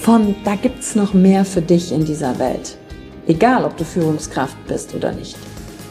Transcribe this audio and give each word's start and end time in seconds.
von 0.00 0.34
da 0.44 0.54
gibt's 0.54 0.94
noch 0.94 1.12
mehr 1.12 1.44
für 1.44 1.60
dich 1.60 1.92
in 1.92 2.04
dieser 2.04 2.38
Welt. 2.38 2.76
Egal, 3.26 3.64
ob 3.64 3.76
du 3.76 3.84
Führungskraft 3.84 4.56
bist 4.66 4.94
oder 4.94 5.12
nicht. 5.12 5.36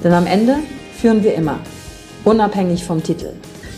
Denn 0.03 0.13
am 0.13 0.25
Ende 0.25 0.57
führen 0.99 1.23
wir 1.23 1.35
immer, 1.35 1.59
unabhängig 2.23 2.83
vom 2.83 3.03
Titel. 3.03 3.33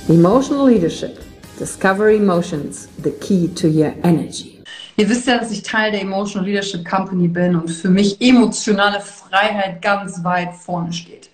Emotional 0.08 0.70
Leadership. 0.70 1.20
Discover 1.60 2.10
Emotions, 2.10 2.88
the 3.04 3.12
key 3.12 3.50
to 3.50 3.68
your 3.68 3.92
energy. 4.04 4.64
Ihr 4.96 5.10
wisst 5.10 5.28
ja, 5.28 5.40
dass 5.40 5.52
ich 5.52 5.62
Teil 5.62 5.92
der 5.92 6.02
Emotional 6.02 6.48
Leadership 6.48 6.88
Company 6.88 7.28
bin 7.28 7.56
und 7.56 7.70
für 7.70 7.90
mich 7.90 8.22
emotionale 8.22 9.02
Freiheit 9.02 9.82
ganz 9.82 10.24
weit 10.24 10.54
vorne 10.54 10.94
steht. 10.94 11.30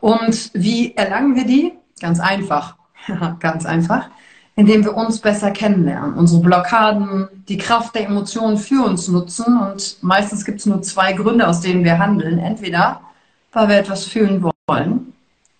Und 0.00 0.50
wie 0.54 0.94
erlangen 0.96 1.34
wir 1.34 1.44
die? 1.44 1.72
Ganz 2.00 2.18
einfach. 2.18 2.76
ganz 3.40 3.66
einfach 3.66 4.08
indem 4.58 4.84
wir 4.84 4.96
uns 4.96 5.20
besser 5.20 5.52
kennenlernen, 5.52 6.14
unsere 6.14 6.42
Blockaden, 6.42 7.28
die 7.48 7.58
Kraft 7.58 7.94
der 7.94 8.06
Emotionen 8.06 8.58
für 8.58 8.84
uns 8.84 9.06
nutzen. 9.06 9.56
Und 9.56 9.98
meistens 10.02 10.44
gibt 10.44 10.58
es 10.58 10.66
nur 10.66 10.82
zwei 10.82 11.12
Gründe, 11.12 11.46
aus 11.46 11.60
denen 11.60 11.84
wir 11.84 12.00
handeln. 12.00 12.40
Entweder, 12.40 13.00
weil 13.52 13.68
wir 13.68 13.76
etwas 13.76 14.06
fühlen 14.06 14.42
wollen 14.66 15.12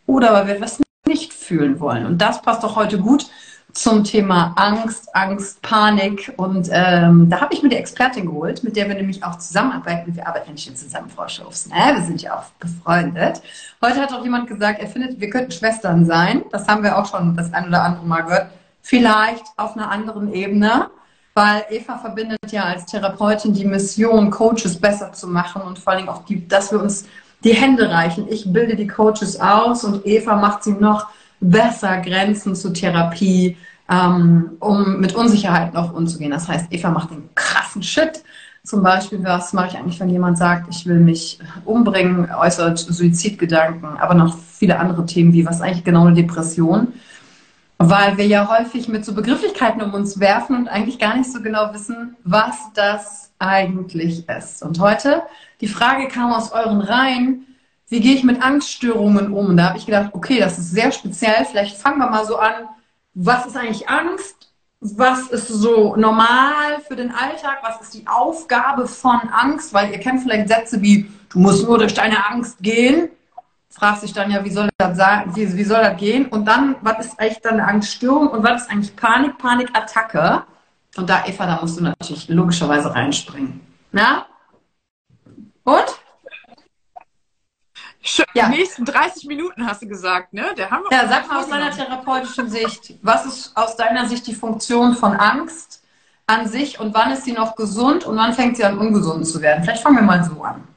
oder 0.09 0.33
weil 0.33 0.49
wir 0.49 0.55
etwas 0.57 0.81
nicht 1.07 1.33
fühlen 1.33 1.79
wollen. 1.79 2.07
Und 2.07 2.19
das 2.19 2.43
passt 2.43 2.65
auch 2.65 2.75
heute 2.75 2.99
gut 2.99 3.31
zum 3.73 4.03
Thema 4.03 4.53
Angst, 4.57 5.15
Angst, 5.15 5.63
Panik. 5.63 6.33
Und 6.37 6.69
ähm, 6.73 7.31
da 7.31 7.41
habe 7.41 7.55
ich 7.55 7.63
mir 7.63 7.69
die 7.69 7.77
Expertin 7.77 8.27
geholt, 8.27 8.65
mit 8.65 8.75
der 8.75 8.89
wir 8.89 8.97
nämlich 8.97 9.23
auch 9.23 9.39
zusammenarbeiten. 9.39 10.17
Wir 10.17 10.27
arbeiten 10.27 10.51
nicht 10.51 10.77
zusammen, 10.77 11.09
Frau 11.09 11.29
Schufs. 11.29 11.69
Ne? 11.69 11.77
Wir 11.95 12.03
sind 12.03 12.21
ja 12.21 12.37
auch 12.37 12.47
befreundet. 12.59 13.43
Heute 13.81 14.01
hat 14.01 14.13
auch 14.13 14.25
jemand 14.25 14.49
gesagt, 14.49 14.81
er 14.81 14.89
findet, 14.89 15.21
wir 15.21 15.31
könnten 15.31 15.53
Schwestern 15.53 16.05
sein. 16.05 16.43
Das 16.51 16.67
haben 16.67 16.83
wir 16.83 16.99
auch 16.99 17.07
schon 17.07 17.37
das 17.37 17.55
ein 17.55 17.69
oder 17.69 17.85
andere 17.85 18.05
Mal 18.05 18.23
gehört 18.23 18.51
vielleicht 18.89 19.45
auf 19.59 19.77
einer 19.77 19.91
anderen 19.91 20.33
Ebene, 20.33 20.89
weil 21.35 21.65
Eva 21.69 21.99
verbindet 21.99 22.39
ja 22.51 22.65
als 22.65 22.87
Therapeutin 22.87 23.53
die 23.53 23.67
Mission, 23.67 24.31
Coaches 24.31 24.81
besser 24.81 25.13
zu 25.13 25.29
machen 25.29 25.61
und 25.61 25.79
vor 25.79 25.93
allem 25.93 26.09
auch, 26.09 26.25
die, 26.25 26.49
dass 26.49 26.73
wir 26.73 26.81
uns 26.81 27.05
die 27.45 27.53
Hände 27.53 27.91
reichen. 27.91 28.27
Ich 28.31 28.51
bilde 28.51 28.77
die 28.77 28.87
Coaches 28.87 29.39
aus 29.39 29.85
und 29.85 30.07
Eva 30.07 30.37
macht 30.37 30.65
sie 30.65 30.73
noch 30.73 31.09
besser, 31.39 31.99
Grenzen 31.99 32.57
zur 32.57 32.73
Therapie, 32.73 33.59
ähm, 33.91 34.53
um 34.59 34.99
mit 34.99 35.15
Unsicherheiten 35.15 35.77
auch 35.77 35.93
umzugehen. 35.93 36.31
Das 36.31 36.49
heißt, 36.49 36.69
Eva 36.71 36.89
macht 36.91 37.11
den 37.11 37.29
krassen 37.35 37.83
Shit. 37.83 38.25
Zum 38.65 38.83
Beispiel, 38.83 39.23
was 39.23 39.53
mache 39.53 39.69
ich 39.69 39.77
eigentlich, 39.77 40.01
wenn 40.01 40.09
jemand 40.09 40.39
sagt, 40.39 40.67
ich 40.71 40.87
will 40.87 40.99
mich 40.99 41.39
umbringen, 41.67 42.31
äußert 42.33 42.79
Suizidgedanken, 42.79 43.99
aber 43.99 44.15
noch 44.15 44.37
viele 44.39 44.79
andere 44.79 45.05
Themen, 45.05 45.35
wie 45.35 45.45
was 45.45 45.57
ist 45.57 45.63
eigentlich 45.63 45.85
genau 45.85 46.07
eine 46.07 46.15
Depression 46.15 46.95
weil 47.79 48.17
wir 48.17 48.27
ja 48.27 48.49
häufig 48.49 48.89
mit 48.89 49.05
so 49.05 49.15
Begrifflichkeiten 49.15 49.81
um 49.81 49.95
uns 49.95 50.19
werfen 50.19 50.57
und 50.57 50.69
eigentlich 50.69 50.99
gar 50.99 51.17
nicht 51.17 51.33
so 51.33 51.41
genau 51.41 51.73
wissen, 51.73 52.17
was 52.25 52.57
das 52.75 53.33
eigentlich 53.39 54.29
ist. 54.29 54.65
Und 54.65 54.81
heute, 54.81 55.23
die 55.61 55.69
Frage 55.69 56.09
kam 56.09 56.33
aus 56.33 56.51
euren 56.51 56.81
Reihen, 56.81 57.47
wie 57.89 58.01
gehe 58.01 58.15
ich 58.15 58.25
mit 58.25 58.43
Angststörungen 58.43 59.33
um? 59.33 59.47
Und 59.47 59.57
da 59.57 59.69
habe 59.69 59.79
ich 59.79 59.87
gedacht, 59.87 60.11
okay, 60.13 60.41
das 60.41 60.59
ist 60.59 60.73
sehr 60.73 60.91
speziell. 60.93 61.45
Vielleicht 61.45 61.79
fangen 61.79 61.99
wir 61.99 62.11
mal 62.11 62.27
so 62.27 62.37
an. 62.37 62.69
Was 63.15 63.47
ist 63.47 63.57
eigentlich 63.57 63.89
Angst? 63.89 64.53
Was 64.81 65.29
ist 65.29 65.49
so 65.49 65.97
normal 65.97 66.81
für 66.87 66.97
den 66.97 67.11
Alltag? 67.11 67.59
Was 67.63 67.81
ist 67.81 67.95
die 67.95 68.07
Aufgabe 68.07 68.87
von 68.87 69.21
Angst? 69.33 69.73
Weil 69.73 69.93
ihr 69.93 69.99
kennt 70.01 70.23
vielleicht 70.23 70.49
Sätze 70.49 70.83
wie, 70.83 71.11
du 71.31 71.39
musst 71.39 71.65
nur 71.65 71.79
durch 71.79 71.95
deine 71.95 72.29
Angst 72.29 72.59
gehen 72.61 73.09
fragt 73.79 74.01
sich 74.01 74.13
dann 74.13 74.31
ja, 74.31 74.45
wie 74.45 74.51
soll 74.51 74.69
das 74.77 74.97
sein, 74.97 75.35
wie, 75.35 75.57
wie 75.57 75.65
soll 75.65 75.83
das 75.83 75.97
gehen? 75.97 76.27
Und 76.27 76.45
dann, 76.47 76.77
was 76.83 77.07
ist 77.07 77.21
eigentlich 77.21 77.41
dann 77.41 77.55
eine 77.55 77.67
Angststörung 77.67 78.29
und 78.29 78.43
was 78.43 78.63
ist 78.63 78.71
eigentlich 78.71 78.97
Panik, 78.97 79.39
Panikattacke? 79.39 80.43
Und 80.97 81.09
da, 81.09 81.25
Eva, 81.27 81.47
da 81.47 81.61
musst 81.61 81.79
du 81.79 81.85
natürlich 81.85 82.29
logischerweise 82.29 82.93
reinspringen. 82.93 83.61
Na? 83.93 84.27
Und? 85.63 85.87
Schön. 88.01 88.27
Ja. 88.35 88.49
Die 88.49 88.59
nächsten 88.59 88.85
30 88.85 89.27
Minuten 89.27 89.67
hast 89.67 89.83
du 89.83 89.87
gesagt, 89.87 90.33
ne? 90.33 90.55
Der 90.57 90.71
haben 90.71 90.85
wir 90.89 90.97
ja, 90.97 91.07
sag 91.09 91.29
mal 91.29 91.41
aus 91.41 91.49
deiner 91.49 91.71
therapeutischen 91.71 92.49
Sicht, 92.49 92.95
was 93.03 93.27
ist 93.27 93.57
aus 93.57 93.77
deiner 93.77 94.09
Sicht 94.09 94.27
die 94.27 94.35
Funktion 94.35 94.95
von 94.95 95.15
Angst 95.15 95.85
an 96.27 96.49
sich 96.49 96.81
und 96.81 96.95
wann 96.95 97.13
ist 97.13 97.25
sie 97.25 97.33
noch 97.33 97.55
gesund 97.55 98.05
und 98.05 98.17
wann 98.17 98.33
fängt 98.33 98.57
sie 98.57 98.65
an 98.65 98.79
ungesund 98.79 99.27
zu 99.27 99.41
werden? 99.41 99.63
Vielleicht 99.63 99.83
fangen 99.83 99.97
wir 99.97 100.03
mal 100.03 100.25
so 100.25 100.43
an. 100.43 100.68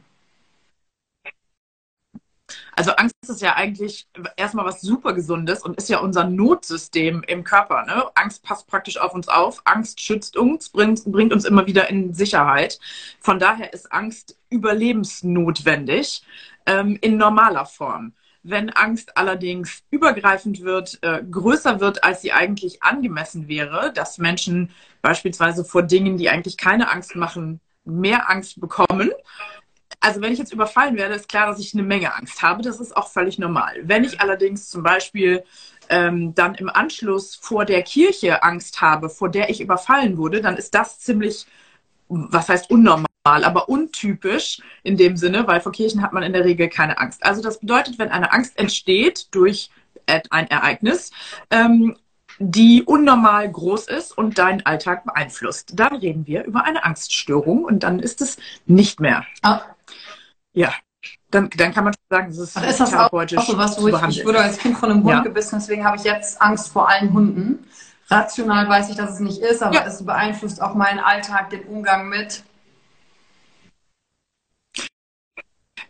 Also 2.75 2.91
Angst 2.91 3.15
ist 3.27 3.41
ja 3.41 3.55
eigentlich 3.55 4.07
erstmal 4.37 4.65
was 4.65 4.81
super 4.81 5.13
Gesundes 5.13 5.61
und 5.61 5.77
ist 5.77 5.89
ja 5.89 5.99
unser 5.99 6.23
Notsystem 6.23 7.23
im 7.27 7.43
Körper. 7.43 7.85
Ne? 7.85 8.03
Angst 8.15 8.43
passt 8.43 8.67
praktisch 8.67 8.97
auf 8.97 9.13
uns 9.13 9.27
auf. 9.27 9.61
Angst 9.65 10.01
schützt 10.01 10.37
uns, 10.37 10.69
bringt, 10.69 11.03
bringt 11.05 11.33
uns 11.33 11.45
immer 11.45 11.67
wieder 11.67 11.89
in 11.89 12.13
Sicherheit. 12.13 12.79
Von 13.19 13.39
daher 13.39 13.73
ist 13.73 13.91
Angst 13.91 14.37
überlebensnotwendig 14.49 16.23
ähm, 16.65 16.97
in 17.01 17.17
normaler 17.17 17.65
Form. 17.65 18.13
Wenn 18.43 18.71
Angst 18.71 19.17
allerdings 19.17 19.83
übergreifend 19.91 20.61
wird, 20.61 20.97
äh, 21.03 21.21
größer 21.29 21.79
wird, 21.79 22.03
als 22.03 22.21
sie 22.21 22.31
eigentlich 22.31 22.81
angemessen 22.81 23.47
wäre, 23.47 23.93
dass 23.93 24.17
Menschen 24.17 24.71
beispielsweise 25.01 25.63
vor 25.63 25.83
Dingen, 25.83 26.17
die 26.17 26.29
eigentlich 26.29 26.57
keine 26.57 26.89
Angst 26.89 27.15
machen, 27.15 27.59
mehr 27.83 28.29
Angst 28.29 28.59
bekommen, 28.59 29.11
also 30.01 30.19
wenn 30.19 30.33
ich 30.33 30.39
jetzt 30.39 30.51
überfallen 30.51 30.97
werde, 30.97 31.13
ist 31.13 31.29
klar, 31.29 31.47
dass 31.47 31.59
ich 31.59 31.73
eine 31.73 31.83
Menge 31.83 32.13
Angst 32.13 32.41
habe. 32.41 32.63
Das 32.63 32.79
ist 32.79 32.97
auch 32.97 33.07
völlig 33.07 33.37
normal. 33.37 33.75
Wenn 33.83 34.03
ich 34.03 34.19
allerdings 34.19 34.67
zum 34.67 34.83
Beispiel 34.83 35.43
ähm, 35.89 36.33
dann 36.33 36.55
im 36.55 36.69
Anschluss 36.69 37.35
vor 37.35 37.65
der 37.65 37.83
Kirche 37.83 38.43
Angst 38.43 38.81
habe, 38.81 39.09
vor 39.09 39.29
der 39.29 39.49
ich 39.49 39.61
überfallen 39.61 40.17
wurde, 40.17 40.41
dann 40.41 40.57
ist 40.57 40.73
das 40.73 40.99
ziemlich, 40.99 41.45
was 42.09 42.49
heißt 42.49 42.71
unnormal, 42.71 43.05
aber 43.23 43.69
untypisch 43.69 44.61
in 44.83 44.97
dem 44.97 45.17
Sinne, 45.17 45.47
weil 45.47 45.61
vor 45.61 45.71
Kirchen 45.71 46.01
hat 46.01 46.13
man 46.13 46.23
in 46.23 46.33
der 46.33 46.45
Regel 46.45 46.67
keine 46.67 46.97
Angst. 46.97 47.23
Also 47.23 47.41
das 47.41 47.59
bedeutet, 47.59 47.99
wenn 47.99 48.09
eine 48.09 48.33
Angst 48.33 48.57
entsteht 48.57 49.27
durch 49.31 49.69
ein 50.07 50.47
Ereignis, 50.49 51.11
ähm, 51.51 51.95
die 52.39 52.83
unnormal 52.83 53.51
groß 53.51 53.87
ist 53.87 54.17
und 54.17 54.39
deinen 54.39 54.65
Alltag 54.65 55.05
beeinflusst. 55.05 55.73
Dann 55.75 55.95
reden 55.95 56.25
wir 56.25 56.43
über 56.45 56.63
eine 56.63 56.83
Angststörung 56.83 57.63
und 57.63 57.83
dann 57.83 57.99
ist 57.99 58.19
es 58.21 58.37
nicht 58.65 58.99
mehr. 58.99 59.25
Ja, 60.53 60.73
dann, 61.31 61.49
dann 61.55 61.73
kann 61.73 61.85
man 61.85 61.93
sagen, 62.09 62.27
das 62.27 62.37
ist, 62.37 62.57
ist 62.57 62.79
das 62.79 62.89
therapeutisch 62.89 63.37
auch, 63.37 63.43
auch 63.43 63.47
so 63.47 63.57
was, 63.57 63.81
wo 63.81 63.87
ich, 63.87 64.17
ich 64.17 64.25
wurde 64.25 64.39
als 64.39 64.57
Kind 64.57 64.77
von 64.77 64.91
einem 64.91 65.03
Hund 65.03 65.11
ja. 65.11 65.21
gebissen, 65.21 65.57
deswegen 65.59 65.85
habe 65.85 65.97
ich 65.97 66.03
jetzt 66.03 66.41
Angst 66.41 66.69
vor 66.69 66.89
allen 66.89 67.13
Hunden. 67.13 67.65
Rational 68.09 68.67
weiß 68.67 68.89
ich, 68.89 68.97
dass 68.97 69.11
es 69.11 69.19
nicht 69.19 69.41
ist, 69.41 69.63
aber 69.63 69.75
ja. 69.75 69.85
es 69.85 70.05
beeinflusst 70.05 70.61
auch 70.61 70.75
meinen 70.75 70.99
Alltag, 70.99 71.49
den 71.49 71.63
Umgang 71.63 72.09
mit 72.09 72.43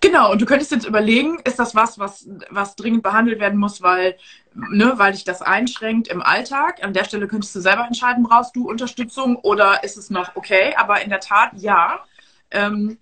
Genau, 0.01 0.31
und 0.31 0.41
du 0.41 0.47
könntest 0.47 0.71
jetzt 0.71 0.87
überlegen, 0.87 1.39
ist 1.43 1.59
das 1.59 1.75
was, 1.75 1.99
was, 1.99 2.27
was 2.49 2.75
dringend 2.75 3.03
behandelt 3.03 3.39
werden 3.39 3.59
muss, 3.59 3.83
weil, 3.83 4.17
ne, 4.55 4.93
weil 4.95 5.11
dich 5.11 5.25
das 5.25 5.43
einschränkt 5.43 6.07
im 6.07 6.23
Alltag? 6.23 6.83
An 6.83 6.93
der 6.93 7.03
Stelle 7.03 7.27
könntest 7.27 7.53
du 7.55 7.59
selber 7.59 7.85
entscheiden, 7.85 8.23
brauchst 8.23 8.55
du 8.55 8.67
Unterstützung 8.67 9.35
oder 9.35 9.83
ist 9.83 9.97
es 9.97 10.09
noch 10.09 10.35
okay? 10.35 10.73
Aber 10.75 11.01
in 11.01 11.11
der 11.11 11.19
Tat, 11.19 11.51
ja. 11.55 11.99
Ähm, 12.49 12.97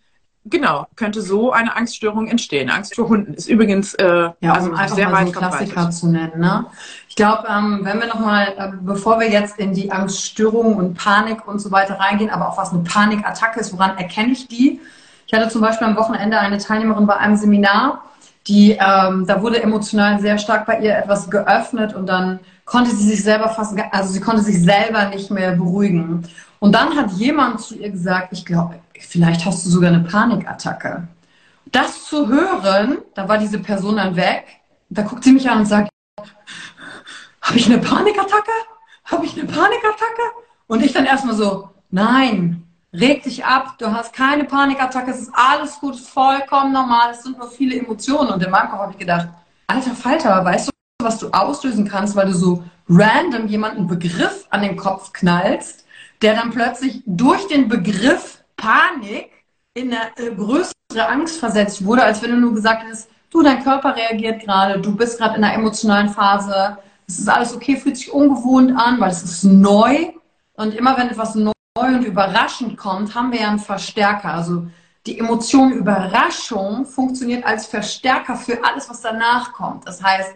genau, 0.50 0.88
könnte 0.96 1.22
so 1.22 1.52
eine 1.52 1.76
Angststörung 1.76 2.28
entstehen. 2.28 2.70
Angst 2.70 2.96
vor 2.96 3.10
Hunden 3.10 3.34
ist 3.34 3.48
übrigens 3.48 3.94
äh, 3.96 4.30
ja, 4.40 4.54
also 4.54 4.70
um 4.70 4.76
einfach 4.76 4.96
sehr 4.96 5.10
mal 5.10 5.26
so 5.26 5.32
Klassiker 5.32 5.92
zu 5.92 6.08
nennen. 6.08 6.40
Ne? 6.40 6.66
Ich 7.08 7.16
glaube, 7.16 7.48
ähm, 7.50 7.82
wenn 7.84 8.00
wir 8.00 8.08
nochmal, 8.08 8.54
äh, 8.58 8.72
bevor 8.82 9.20
wir 9.20 9.30
jetzt 9.30 9.60
in 9.60 9.74
die 9.74 9.92
Angststörung 9.92 10.76
und 10.76 10.96
Panik 10.96 11.48
und 11.48 11.60
so 11.60 11.72
weiter 11.72 12.00
reingehen, 12.00 12.30
aber 12.30 12.50
auch 12.50 12.58
was 12.58 12.72
eine 12.72 12.84
Panikattacke 12.84 13.60
ist, 13.60 13.74
woran 13.74 13.98
erkenne 13.98 14.32
ich 14.32 14.48
die? 14.48 14.80
Ich 15.28 15.34
hatte 15.34 15.50
zum 15.50 15.62
Beispiel 15.62 15.88
am 15.88 15.96
Wochenende 15.96 16.40
eine 16.40 16.58
Teilnehmerin 16.58 17.06
bei 17.06 17.18
einem 17.18 17.36
Seminar, 17.36 18.04
die, 18.48 18.72
ähm, 18.72 19.26
da 19.28 19.42
wurde 19.42 19.62
emotional 19.62 20.20
sehr 20.20 20.38
stark 20.38 20.66
bei 20.66 20.80
ihr 20.80 20.98
etwas 20.98 21.30
geöffnet 21.30 21.94
und 21.94 22.08
dann 22.08 22.40
konnte 22.66 22.92
sie 22.92 23.08
sich 23.08 23.24
selber 23.24 23.50
fast, 23.50 23.76
also 23.92 24.14
sie 24.14 24.20
konnte 24.20 24.42
sich 24.42 24.62
selber 24.62 25.06
nicht 25.10 25.32
mehr 25.32 25.56
beruhigen. 25.56 26.28
Und 26.60 26.74
dann 26.74 26.96
hat 26.96 27.12
jemand 27.12 27.62
zu 27.62 27.76
ihr 27.76 27.90
gesagt, 27.90 28.30
ich 28.32 28.46
glaube, 28.46 28.80
vielleicht 29.00 29.46
hast 29.46 29.66
du 29.66 29.70
sogar 29.70 29.92
eine 29.92 30.02
Panikattacke. 30.02 31.08
Das 31.72 32.06
zu 32.06 32.28
hören, 32.28 33.00
da 33.14 33.28
war 33.28 33.38
diese 33.38 33.60
Person 33.60 33.98
dann 33.98 34.16
weg, 34.16 34.46
da 34.90 35.04
guckt 35.04 35.24
sie 35.24 35.32
mich 35.32 35.50
an 35.50 35.60
und 35.60 35.66
sagt, 35.66 35.90
habe 37.42 37.58
ich 37.58 37.66
eine 37.68 37.78
Panikattacke? 37.78 38.52
Habe 39.06 39.26
ich 39.26 39.34
eine 39.34 39.46
Panikattacke? 39.46 40.22
Und 40.68 40.84
ich 40.84 40.94
dann 40.94 41.06
erstmal 41.06 41.36
so, 41.36 41.70
nein, 41.90 42.64
reg 42.94 43.24
dich 43.24 43.46
ab, 43.46 43.76
du 43.78 43.92
hast 43.92 44.14
keine 44.14 44.46
Panikattacke, 44.46 45.12
es 45.12 45.22
ist 45.22 45.32
alles 45.34 45.80
gut, 45.80 45.96
vollkommen 45.96 46.74
normal, 46.74 47.12
es 47.12 47.24
sind 47.24 47.38
nur 47.38 47.50
viele 47.50 47.78
Emotionen. 47.78 48.32
Und 48.32 48.44
in 48.44 48.52
meinem 48.52 48.70
Kopf 48.70 48.80
habe 48.80 48.92
ich 48.94 48.98
gedacht, 48.98 49.30
alter 49.68 49.92
Falter, 49.92 50.44
weißt 50.44 50.70
du, 50.70 50.72
was 51.04 51.20
du 51.20 51.30
auslösen 51.30 51.88
kannst, 51.88 52.16
weil 52.16 52.28
du 52.28 52.34
so 52.34 52.64
random 52.90 53.48
jemanden 53.48 53.88
Begriff 53.88 54.46
an 54.50 54.62
den 54.62 54.76
Kopf 54.76 55.14
knallst, 55.14 55.86
der 56.22 56.36
dann 56.36 56.50
plötzlich 56.50 57.04
durch 57.06 57.48
den 57.48 57.70
Begriff 57.70 58.44
Panik 58.58 59.30
in 59.74 59.94
eine 59.94 60.10
äh, 60.18 60.36
größere 60.36 61.08
Angst 61.08 61.40
versetzt 61.40 61.86
wurde, 61.86 62.04
als 62.04 62.22
wenn 62.22 62.32
du 62.32 62.38
nur 62.38 62.54
gesagt 62.54 62.84
hättest, 62.84 63.10
du, 63.30 63.42
dein 63.42 63.64
Körper 63.64 63.96
reagiert 63.96 64.42
gerade, 64.42 64.80
du 64.82 64.96
bist 64.96 65.20
gerade 65.20 65.38
in 65.38 65.44
einer 65.44 65.54
emotionalen 65.54 66.10
Phase, 66.10 66.78
es 67.08 67.20
ist 67.20 67.30
alles 67.30 67.56
okay, 67.56 67.78
fühlt 67.78 67.98
sich 67.98 68.12
ungewohnt 68.12 68.74
an, 68.76 69.00
weil 69.00 69.12
es 69.12 69.24
ist 69.24 69.44
neu. 69.44 70.10
Und 70.54 70.74
immer 70.76 70.98
wenn 70.98 71.10
etwas 71.10 71.36
neu 71.36 71.54
und 71.88 72.04
überraschend 72.04 72.78
kommt, 72.78 73.16
haben 73.16 73.32
wir 73.32 73.42
ja 73.42 73.50
einen 73.50 73.60
Verstärker. 73.60 74.34
Also 74.34 74.68
die 75.06 75.20
Emotion 75.20 75.72
Überraschung 75.72 76.86
funktioniert 76.86 77.46
als 77.46 77.66
Verstärker 77.66 78.36
für 78.36 78.64
alles, 78.64 78.90
was 78.90 79.02
danach 79.02 79.54
kommt. 79.54 79.88
Das 79.88 80.04
heißt, 80.04 80.36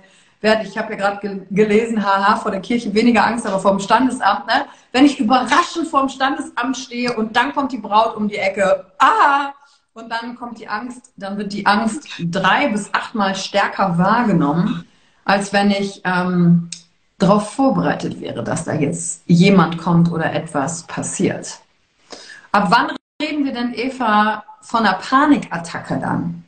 ich 0.63 0.77
habe 0.77 0.93
ja 0.93 0.97
gerade 0.97 1.45
gelesen, 1.51 2.03
haha, 2.03 2.35
vor 2.35 2.51
der 2.51 2.59
Kirche 2.59 2.93
weniger 2.93 3.25
Angst, 3.25 3.45
aber 3.45 3.59
vor 3.59 3.71
dem 3.71 3.79
Standesamt. 3.79 4.45
Ne? 4.47 4.65
Wenn 4.91 5.05
ich 5.05 5.19
überraschend 5.19 5.87
vor 5.87 6.01
dem 6.01 6.09
Standesamt 6.09 6.75
stehe 6.75 7.15
und 7.15 7.35
dann 7.35 7.53
kommt 7.53 7.71
die 7.71 7.77
Braut 7.77 8.17
um 8.17 8.27
die 8.27 8.35
Ecke, 8.35 8.85
ah, 8.99 9.53
und 9.93 10.11
dann 10.11 10.35
kommt 10.35 10.59
die 10.59 10.67
Angst, 10.67 11.13
dann 11.15 11.37
wird 11.37 11.53
die 11.53 11.65
Angst 11.65 12.07
drei 12.19 12.67
bis 12.67 12.93
achtmal 12.93 13.35
stärker 13.35 13.97
wahrgenommen, 13.97 14.85
als 15.23 15.53
wenn 15.53 15.71
ich 15.71 16.01
ähm, 16.03 16.69
darauf 17.23 17.53
vorbereitet 17.53 18.19
wäre, 18.19 18.43
dass 18.43 18.65
da 18.65 18.73
jetzt 18.73 19.23
jemand 19.25 19.77
kommt 19.77 20.11
oder 20.11 20.33
etwas 20.33 20.83
passiert. 20.83 21.59
Ab 22.51 22.67
wann 22.69 22.95
reden 23.21 23.45
wir 23.45 23.53
denn, 23.53 23.73
Eva, 23.73 24.43
von 24.61 24.81
einer 24.81 24.97
Panikattacke 24.97 25.99
dann? 25.99 26.43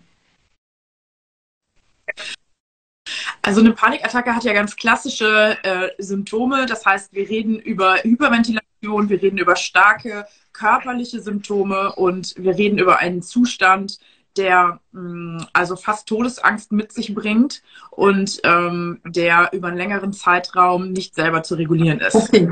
Also 3.41 3.61
eine 3.61 3.73
Panikattacke 3.73 4.35
hat 4.35 4.43
ja 4.43 4.53
ganz 4.53 4.75
klassische 4.75 5.57
äh, 5.63 5.89
Symptome. 5.99 6.65
Das 6.65 6.85
heißt, 6.85 7.13
wir 7.13 7.29
reden 7.29 7.59
über 7.59 7.97
Hyperventilation, 8.03 9.09
wir 9.09 9.21
reden 9.21 9.37
über 9.37 9.55
starke 9.55 10.25
körperliche 10.51 11.21
Symptome 11.21 11.93
und 11.95 12.33
wir 12.37 12.57
reden 12.57 12.79
über 12.79 12.99
einen 12.99 13.21
Zustand, 13.21 13.99
der 14.37 14.79
mh, 14.91 15.01
mm, 15.01 15.47
also 15.53 15.75
fast 15.75 16.07
Todesangst 16.07 16.71
mit 16.71 16.91
sich 16.91 17.13
bringt 17.13 17.61
und 17.91 18.39
ähm, 18.43 19.01
der 19.05 19.49
über 19.53 19.69
einen 19.69 19.77
längeren 19.77 20.13
Zeitraum 20.13 20.91
nicht 20.91 21.15
selber 21.15 21.43
zu 21.43 21.55
regulieren 21.55 21.99
ist. 21.99 22.15
Okay. 22.15 22.49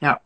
Ja. 0.00 0.20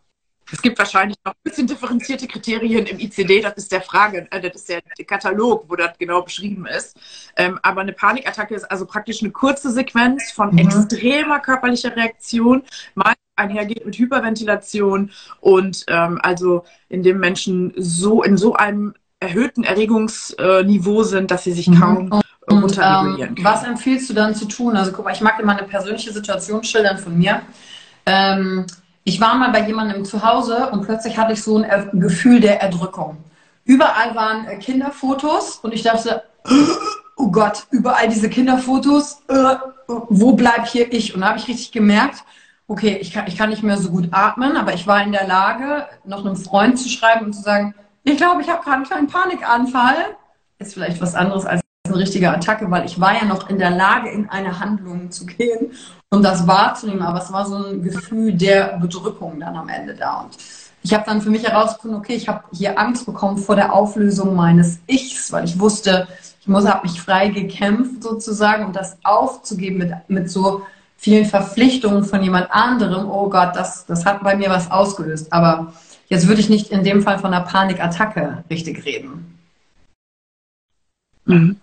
Es 0.53 0.61
gibt 0.61 0.79
wahrscheinlich 0.79 1.17
noch 1.25 1.33
ein 1.33 1.41
bisschen 1.45 1.67
differenzierte 1.67 2.27
Kriterien 2.27 2.85
im 2.85 2.99
ICD, 2.99 3.41
das 3.41 3.55
ist 3.55 3.73
der 3.73 3.81
Frage, 3.81 4.29
äh, 4.31 4.41
das 4.41 4.57
ist 4.57 4.69
der 4.69 4.83
Katalog, 5.07 5.65
wo 5.69 5.77
das 5.77 5.97
genau 5.99 6.21
beschrieben 6.23 6.67
ist. 6.67 6.97
Ähm, 7.37 7.59
aber 7.63 7.81
eine 7.81 7.95
Panikattacke 7.95 8.55
ist 8.55 8.71
also 8.71 8.85
praktisch 8.85 9.23
eine 9.23 9.31
kurze 9.31 9.71
Sequenz 9.71 10.31
von 10.33 10.53
mhm. 10.53 10.59
extremer 10.59 11.41
körperlicher 11.41 11.97
Reaktion, 11.97 12.65
mal 12.95 13.15
einhergeht 13.37 13.87
mit 13.87 13.97
Hyperventilation 13.97 15.11
und 15.41 15.85
ähm, 15.89 16.21
also 16.23 16.65
in 16.91 17.03
dem 17.03 17.19
Menschen 17.19 17.73
so 17.77 18.23
in 18.23 18.37
so 18.37 18.55
einem 18.55 18.95
erhöhten 19.23 19.65
Erregungsniveau 19.65 21.03
sind, 21.05 21.31
dass 21.31 21.45
sie 21.45 21.53
sich 21.53 21.69
mhm. 21.69 21.81
kaum 21.81 22.05
mhm. 22.07 22.21
runterregulieren 22.51 23.37
ähm, 23.37 23.45
Was 23.45 23.65
empfiehlst 23.65 24.11
du 24.11 24.15
dann 24.15 24.35
zu 24.35 24.47
tun? 24.47 24.77
Also 24.77 24.93
guck 24.93 25.05
mal, 25.05 25.13
ich 25.13 25.21
mag 25.21 25.39
dir 25.39 25.45
mal 25.45 25.57
eine 25.57 25.67
persönliche 25.67 26.13
Situation 26.13 26.63
schildern 26.65 26.99
von 26.99 27.17
mir. 27.17 27.43
Ähm, 28.05 28.67
ich 29.05 29.21
war 29.21 29.35
mal 29.37 29.51
bei 29.51 29.67
jemandem 29.67 30.05
zu 30.05 30.23
Hause 30.23 30.69
und 30.71 30.85
plötzlich 30.85 31.17
hatte 31.17 31.33
ich 31.33 31.43
so 31.43 31.59
ein 31.59 32.01
Gefühl 32.01 32.41
der 32.41 32.61
Erdrückung. 32.61 33.17
Überall 33.65 34.15
waren 34.15 34.47
äh, 34.47 34.57
Kinderfotos 34.57 35.59
und 35.63 35.73
ich 35.73 35.83
dachte, 35.83 36.23
oh 37.17 37.31
Gott, 37.31 37.67
überall 37.71 38.09
diese 38.09 38.29
Kinderfotos, 38.29 39.23
äh, 39.29 39.57
wo 39.87 40.33
bleib 40.33 40.67
hier 40.67 40.93
ich? 40.93 41.15
Und 41.15 41.21
da 41.21 41.29
habe 41.29 41.39
ich 41.39 41.49
richtig 41.49 41.73
gemerkt, 41.73 42.25
okay, 42.69 42.99
ich 43.01 43.13
kann, 43.13 43.27
ich 43.27 43.37
kann 43.37 43.51
nicht 43.51 43.63
mehr 43.63 43.77
so 43.77 43.91
gut 43.91 44.09
atmen, 44.13 44.57
aber 44.57 44.73
ich 44.73 44.87
war 44.87 45.03
in 45.03 45.13
der 45.13 45.27
Lage, 45.27 45.87
noch 46.05 46.25
einem 46.25 46.37
Freund 46.37 46.79
zu 46.79 46.89
schreiben 46.89 47.27
und 47.27 47.33
zu 47.35 47.43
sagen, 47.43 47.75
ich 48.05 48.17
glaube, 48.17 48.43
ich 48.43 48.49
habe 48.49 48.63
gerade 48.63 48.77
einen 48.77 48.87
kleinen 48.87 49.07
Panikanfall. 49.07 50.17
Ist 50.59 50.75
vielleicht 50.75 51.01
was 51.01 51.15
anderes 51.15 51.45
als 51.45 51.63
eine 51.87 51.97
richtige 51.97 52.31
Attacke, 52.31 52.71
weil 52.71 52.85
ich 52.85 53.01
war 53.01 53.15
ja 53.15 53.25
noch 53.25 53.49
in 53.51 53.59
der 53.59 53.71
Lage, 53.71 54.11
in 54.11 54.29
eine 54.29 54.61
Handlung 54.61 55.11
zu 55.11 55.27
gehen 55.27 55.73
um 56.13 56.23
das 56.23 56.47
wahrzunehmen. 56.47 57.03
Aber 57.03 57.21
es 57.21 57.33
war 57.33 57.47
so 57.47 57.57
ein 57.57 57.83
Gefühl 57.83 58.35
der 58.35 58.79
Bedrückung 58.79 59.41
dann 59.41 59.57
am 59.57 59.69
Ende 59.69 59.95
da. 59.95 60.21
Und 60.21 60.37
ich 60.83 60.93
habe 60.93 61.05
dann 61.07 61.23
für 61.23 61.31
mich 61.31 61.45
herausgefunden, 61.45 61.99
okay, 61.99 62.15
ich 62.15 62.29
habe 62.29 62.45
hier 62.53 62.79
Angst 62.79 63.07
bekommen 63.07 63.39
vor 63.39 63.57
der 63.57 63.73
Auflösung 63.73 64.37
meines 64.37 64.81
Ichs, 64.87 65.33
weil 65.33 65.45
ich 65.45 65.59
wusste, 65.59 66.07
ich 66.41 66.49
muss, 66.49 66.69
habe 66.69 66.87
mich 66.87 67.01
frei 67.01 67.29
gekämpft 67.29 68.03
sozusagen 68.03 68.67
und 68.67 68.77
das 68.77 68.99
aufzugeben 69.05 69.79
mit, 69.79 69.93
mit 70.09 70.31
so 70.31 70.63
vielen 70.97 71.25
Verpflichtungen 71.25 72.05
von 72.05 72.23
jemand 72.23 72.51
anderem, 72.51 73.09
oh 73.09 73.29
Gott, 73.29 73.55
das, 73.55 73.87
das 73.87 74.05
hat 74.05 74.23
bei 74.23 74.37
mir 74.37 74.51
was 74.51 74.71
ausgelöst. 74.71 75.33
Aber 75.33 75.73
jetzt 76.13 76.29
würde 76.29 76.43
ich 76.43 76.51
nicht 76.51 76.71
in 76.71 76.85
dem 76.85 77.01
Fall 77.01 77.19
von 77.19 77.33
einer 77.33 77.45
Panikattacke 77.45 78.45
richtig 78.51 78.85
reden. 78.85 79.39
Mhm. 81.25 81.59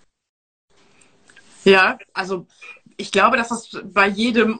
Ja, 1.64 1.98
also 2.12 2.46
ich 2.96 3.12
glaube, 3.12 3.36
dass 3.36 3.50
das 3.50 3.80
bei 3.84 4.08
jedem 4.08 4.58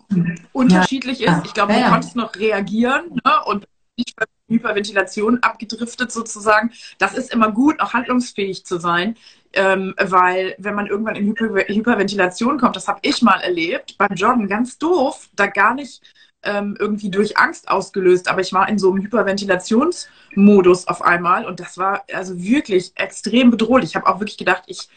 unterschiedlich 0.52 1.18
ja. 1.18 1.36
ist. 1.36 1.46
Ich 1.46 1.54
glaube, 1.54 1.72
ja, 1.72 1.86
du 1.86 1.90
konntest 1.90 2.14
noch 2.14 2.36
reagieren 2.36 3.20
ne? 3.24 3.44
und 3.46 3.66
nicht 3.96 4.14
bei 4.14 4.26
Hyperventilation 4.48 5.42
abgedriftet 5.42 6.12
sozusagen. 6.12 6.70
Das 6.98 7.14
ist 7.14 7.32
immer 7.32 7.50
gut, 7.50 7.80
auch 7.80 7.92
handlungsfähig 7.92 8.64
zu 8.64 8.78
sein. 8.78 9.16
Ähm, 9.52 9.94
weil 9.98 10.54
wenn 10.58 10.76
man 10.76 10.86
irgendwann 10.86 11.16
in 11.16 11.26
Hyper 11.26 11.66
Hyperventilation 11.66 12.58
kommt, 12.58 12.76
das 12.76 12.86
habe 12.86 13.00
ich 13.02 13.20
mal 13.22 13.40
erlebt, 13.40 13.98
beim 13.98 14.14
Joggen 14.14 14.46
ganz 14.46 14.78
doof, 14.78 15.28
da 15.34 15.48
gar 15.48 15.74
nicht 15.74 16.00
ähm, 16.42 16.76
irgendwie 16.78 17.10
durch 17.10 17.38
Angst 17.38 17.68
ausgelöst, 17.68 18.28
aber 18.28 18.40
ich 18.40 18.52
war 18.52 18.68
in 18.68 18.78
so 18.78 18.90
einem 18.90 19.02
Hyperventilationsmodus 19.02 20.88
auf 20.88 21.02
einmal 21.02 21.44
und 21.46 21.60
das 21.60 21.76
war 21.78 22.04
also 22.12 22.42
wirklich 22.42 22.92
extrem 22.96 23.50
bedrohlich. 23.50 23.90
Ich 23.90 23.96
habe 23.96 24.06
auch 24.06 24.20
wirklich 24.20 24.38
gedacht, 24.38 24.64
ich 24.66 24.88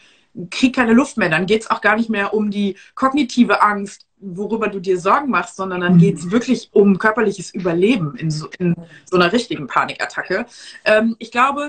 krieg 0.50 0.74
keine 0.74 0.92
Luft 0.92 1.16
mehr. 1.16 1.28
Dann 1.28 1.46
geht 1.46 1.62
es 1.62 1.70
auch 1.70 1.80
gar 1.80 1.96
nicht 1.96 2.10
mehr 2.10 2.34
um 2.34 2.50
die 2.50 2.76
kognitive 2.94 3.62
Angst, 3.62 4.06
worüber 4.18 4.68
du 4.68 4.80
dir 4.80 4.98
Sorgen 4.98 5.30
machst, 5.30 5.56
sondern 5.56 5.82
dann 5.82 5.98
geht 5.98 6.16
es 6.16 6.30
wirklich 6.30 6.70
um 6.72 6.98
körperliches 6.98 7.52
Überleben 7.52 8.14
in 8.16 8.30
so, 8.30 8.48
in 8.58 8.74
so 9.04 9.16
einer 9.16 9.32
richtigen 9.32 9.66
Panikattacke. 9.66 10.46
Ähm, 10.84 11.14
ich 11.18 11.30
glaube, 11.30 11.68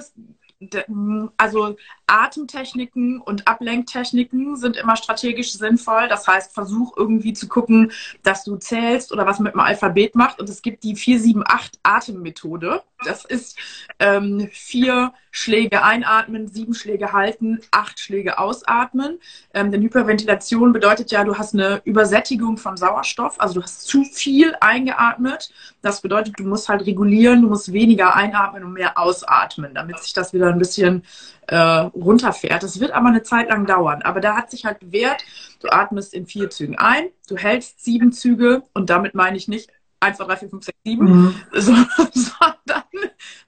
also 1.38 1.76
Atemtechniken 2.08 3.20
und 3.20 3.48
Ablenktechniken 3.48 4.56
sind 4.56 4.78
immer 4.78 4.96
strategisch 4.96 5.54
sinnvoll. 5.54 6.08
Das 6.08 6.28
heißt, 6.28 6.54
versuch 6.54 6.96
irgendwie 6.96 7.34
zu 7.34 7.48
gucken, 7.48 7.92
dass 8.24 8.44
du 8.44 8.56
zählst 8.58 9.12
oder 9.12 9.26
was 9.26 9.40
mit 9.40 9.54
dem 9.54 9.60
Alphabet 9.60 10.16
macht. 10.16 10.40
Und 10.40 10.50
es 10.50 10.62
gibt 10.62 10.84
die 10.84 10.96
478 10.96 11.80
Atemmethode. 11.84 12.84
Das 13.06 13.26
ist 13.26 13.58
ähm, 14.00 14.50
vier 14.52 15.14
Schläge 15.32 15.84
einatmen, 15.84 16.48
sieben 16.48 16.74
Schläge 16.74 17.14
halten, 17.14 17.60
acht 17.72 18.00
Schläge 18.00 18.40
ausatmen. 18.40 19.20
Ähm, 19.54 19.72
denn 19.72 19.82
Hyperventilation 19.82 20.74
bedeutet 20.74 21.12
ja, 21.12 21.24
du 21.24 21.38
hast 21.38 21.54
eine 21.54 21.82
Übersättigung 21.84 22.58
von 22.58 22.78
Sauerstoff, 22.78 23.40
also 23.40 23.56
du 23.56 23.64
hast 23.64 23.88
zu 23.88 24.04
viel 24.04 24.56
eingeatmet. 24.62 25.52
Das 25.82 26.02
bedeutet, 26.02 26.40
du 26.40 26.44
musst 26.44 26.70
halt 26.70 26.86
regulieren, 26.86 27.42
du 27.42 27.50
musst 27.50 27.72
weniger 27.74 28.16
einatmen 28.16 28.64
und 28.64 28.74
mehr 28.74 28.98
ausatmen, 28.98 29.74
damit 29.74 30.00
sich 30.00 30.14
das 30.14 30.34
wieder 30.34 30.48
ein 30.48 30.60
bisschen 30.60 31.04
äh, 31.48 31.56
runterfährt. 31.58 32.64
Das 32.64 32.80
wird 32.80 32.92
aber 32.92 33.10
eine 33.10 33.24
Zeit 33.24 33.50
lang 33.50 33.66
dauern. 33.66 34.02
Aber 34.02 34.22
da 34.22 34.36
hat 34.36 34.52
sich 34.52 34.66
halt 34.66 34.80
bewährt, 34.80 35.24
du 35.60 35.70
atmest 35.70 36.14
in 36.14 36.26
vier 36.26 36.50
Zügen 36.50 36.78
ein, 36.78 37.10
du 37.28 37.38
hältst 37.38 37.84
sieben 37.84 38.12
Züge 38.12 38.64
und 38.74 38.90
damit 38.90 39.16
meine 39.16 39.38
ich 39.38 39.48
nicht 39.48 39.70
1, 40.00 40.18
2, 40.18 40.26
3, 40.26 40.38
4, 40.38 40.50
5, 40.50 40.66
6, 40.66 40.78
7, 40.86 41.06
mhm. 41.06 41.36
sondern 41.54 42.84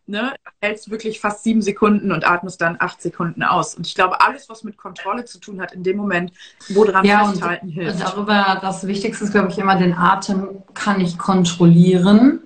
ne, 0.07 0.33
hältst 0.61 0.89
wirklich 0.89 1.19
fast 1.19 1.43
sieben 1.43 1.61
Sekunden 1.61 2.11
und 2.11 2.27
atmest 2.27 2.61
dann 2.61 2.77
acht 2.79 3.01
Sekunden 3.01 3.43
aus. 3.43 3.75
Und 3.75 3.85
ich 3.85 3.95
glaube, 3.95 4.21
alles, 4.21 4.49
was 4.49 4.63
mit 4.63 4.77
Kontrolle 4.77 5.25
zu 5.25 5.39
tun 5.39 5.61
hat, 5.61 5.73
in 5.73 5.83
dem 5.83 5.97
Moment, 5.97 6.31
wo 6.69 6.83
dran 6.83 7.05
ja, 7.05 7.25
festhalten 7.25 7.69
hilft. 7.69 8.01
Darüber, 8.01 8.57
das 8.61 8.87
Wichtigste 8.87 9.25
ist, 9.25 9.31
glaube 9.31 9.49
ich, 9.49 9.57
immer, 9.57 9.75
den 9.75 9.93
Atem 9.93 10.63
kann 10.73 11.01
ich 11.01 11.17
kontrollieren. 11.17 12.39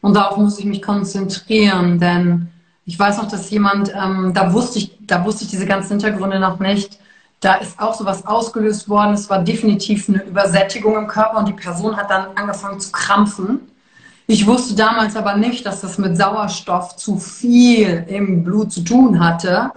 Und 0.00 0.14
darauf 0.14 0.36
muss 0.36 0.58
ich 0.58 0.64
mich 0.64 0.82
konzentrieren, 0.82 1.98
denn 1.98 2.48
ich 2.84 2.98
weiß 2.98 3.18
noch, 3.18 3.28
dass 3.28 3.50
jemand, 3.50 3.92
ähm, 3.94 4.32
da 4.32 4.52
wusste 4.52 4.78
ich, 4.78 4.96
da 5.00 5.24
wusste 5.24 5.44
ich 5.44 5.50
diese 5.50 5.66
ganzen 5.66 5.98
Hintergründe 5.98 6.38
noch 6.38 6.60
nicht. 6.60 7.00
Da 7.40 7.54
ist 7.56 7.78
auch 7.78 7.94
sowas 7.94 8.24
ausgelöst 8.24 8.88
worden. 8.88 9.14
Es 9.14 9.28
war 9.28 9.42
definitiv 9.42 10.08
eine 10.08 10.22
Übersättigung 10.22 10.96
im 10.96 11.06
Körper 11.08 11.38
und 11.38 11.48
die 11.48 11.52
Person 11.52 11.96
hat 11.96 12.10
dann 12.10 12.28
angefangen 12.36 12.80
zu 12.80 12.92
krampfen. 12.92 13.60
Ich 14.28 14.46
wusste 14.46 14.74
damals 14.74 15.14
aber 15.14 15.36
nicht, 15.36 15.64
dass 15.64 15.80
das 15.80 15.98
mit 15.98 16.16
Sauerstoff 16.16 16.96
zu 16.96 17.18
viel 17.18 18.04
im 18.08 18.42
Blut 18.42 18.72
zu 18.72 18.82
tun 18.82 19.24
hatte. 19.24 19.70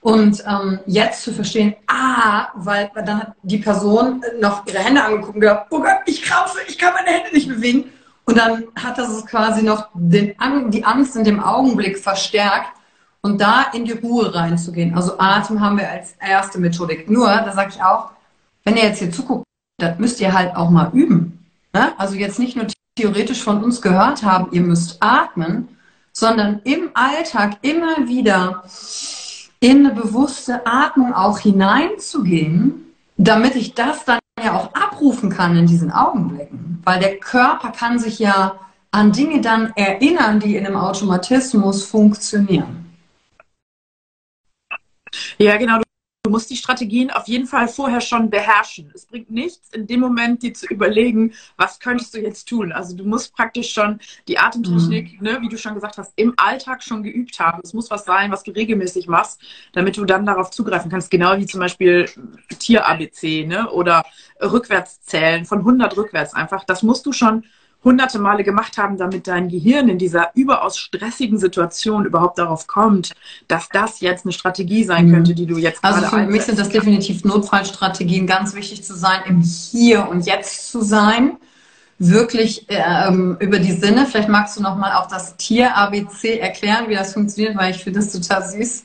Und 0.00 0.42
ähm, 0.46 0.80
jetzt 0.86 1.22
zu 1.22 1.32
verstehen, 1.32 1.74
ah, 1.86 2.48
weil 2.54 2.90
dann 2.94 3.18
hat 3.18 3.32
die 3.42 3.58
Person 3.58 4.22
noch 4.40 4.66
ihre 4.66 4.78
Hände 4.78 5.04
angeguckt 5.04 5.34
und 5.34 5.40
gedacht, 5.40 5.66
oh 5.68 5.80
Gott, 5.80 5.98
ich 6.06 6.22
krampfe, 6.22 6.58
ich 6.66 6.78
kann 6.78 6.94
meine 6.94 7.18
Hände 7.18 7.34
nicht 7.34 7.48
bewegen. 7.48 7.84
Und 8.24 8.38
dann 8.38 8.64
hat 8.82 8.96
das 8.96 9.26
quasi 9.26 9.62
noch 9.62 9.88
den, 9.92 10.34
die 10.70 10.84
Angst 10.84 11.16
in 11.16 11.24
dem 11.24 11.42
Augenblick 11.42 11.98
verstärkt 11.98 12.72
und 13.20 13.40
da 13.40 13.66
in 13.74 13.84
die 13.84 13.92
Ruhe 13.92 14.34
reinzugehen. 14.34 14.94
Also 14.94 15.18
Atem 15.18 15.60
haben 15.60 15.76
wir 15.76 15.90
als 15.90 16.14
erste 16.18 16.58
Methodik. 16.58 17.10
Nur, 17.10 17.26
da 17.26 17.52
sage 17.52 17.72
ich 17.74 17.82
auch, 17.82 18.10
wenn 18.64 18.76
ihr 18.76 18.84
jetzt 18.84 19.00
hier 19.00 19.10
zuguckt, 19.10 19.44
das 19.78 19.98
müsst 19.98 20.20
ihr 20.20 20.32
halt 20.32 20.56
auch 20.56 20.70
mal 20.70 20.90
üben. 20.94 21.44
Ne? 21.74 21.92
Also 21.98 22.14
jetzt 22.14 22.38
nicht 22.38 22.56
nur 22.56 22.66
theoretisch 22.96 23.42
von 23.42 23.62
uns 23.62 23.80
gehört 23.80 24.22
haben, 24.22 24.52
ihr 24.52 24.62
müsst 24.62 24.98
atmen, 25.00 25.68
sondern 26.12 26.60
im 26.64 26.90
Alltag 26.94 27.58
immer 27.62 28.08
wieder 28.08 28.64
in 29.60 29.86
eine 29.86 29.94
bewusste 29.94 30.66
Atmung 30.66 31.12
auch 31.14 31.38
hineinzugehen, 31.38 32.94
damit 33.16 33.54
ich 33.54 33.74
das 33.74 34.04
dann 34.04 34.18
ja 34.42 34.56
auch 34.56 34.74
abrufen 34.74 35.30
kann 35.30 35.56
in 35.56 35.66
diesen 35.66 35.90
Augenblicken. 35.90 36.80
Weil 36.84 36.98
der 36.98 37.18
Körper 37.18 37.70
kann 37.70 37.98
sich 37.98 38.18
ja 38.18 38.58
an 38.90 39.12
Dinge 39.12 39.40
dann 39.40 39.72
erinnern, 39.76 40.40
die 40.40 40.56
in 40.56 40.66
einem 40.66 40.76
Automatismus 40.76 41.84
funktionieren. 41.84 42.86
Ja, 45.38 45.56
genau. 45.56 45.80
Du 46.30 46.36
musst 46.36 46.48
die 46.48 46.56
Strategien 46.56 47.10
auf 47.10 47.26
jeden 47.26 47.48
Fall 47.48 47.66
vorher 47.66 48.00
schon 48.00 48.30
beherrschen. 48.30 48.92
Es 48.94 49.04
bringt 49.04 49.32
nichts, 49.32 49.68
in 49.70 49.88
dem 49.88 49.98
Moment 49.98 50.44
dir 50.44 50.54
zu 50.54 50.66
überlegen, 50.66 51.34
was 51.56 51.80
könntest 51.80 52.14
du 52.14 52.20
jetzt 52.20 52.48
tun. 52.48 52.70
Also 52.70 52.96
du 52.96 53.02
musst 53.02 53.34
praktisch 53.34 53.72
schon 53.72 53.98
die 54.28 54.38
Atemtechnik, 54.38 55.20
mhm. 55.20 55.26
ne, 55.26 55.38
wie 55.40 55.48
du 55.48 55.58
schon 55.58 55.74
gesagt 55.74 55.98
hast, 55.98 56.12
im 56.14 56.34
Alltag 56.36 56.84
schon 56.84 57.02
geübt 57.02 57.40
haben. 57.40 57.58
Es 57.64 57.74
muss 57.74 57.90
was 57.90 58.04
sein, 58.04 58.30
was 58.30 58.44
du 58.44 58.52
regelmäßig 58.52 59.08
machst, 59.08 59.40
damit 59.72 59.96
du 59.96 60.04
dann 60.04 60.24
darauf 60.24 60.52
zugreifen 60.52 60.88
kannst. 60.88 61.10
Genau 61.10 61.36
wie 61.36 61.46
zum 61.46 61.58
Beispiel 61.58 62.08
Tier-ABC 62.60 63.46
ne, 63.48 63.68
oder 63.68 64.04
Rückwärtszählen 64.40 65.44
von 65.46 65.58
100 65.58 65.96
rückwärts 65.96 66.32
einfach. 66.32 66.62
Das 66.62 66.84
musst 66.84 67.06
du 67.06 67.12
schon 67.12 67.44
hunderte 67.82 68.18
Male 68.18 68.44
gemacht 68.44 68.78
haben, 68.78 68.98
damit 68.98 69.26
dein 69.26 69.48
Gehirn 69.48 69.88
in 69.88 69.98
dieser 69.98 70.30
überaus 70.34 70.78
stressigen 70.78 71.38
Situation 71.38 72.04
überhaupt 72.04 72.38
darauf 72.38 72.66
kommt, 72.66 73.12
dass 73.48 73.68
das 73.70 74.00
jetzt 74.00 74.24
eine 74.24 74.32
Strategie 74.32 74.84
sein 74.84 75.08
mhm. 75.08 75.14
könnte, 75.14 75.34
die 75.34 75.46
du 75.46 75.56
jetzt 75.56 75.82
Also 75.82 76.06
für 76.06 76.26
mich 76.26 76.42
sind 76.42 76.58
das 76.58 76.68
definitiv 76.68 77.24
Notfallstrategien, 77.24 78.26
ganz 78.26 78.54
wichtig 78.54 78.84
zu 78.84 78.94
sein, 78.94 79.22
im 79.26 79.40
Hier 79.40 80.08
und 80.08 80.26
Jetzt 80.26 80.70
zu 80.70 80.82
sein. 80.82 81.36
Wirklich 81.98 82.66
ähm, 82.68 83.36
über 83.40 83.58
die 83.58 83.72
Sinne. 83.72 84.06
Vielleicht 84.06 84.30
magst 84.30 84.56
du 84.56 84.62
noch 84.62 84.76
mal 84.76 84.94
auch 84.94 85.06
das 85.06 85.36
Tier 85.36 85.76
ABC 85.76 86.38
erklären, 86.38 86.88
wie 86.88 86.94
das 86.94 87.12
funktioniert, 87.12 87.56
weil 87.58 87.72
ich 87.72 87.84
finde 87.84 88.00
das 88.00 88.12
total 88.12 88.42
süß. 88.48 88.84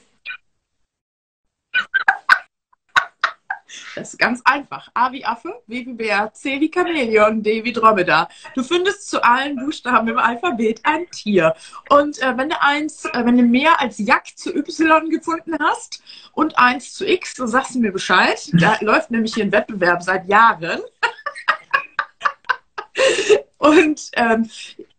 Das 3.96 4.12
ist 4.12 4.20
ganz 4.20 4.42
einfach. 4.44 4.90
A 4.94 5.12
wie 5.14 5.26
Affe, 5.26 5.62
B 5.68 5.86
wie 5.86 5.94
Bär, 5.94 6.32
C 6.34 6.60
wie 6.60 6.70
Chamäleon, 6.74 7.42
D 7.42 7.64
wie 7.64 7.72
Dromedar. 7.72 8.28
Du 8.54 8.62
findest 8.62 9.10
zu 9.10 9.24
allen 9.24 9.56
Buchstaben 9.56 10.10
im 10.10 10.18
Alphabet 10.18 10.82
ein 10.84 11.10
Tier. 11.12 11.56
Und 11.90 12.22
äh, 12.22 12.38
wenn 12.38 12.50
du 12.50 12.62
eins, 12.62 13.06
äh, 13.06 13.26
wenn 13.26 13.38
du 13.38 13.44
mehr 13.44 13.80
als 13.80 13.98
Jack 13.98 14.28
zu 14.36 14.54
Y 14.54 15.10
gefunden 15.10 15.56
hast 15.60 16.04
und 16.34 16.58
eins 16.58 16.94
zu 16.94 17.08
X, 17.08 17.36
dann 17.36 17.48
sagst 17.48 17.76
du 17.76 17.80
mir 17.80 17.94
Bescheid. 17.94 18.50
Da 18.54 18.78
läuft 18.82 19.12
nämlich 19.12 19.34
hier 19.34 19.46
ein 19.46 19.52
Wettbewerb 19.52 20.04
seit 20.04 20.28
Jahren. 20.28 20.82
Und 23.58 24.12
ähm, 24.14 24.50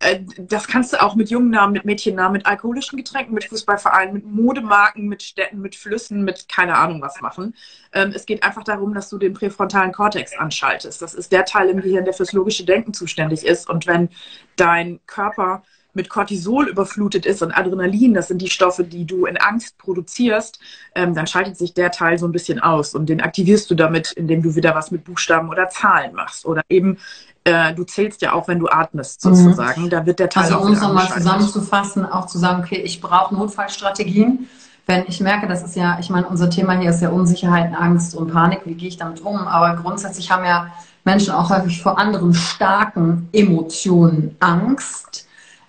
äh, 0.06 0.20
das 0.38 0.68
kannst 0.68 0.92
du 0.92 1.02
auch 1.02 1.16
mit 1.16 1.30
jungen 1.30 1.50
Namen, 1.50 1.72
mit 1.72 1.84
Mädchennamen, 1.84 2.34
mit 2.34 2.46
alkoholischen 2.46 2.96
Getränken, 2.96 3.34
mit 3.34 3.44
Fußballvereinen, 3.44 4.14
mit 4.14 4.24
Modemarken, 4.24 5.08
mit 5.08 5.22
Städten, 5.22 5.60
mit 5.60 5.74
Flüssen, 5.74 6.22
mit 6.22 6.48
keine 6.48 6.76
Ahnung 6.76 7.02
was 7.02 7.20
machen. 7.20 7.54
Ähm, 7.92 8.12
es 8.14 8.26
geht 8.26 8.42
einfach 8.42 8.64
darum, 8.64 8.94
dass 8.94 9.08
du 9.08 9.18
den 9.18 9.34
präfrontalen 9.34 9.92
Kortex 9.92 10.36
anschaltest. 10.38 11.02
Das 11.02 11.14
ist 11.14 11.32
der 11.32 11.44
Teil 11.44 11.68
im 11.68 11.80
Gehirn, 11.80 12.04
der 12.04 12.14
fürs 12.14 12.32
logische 12.32 12.64
Denken 12.64 12.94
zuständig 12.94 13.44
ist. 13.44 13.68
Und 13.68 13.86
wenn 13.86 14.08
dein 14.56 15.00
Körper 15.06 15.62
mit 15.96 16.08
Cortisol 16.10 16.68
überflutet 16.68 17.26
ist 17.26 17.42
und 17.42 17.52
Adrenalin, 17.52 18.14
das 18.14 18.28
sind 18.28 18.42
die 18.42 18.50
Stoffe, 18.50 18.84
die 18.84 19.06
du 19.06 19.26
in 19.26 19.38
Angst 19.38 19.78
produzierst, 19.78 20.60
ähm, 20.94 21.14
dann 21.14 21.26
schaltet 21.26 21.56
sich 21.56 21.74
der 21.74 21.90
Teil 21.90 22.18
so 22.18 22.28
ein 22.28 22.32
bisschen 22.32 22.60
aus 22.60 22.94
und 22.94 23.08
den 23.08 23.22
aktivierst 23.22 23.70
du 23.70 23.74
damit, 23.74 24.12
indem 24.12 24.42
du 24.42 24.54
wieder 24.54 24.74
was 24.74 24.90
mit 24.90 25.04
Buchstaben 25.04 25.48
oder 25.48 25.68
Zahlen 25.70 26.14
machst 26.14 26.44
oder 26.44 26.62
eben 26.68 26.98
äh, 27.46 27.72
du 27.74 27.84
zählst 27.84 28.22
ja 28.22 28.32
auch, 28.32 28.48
wenn 28.48 28.58
du 28.58 28.68
atmest, 28.68 29.24
mhm. 29.24 29.34
sozusagen. 29.34 29.84
Mhm. 29.84 29.90
Da 29.90 30.04
wird 30.04 30.18
der 30.18 30.28
Teil 30.28 30.44
Also 30.44 30.58
um 30.58 30.72
es 30.72 30.80
nochmal 30.80 31.08
zusammenzufassen, 31.08 32.04
auch 32.04 32.26
zu 32.26 32.38
sagen, 32.38 32.62
okay, 32.64 32.82
ich 32.84 33.00
brauche 33.00 33.34
Notfallstrategien. 33.34 34.48
Wenn 34.86 35.04
ich 35.06 35.20
merke, 35.20 35.46
das 35.46 35.62
ist 35.62 35.76
ja, 35.76 35.98
ich 36.00 36.10
meine, 36.10 36.26
unser 36.26 36.50
Thema 36.50 36.78
hier 36.78 36.90
ist 36.90 37.02
ja 37.02 37.08
Unsicherheit, 37.08 37.72
Angst 37.76 38.14
und 38.14 38.32
Panik, 38.32 38.62
wie 38.64 38.74
gehe 38.74 38.88
ich 38.88 38.96
damit 38.96 39.20
um? 39.20 39.38
Aber 39.38 39.80
grundsätzlich 39.80 40.30
haben 40.30 40.44
ja 40.44 40.72
Menschen 41.04 41.32
auch 41.32 41.50
häufig 41.50 41.80
vor 41.80 41.98
anderen 41.98 42.34
starken 42.34 43.28
Emotionen 43.32 44.36
Angst. 44.40 45.26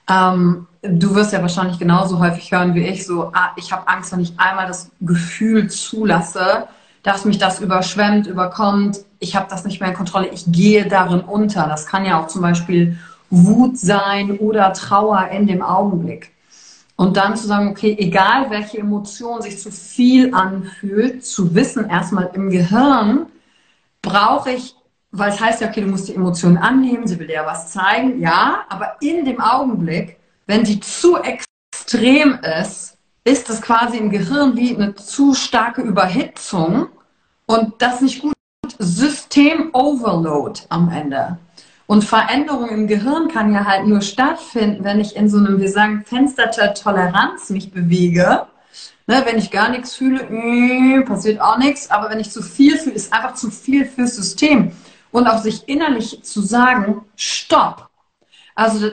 Ähm, 0.10 0.68
du 0.82 1.14
wirst 1.14 1.34
ja 1.34 1.42
wahrscheinlich 1.42 1.78
genauso 1.78 2.20
häufig 2.20 2.52
hören 2.52 2.74
wie 2.74 2.88
ich, 2.88 3.06
so, 3.06 3.32
ah, 3.34 3.52
ich 3.56 3.72
habe 3.72 3.88
Angst, 3.88 4.12
wenn 4.12 4.20
ich 4.20 4.34
einmal 4.38 4.68
das 4.68 4.90
Gefühl 5.02 5.70
zulasse, 5.70 6.68
dass 7.04 7.26
mich 7.26 7.38
das 7.38 7.60
überschwemmt, 7.60 8.26
überkommt. 8.28 9.00
Ich 9.20 9.36
habe 9.36 9.48
das 9.50 9.66
nicht 9.66 9.80
mehr 9.80 9.90
in 9.90 9.96
Kontrolle. 9.96 10.28
Ich 10.30 10.46
gehe 10.48 10.88
darin 10.88 11.22
unter. 11.22 11.68
Das 11.68 11.86
kann 11.86 12.06
ja 12.06 12.22
auch 12.22 12.28
zum 12.28 12.42
Beispiel 12.42 12.98
Wut 13.30 13.78
sein 13.78 14.38
oder 14.38 14.74
Trauer 14.74 15.30
in 15.30 15.48
dem 15.48 15.62
Augenblick. 15.62 16.32
Und 16.96 17.16
dann 17.16 17.36
zu 17.36 17.46
sagen, 17.46 17.70
okay, 17.70 17.96
egal 18.00 18.50
welche 18.50 18.80
Emotion 18.80 19.42
sich 19.42 19.60
zu 19.60 19.72
viel 19.72 20.34
anfühlt, 20.34 21.24
zu 21.24 21.54
wissen, 21.54 21.90
erstmal 21.90 22.32
im 22.34 22.50
Gehirn 22.50 23.28
brauche 24.02 24.52
ich, 24.52 24.76
weil 25.12 25.30
es 25.30 25.40
heißt 25.40 25.62
ja, 25.62 25.70
okay, 25.70 25.82
du 25.82 25.88
musst 25.88 26.08
die 26.08 26.16
Emotion 26.16 26.58
annehmen, 26.58 27.08
sie 27.08 27.20
will 27.20 27.28
dir 27.28 27.36
ja 27.36 27.46
was 27.46 27.72
zeigen, 27.72 28.20
ja, 28.20 28.66
aber 28.70 28.96
in 29.00 29.26
dem 29.26 29.40
Augenblick, 29.40 30.18
wenn 30.48 30.64
die 30.64 30.80
zu 30.80 31.18
extrem 31.18 32.40
ist, 32.62 32.98
ist 33.24 33.50
das 33.50 33.62
quasi 33.62 33.98
im 33.98 34.10
Gehirn 34.10 34.56
wie 34.56 34.76
eine 34.76 34.96
zu 34.96 35.34
starke 35.36 35.82
Überhitzung 35.82 36.88
und 37.46 37.74
das 37.80 38.02
nicht 38.02 38.22
gut. 38.22 38.37
System-Overload 38.80 40.62
am 40.70 40.90
Ende. 40.90 41.38
Und 41.88 42.04
Veränderung 42.04 42.70
im 42.70 42.88
Gehirn 42.88 43.30
kann 43.30 43.54
ja 43.54 43.66
halt 43.66 43.88
nur 43.88 44.02
stattfinden, 44.02 44.84
wenn 44.84 45.00
ich 45.00 45.16
in 45.16 45.30
so 45.30 45.38
einem, 45.38 45.60
wir 45.60 45.70
sagen, 45.70 46.04
Fenster 46.06 46.48
der 46.48 46.74
Toleranz 46.74 47.50
mich 47.50 47.72
bewege. 47.72 48.46
Ne, 49.10 49.22
wenn 49.26 49.38
ich 49.38 49.52
gar 49.52 49.70
nichts 49.70 49.96
fühle, 49.96 50.22
äh, 50.24 51.02
passiert 51.04 51.40
auch 51.40 51.58
nichts. 51.58 51.90
Aber 51.90 52.10
wenn 52.10 52.20
ich 52.20 52.30
zu 52.30 52.42
viel 52.42 52.78
fühle, 52.78 52.96
ist 52.96 53.14
einfach 53.14 53.36
zu 53.36 53.50
viel 53.50 53.86
fürs 53.86 54.18
System. 54.18 54.74
Und 55.12 55.28
auch 55.28 55.42
sich 55.42 55.70
innerlich 55.70 56.24
zu 56.24 56.42
sagen, 56.42 57.06
stopp. 57.16 57.90
Also 58.54 58.92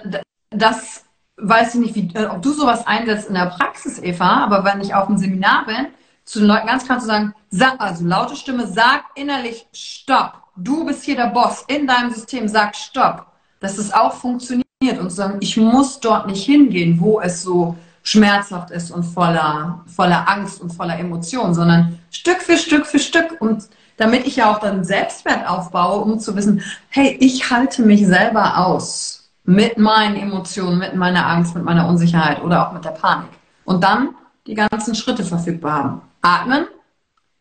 das 0.51 1.05
weiß 1.37 1.75
ich 1.75 1.81
nicht, 1.81 1.95
wie, 1.97 2.27
ob 2.29 2.43
du 2.43 2.53
sowas 2.53 2.87
einsetzt 2.87 3.29
in 3.29 3.35
der 3.35 3.47
Praxis, 3.47 4.01
Eva, 4.01 4.45
aber 4.45 4.65
wenn 4.65 4.81
ich 4.81 4.95
auf 4.95 5.09
einem 5.09 5.19
Seminar 5.19 5.67
bin, 5.67 5.89
zu 6.25 6.39
den 6.41 6.49
Leuten 6.49 6.67
ganz 6.67 6.85
klar 6.85 6.99
zu 6.99 7.07
sagen, 7.07 7.35
sag, 7.51 7.81
also 7.81 8.05
laute 8.05 8.37
Stimme, 8.37 8.67
sag 8.67 9.05
innerlich 9.15 9.67
Stopp. 9.73 10.43
Du 10.57 10.85
bist 10.85 11.05
hier 11.05 11.17
der 11.17 11.29
Boss 11.29 11.65
in 11.69 11.87
deinem 11.87 12.13
System, 12.13 12.49
sag 12.49 12.75
Stopp. 12.77 13.27
Dass 13.61 13.79
es 13.79 13.93
auch 13.93 14.15
funktioniert. 14.15 14.65
und 14.99 15.11
zu 15.11 15.17
sagen, 15.17 15.39
ich 15.41 15.57
muss 15.57 16.01
dort 16.01 16.27
nicht 16.27 16.45
hingehen, 16.45 17.01
wo 17.01 17.21
es 17.21 17.43
so 17.43 17.77
schmerzhaft 18.03 18.71
ist 18.71 18.91
und 18.91 19.03
voller, 19.05 19.83
voller 19.87 20.29
Angst 20.29 20.61
und 20.61 20.71
voller 20.71 20.99
Emotionen, 20.99 21.55
sondern 21.55 21.99
Stück 22.11 22.43
für 22.43 22.59
Stück 22.59 22.85
für 22.85 22.99
Stück 22.99 23.41
und 23.41 23.67
damit 23.97 24.27
ich 24.27 24.37
ja 24.37 24.53
auch 24.53 24.61
dann 24.61 24.85
Selbstwert 24.85 25.49
aufbaue, 25.49 26.03
um 26.03 26.19
zu 26.19 26.37
wissen, 26.37 26.63
hey, 26.91 27.17
ich 27.21 27.51
halte 27.51 27.83
mich 27.83 28.07
selber 28.07 28.59
aus 28.59 29.31
mit 29.45 29.79
meinen 29.79 30.17
Emotionen, 30.17 30.79
mit 30.79 30.95
meiner 30.95 31.27
Angst, 31.27 31.55
mit 31.55 31.65
meiner 31.65 31.89
Unsicherheit 31.89 32.43
oder 32.43 32.67
auch 32.69 32.73
mit 32.73 32.85
der 32.85 32.91
Panik. 32.91 33.31
Und 33.65 33.85
dann 33.85 34.11
die 34.47 34.55
ganzen 34.55 34.95
Schritte 34.95 35.25
verfügbar 35.25 35.73
haben. 35.73 36.03
Atmen. 36.25 36.67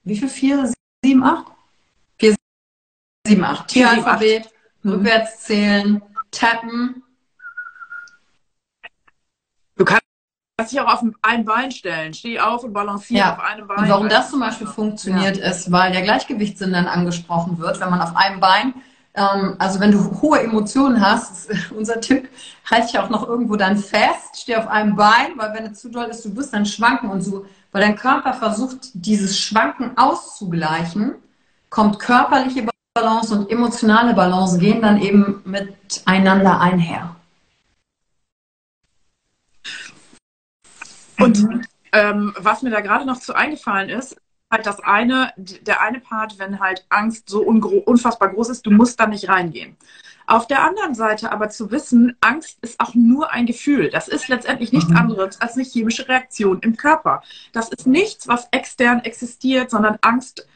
Wie 0.03 0.17
viel? 0.17 0.27
Vier, 0.27 0.73
sieben, 1.03 1.23
acht? 1.23 1.45
Vier, 2.19 2.35
sieben, 3.25 3.43
acht. 3.43 3.67
Tieralphabet, 3.69 4.49
mhm. 4.81 4.91
rückwärts 4.91 5.39
zählen, 5.41 6.01
tappen. 6.31 7.01
Du 9.77 9.85
kannst 9.85 10.03
dich 10.69 10.79
auch 10.81 10.93
auf 10.93 11.03
ein 11.21 11.45
Bein 11.45 11.71
stellen. 11.71 12.13
Steh 12.13 12.39
auf 12.39 12.63
und 12.63 12.73
balanciere 12.73 13.19
ja. 13.19 13.33
auf 13.33 13.39
einem 13.39 13.67
Bein. 13.67 13.79
Und 13.79 13.89
warum 13.89 14.09
das 14.09 14.29
zum 14.29 14.41
Beispiel 14.41 14.67
funktioniert, 14.67 15.37
ja. 15.37 15.49
ist, 15.49 15.71
weil 15.71 15.93
der 15.93 16.01
Gleichgewichtssinn 16.01 16.73
dann 16.73 16.87
angesprochen 16.87 17.59
wird, 17.59 17.79
wenn 17.79 17.89
man 17.89 18.01
auf 18.01 18.15
einem 18.17 18.41
Bein 18.41 18.73
ähm, 19.15 19.55
also 19.59 19.79
wenn 19.79 19.91
du 19.91 20.21
hohe 20.21 20.41
Emotionen 20.41 20.99
hast, 20.99 21.49
ist 21.49 21.71
unser 21.71 22.01
Tipp, 22.01 22.29
halt 22.69 22.85
dich 22.85 22.97
auch 22.99 23.09
noch 23.09 23.27
irgendwo 23.27 23.55
dann 23.55 23.77
fest, 23.77 24.37
steh 24.37 24.55
auf 24.55 24.67
einem 24.67 24.95
Bein, 24.95 25.37
weil 25.37 25.53
wenn 25.53 25.65
es 25.71 25.81
zu 25.81 25.89
doll 25.89 26.05
ist, 26.05 26.25
du 26.25 26.35
wirst 26.35 26.53
dann 26.53 26.65
schwanken 26.65 27.09
und 27.09 27.21
so, 27.21 27.45
weil 27.71 27.81
dein 27.81 27.95
Körper 27.95 28.33
versucht, 28.33 28.89
dieses 28.93 29.39
Schwanken 29.39 29.97
auszugleichen, 29.97 31.15
kommt 31.69 31.99
körperliche 31.99 32.67
Balance 32.95 33.33
und 33.33 33.51
emotionale 33.51 34.13
Balance 34.13 34.59
gehen 34.59 34.81
dann 34.81 35.01
eben 35.01 35.41
miteinander 35.45 36.59
einher. 36.59 37.15
Und 41.19 41.65
ähm, 41.91 42.33
was 42.37 42.61
mir 42.61 42.69
da 42.69 42.81
gerade 42.81 43.05
noch 43.05 43.19
zu 43.19 43.33
eingefallen 43.33 43.89
ist, 43.89 44.15
halt 44.53 44.65
das 44.65 44.79
eine, 44.79 45.33
der 45.35 45.81
eine 45.81 45.99
Part, 45.99 46.39
wenn 46.39 46.59
halt 46.59 46.85
Angst 46.89 47.27
so 47.27 47.41
unfassbar 47.41 48.29
groß 48.29 48.49
ist, 48.49 48.65
du 48.65 48.71
musst 48.71 48.99
da 48.99 49.07
nicht 49.07 49.27
reingehen. 49.27 49.75
Auf 50.25 50.47
der 50.47 50.63
anderen 50.63 50.95
Seite 50.95 51.31
aber 51.31 51.49
zu 51.49 51.71
wissen, 51.71 52.15
Angst 52.21 52.57
ist 52.61 52.79
auch 52.79 52.93
nur 52.93 53.31
ein 53.31 53.45
Gefühl. 53.45 53.89
Das 53.89 54.07
ist 54.07 54.29
letztendlich 54.29 54.71
nichts 54.71 54.89
mhm. 54.89 54.97
anderes 54.97 55.41
als 55.41 55.55
eine 55.55 55.65
chemische 55.65 56.07
Reaktion 56.07 56.59
im 56.61 56.77
Körper. 56.77 57.21
Das 57.51 57.69
ist 57.69 57.87
nichts, 57.87 58.27
was 58.27 58.47
extern 58.51 59.01
existiert, 59.01 59.69
sondern 59.69 59.97
Angst 60.01 60.47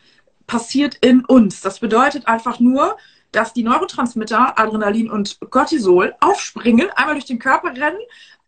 passiert 0.45 0.95
in 0.95 1.25
uns. 1.25 1.59
Das 1.59 1.79
bedeutet 1.79 2.27
einfach 2.27 2.61
nur, 2.61 2.95
dass 3.33 3.51
die 3.51 3.63
Neurotransmitter 3.63 4.57
Adrenalin 4.57 5.11
und 5.11 5.37
Cortisol 5.49 6.15
aufspringen, 6.21 6.89
einmal 6.95 7.15
durch 7.15 7.25
den 7.25 7.39
Körper 7.39 7.69
rennen, 7.69 7.99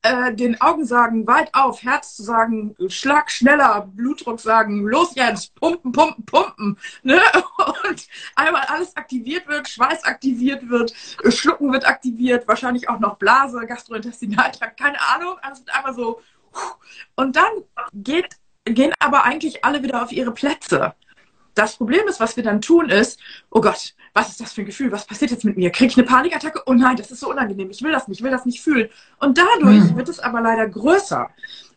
äh, 0.01 0.33
den 0.33 0.59
Augen 0.61 0.85
sagen, 0.85 1.27
weit 1.27 1.53
auf, 1.53 1.83
Herz 1.83 2.15
zu 2.15 2.23
sagen, 2.23 2.75
Schlag 2.87 3.29
schneller, 3.29 3.89
Blutdruck 3.93 4.39
sagen, 4.39 4.85
los 4.85 5.13
jetzt, 5.15 5.53
pumpen, 5.55 5.91
pumpen, 5.91 6.25
pumpen. 6.25 6.77
Ne? 7.03 7.19
Und 7.89 8.07
einmal 8.35 8.63
alles 8.67 8.95
aktiviert 8.95 9.47
wird, 9.47 9.67
Schweiß 9.67 10.03
aktiviert 10.05 10.69
wird, 10.69 10.93
Schlucken 11.29 11.73
wird 11.73 11.85
aktiviert, 11.85 12.47
wahrscheinlich 12.47 12.87
auch 12.87 12.99
noch 12.99 13.17
Blase, 13.17 13.65
Gastrointestinaltrakt, 13.65 14.79
keine 14.79 14.99
Ahnung. 15.01 15.35
Alles 15.41 15.59
wird 15.59 15.75
einmal 15.75 15.93
so. 15.93 16.21
Und 17.15 17.35
dann 17.35 17.51
geht, 17.93 18.37
gehen 18.65 18.93
aber 18.99 19.23
eigentlich 19.23 19.65
alle 19.65 19.83
wieder 19.83 20.03
auf 20.03 20.11
ihre 20.11 20.31
Plätze. 20.31 20.93
Das 21.59 21.75
Problem 21.75 22.07
ist, 22.07 22.21
was 22.21 22.37
wir 22.37 22.43
dann 22.43 22.61
tun, 22.61 22.87
ist, 22.87 23.19
oh 23.49 23.59
Gott, 23.59 23.93
was 24.13 24.29
ist 24.29 24.39
das 24.39 24.53
für 24.53 24.61
ein 24.61 24.65
Gefühl? 24.65 24.93
Was 24.93 25.05
passiert 25.05 25.31
jetzt 25.31 25.43
mit 25.43 25.57
mir? 25.57 25.71
Kriege 25.71 25.91
ich 25.91 25.97
eine 25.97 26.07
Panikattacke? 26.07 26.63
Oh 26.65 26.73
nein, 26.73 26.95
das 26.95 27.11
ist 27.11 27.19
so 27.19 27.29
unangenehm. 27.29 27.69
Ich 27.69 27.81
will 27.81 27.91
das 27.91 28.07
nicht, 28.07 28.19
ich 28.19 28.23
will 28.23 28.31
das 28.31 28.45
nicht 28.45 28.61
fühlen. 28.61 28.87
Und 29.19 29.37
dadurch 29.37 29.91
mhm. 29.91 29.97
wird 29.97 30.07
es 30.07 30.21
aber 30.21 30.39
leider 30.39 30.69
größer. 30.69 31.29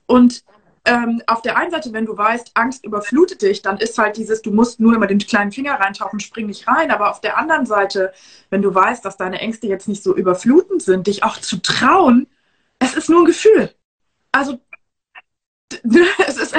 Und 0.07 0.45
ähm, 0.85 1.21
auf 1.27 1.43
der 1.43 1.57
einen 1.57 1.73
Seite, 1.73 1.93
wenn 1.93 2.07
du 2.07 2.17
weißt, 2.17 2.53
Angst 2.55 2.87
überflutet 2.87 3.43
dich, 3.43 3.61
dann 3.63 3.79
ist 3.79 3.99
halt 3.99 4.17
dieses, 4.17 4.41
du 4.41 4.53
musst 4.53 4.79
nur 4.79 4.95
immer 4.95 5.09
den 5.09 5.19
kleinen 5.19 5.51
Finger 5.51 5.75
reintauchen, 5.75 6.21
spring 6.21 6.47
nicht 6.47 6.69
rein. 6.69 6.93
Aber 6.93 7.11
auf 7.11 7.21
der 7.21 7.37
anderen 7.37 7.67
Seite, 7.67 8.13
wenn 8.51 8.63
du 8.63 8.73
weißt, 8.73 9.05
dass 9.05 9.17
deine 9.17 9.41
Ängste 9.41 9.67
jetzt 9.67 9.89
nicht 9.89 10.05
so 10.05 10.15
überflutend 10.15 10.81
sind, 10.81 11.09
dich 11.09 11.25
auch 11.25 11.39
zu 11.39 11.61
trauen, 11.61 12.29
es 12.79 12.95
ist 12.95 13.11
nur 13.11 13.23
ein 13.23 13.27
Gefühl. 13.27 13.75
Also 14.31 14.61
es 16.27 16.37
ist 16.37 16.55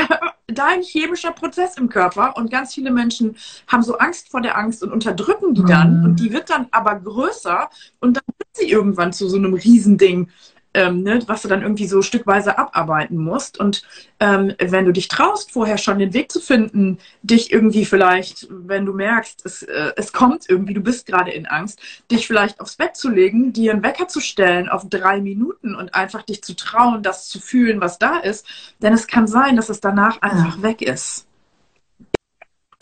dein 0.48 0.82
chemischer 0.82 1.32
Prozess 1.32 1.77
im 1.77 1.89
Körper 1.89 2.36
und 2.38 2.51
ganz 2.51 2.74
viele 2.74 2.91
Menschen 2.91 3.36
haben 3.67 3.84
so 3.84 3.98
Angst 3.98 4.29
vor 4.29 4.41
der 4.41 4.58
Angst 4.58 4.84
und 4.84 4.91
unterdrücken 4.91 5.53
die 5.53 5.63
dann 5.63 6.00
mhm. 6.00 6.05
und 6.05 6.20
die 6.20 6.32
wird 6.32 6.50
dann 6.50 6.67
aber 6.72 6.96
größer 6.96 7.69
und 7.99 8.17
dann 8.17 8.23
wird 8.38 8.49
sie 8.54 8.69
irgendwann 8.69 9.13
zu 9.13 9.28
so 9.30 9.38
einem 9.38 9.54
Riesending 9.54 10.30
ähm, 10.73 11.03
ne, 11.03 11.19
was 11.27 11.41
du 11.41 11.47
dann 11.47 11.62
irgendwie 11.62 11.88
so 11.88 12.01
stückweise 12.01 12.57
abarbeiten 12.57 13.17
musst. 13.17 13.59
Und 13.59 13.83
ähm, 14.19 14.53
wenn 14.59 14.86
du 14.86 14.91
dich 14.91 15.07
traust, 15.07 15.51
vorher 15.51 15.77
schon 15.77 15.99
den 15.99 16.13
Weg 16.13 16.31
zu 16.31 16.39
finden, 16.39 16.97
dich 17.21 17.51
irgendwie 17.51 17.86
vielleicht, 17.86 18.47
wenn 18.49 18.86
du 18.86 18.93
merkst, 18.93 19.45
es, 19.45 19.63
äh, 19.63 19.91
es 19.95 20.13
kommt 20.13 20.49
irgendwie, 20.49 20.73
du 20.73 20.81
bist 20.81 21.05
gerade 21.05 21.31
in 21.31 21.45
Angst, 21.45 21.79
dich 22.12 22.27
vielleicht 22.27 22.59
aufs 22.59 22.75
Bett 22.75 22.95
zu 22.95 23.09
legen, 23.09 23.53
dir 23.53 23.71
einen 23.71 23.83
Wecker 23.83 24.07
zu 24.07 24.19
stellen 24.19 24.69
auf 24.69 24.88
drei 24.89 25.21
Minuten 25.21 25.75
und 25.75 25.93
einfach 25.93 26.23
dich 26.23 26.43
zu 26.43 26.55
trauen, 26.55 27.03
das 27.03 27.27
zu 27.27 27.39
fühlen, 27.39 27.81
was 27.81 27.99
da 27.99 28.17
ist. 28.17 28.45
Denn 28.81 28.93
es 28.93 29.07
kann 29.07 29.27
sein, 29.27 29.55
dass 29.55 29.69
es 29.69 29.79
danach 29.79 30.21
einfach 30.21 30.62
weg 30.62 30.81
ist 30.81 31.27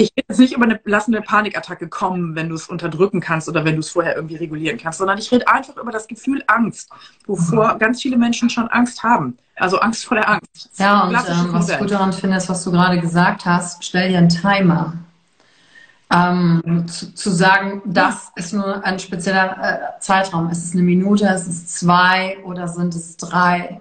ich 0.02 0.12
will 0.16 0.24
jetzt 0.28 0.40
nicht 0.40 0.54
über 0.54 0.66
eine 0.66 0.80
lassende 0.86 1.22
Panikattacke 1.22 1.88
kommen, 1.88 2.36
wenn 2.36 2.50
du 2.50 2.56
es 2.56 2.68
unterdrücken 2.68 3.20
kannst 3.20 3.48
oder 3.48 3.66
wenn 3.66 3.76
du 3.76 3.80
es 3.80 3.90
vorher 3.90 4.16
irgendwie 4.16 4.36
regulieren 4.36 4.78
kannst, 4.78 5.00
sondern 5.00 5.18
ich 5.18 5.32
rede 5.32 5.48
einfach 5.48 5.78
über 5.78 5.92
das 5.92 6.08
Gefühl 6.08 6.44
Angst, 6.48 6.90
wovor 7.26 7.74
mhm. 7.74 7.80
ganz 7.80 8.02
viele 8.02 8.18
Menschen 8.18 8.50
schon 8.50 8.68
Angst 8.70 9.04
haben. 9.04 9.38
Also 9.56 9.80
Angst 9.80 10.06
vor 10.06 10.18
der 10.18 10.28
Angst. 10.28 10.72
Ja, 10.78 11.04
und 11.04 11.14
ähm, 11.14 11.54
was 11.54 11.70
ich 11.70 11.78
gut 11.78 11.92
daran 11.92 12.14
finde, 12.14 12.38
ist, 12.38 12.50
was 12.50 12.64
du 12.64 12.72
gerade 12.72 13.00
gesagt 13.00 13.46
hast, 13.46 13.84
stell 13.84 14.10
dir 14.10 14.18
einen 14.18 14.30
Timer. 14.30 14.94
Ähm, 16.14 16.86
zu, 16.88 17.14
zu, 17.14 17.30
sagen, 17.30 17.82
das 17.86 18.32
ist 18.36 18.54
nur 18.54 18.84
ein 18.84 19.00
spezieller 19.00 19.58
äh, 19.96 20.00
Zeitraum. 20.02 20.50
Ist 20.50 20.66
es 20.66 20.74
eine 20.74 20.82
Minute, 20.82 21.26
ist 21.28 21.48
es 21.48 21.68
zwei 21.68 22.38
oder 22.44 22.68
sind 22.68 22.94
es 22.96 23.16
drei? 23.16 23.80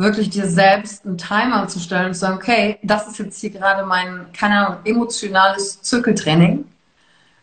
Wirklich 0.00 0.30
dir 0.30 0.48
selbst 0.48 1.04
einen 1.04 1.18
Timer 1.18 1.68
zu 1.68 1.78
stellen 1.78 2.06
und 2.06 2.14
zu 2.14 2.20
sagen, 2.20 2.36
okay, 2.36 2.78
das 2.82 3.06
ist 3.06 3.18
jetzt 3.18 3.40
hier 3.40 3.50
gerade 3.50 3.84
mein, 3.86 4.26
keine 4.32 4.66
Ahnung, 4.66 4.78
emotionales 4.84 5.80
Zirkeltraining. 5.82 6.64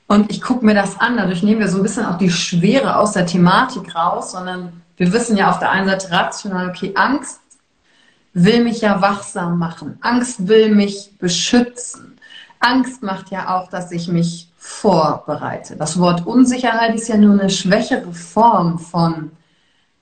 Und 0.08 0.32
ich 0.32 0.42
gucke 0.42 0.66
mir 0.66 0.74
das 0.74 1.00
an. 1.00 1.18
Dadurch 1.18 1.44
nehmen 1.44 1.60
wir 1.60 1.68
so 1.68 1.78
ein 1.78 1.84
bisschen 1.84 2.06
auch 2.06 2.18
die 2.18 2.32
Schwere 2.32 2.98
aus 2.98 3.12
der 3.12 3.26
Thematik 3.26 3.94
raus, 3.94 4.32
sondern 4.32 4.82
wir 4.96 5.14
wissen 5.14 5.38
ja 5.38 5.50
auf 5.50 5.60
der 5.60 5.72
einen 5.72 5.88
Seite 5.88 6.12
rational, 6.12 6.70
okay, 6.70 6.94
Angst 6.96 7.42
will 8.34 8.64
mich 8.64 8.82
ja 8.82 9.02
wachsam 9.02 9.58
machen. 9.60 9.98
Angst 10.02 10.48
will 10.48 10.74
mich 10.74 11.12
beschützen. 11.20 12.18
Angst 12.60 13.04
macht 13.04 13.30
ja 13.32 13.56
auch, 13.56 13.70
dass 13.70 13.92
ich 13.92 14.08
mich 14.08 14.50
vorbereite. 14.58 15.76
Das 15.76 16.00
Wort 16.00 16.26
Unsicherheit 16.26 16.96
ist 16.96 17.08
ja 17.08 17.18
nur 17.18 17.40
eine 17.40 17.50
schwächere 17.50 18.14
Form 18.14 18.80
von 18.80 19.32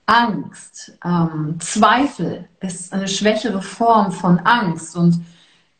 Angst, 0.06 0.92
ähm, 1.04 1.56
Zweifel 1.58 2.48
ist 2.60 2.92
eine 2.92 3.08
schwächere 3.08 3.60
Form 3.60 4.12
von 4.12 4.38
Angst. 4.40 4.96
Und 4.96 5.20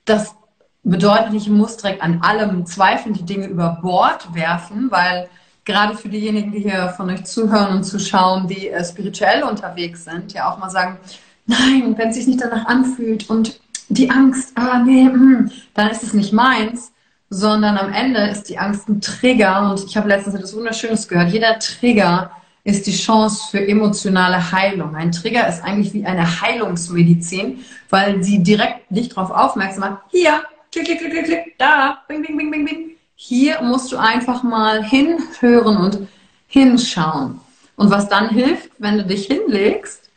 das 0.05 0.35
bedeutet 0.83 1.33
nicht, 1.33 1.47
ich 1.47 1.53
muss 1.53 1.77
direkt 1.77 2.03
an 2.03 2.21
allem 2.23 2.67
zweifeln, 2.67 3.15
die 3.15 3.25
Dinge 3.25 3.47
über 3.47 3.79
Bord 3.81 4.35
werfen, 4.35 4.91
weil 4.91 5.29
gerade 5.65 5.97
für 5.97 6.09
diejenigen, 6.09 6.53
die 6.53 6.61
hier 6.61 6.89
von 6.97 7.11
euch 7.11 7.25
zuhören 7.25 7.77
und 7.77 7.85
zuschauen, 7.85 8.47
die 8.49 8.69
äh, 8.69 8.85
spirituell 8.85 9.45
unterwegs 9.45 10.05
sind, 10.05 10.33
ja 10.33 10.51
auch 10.51 10.59
mal 10.59 10.71
sagen, 10.71 10.99
nein, 11.47 11.95
wenn 11.97 12.09
es 12.11 12.17
sich 12.17 12.27
nicht 12.27 12.41
danach 12.41 12.67
anfühlt 12.67 13.31
und 13.31 13.61
die 13.89 14.11
Angst, 14.11 14.53
ah 14.57 14.81
nee, 14.81 15.05
hm, 15.05 15.51
dann 15.75 15.91
ist 15.91 16.03
es 16.03 16.13
nicht 16.13 16.33
meins, 16.33 16.93
sondern 17.31 17.77
am 17.77 17.93
Ende 17.93 18.21
ist 18.29 18.45
die 18.45 18.59
Angst 18.59 18.89
ein 18.89 19.01
Trigger 19.01 19.71
und 19.71 19.85
ich 19.85 19.97
habe 19.97 20.09
letztens 20.09 20.35
etwas 20.37 20.57
Wunderschönes 20.57 21.07
gehört. 21.09 21.31
Jeder 21.31 21.59
Trigger 21.59 22.31
ist 22.67 22.85
die 22.89 22.97
Chance 22.97 23.45
für 23.53 23.69
emotionale 23.69 24.51
Heilung. 24.51 24.97
Ein 24.97 25.13
Trigger 25.13 25.47
ist 25.47 25.63
eigentlich 25.63 25.95
wie 25.95 26.05
eine 26.05 26.41
Heilungsmedizin, 26.41 27.65
weil 27.91 28.25
sie 28.25 28.43
direkt 28.43 28.91
dich 28.91 29.09
darauf 29.09 29.31
aufmerksam 29.31 29.81
macht. 29.81 30.03
Hier, 30.11 30.43
klick, 30.73 30.87
klick, 30.87 30.99
klick, 30.99 31.25
klick, 31.27 31.59
da, 31.59 31.99
bing, 32.09 32.23
bing, 32.23 32.37
bing, 32.37 32.51
bing, 32.51 32.65
bing. 32.65 32.91
Hier 33.15 33.63
musst 33.63 33.93
du 33.93 33.97
einfach 33.97 34.43
mal 34.43 34.83
hinhören 34.83 35.77
und 35.77 36.09
hinschauen. 36.49 37.41
Und 37.77 37.93
was 37.93 38.09
dann 38.09 38.31
hilft, 38.31 38.73
wenn 38.79 38.99
du 38.99 39.05
dich 39.05 39.27
hinlegst, 39.27 40.11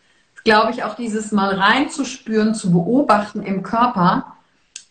glaube 0.43 0.71
ich, 0.71 0.83
auch 0.83 0.95
dieses 0.95 1.31
Mal 1.31 1.53
reinzuspüren, 1.53 2.55
zu 2.55 2.71
beobachten 2.71 3.43
im 3.43 3.62
Körper. 3.62 4.25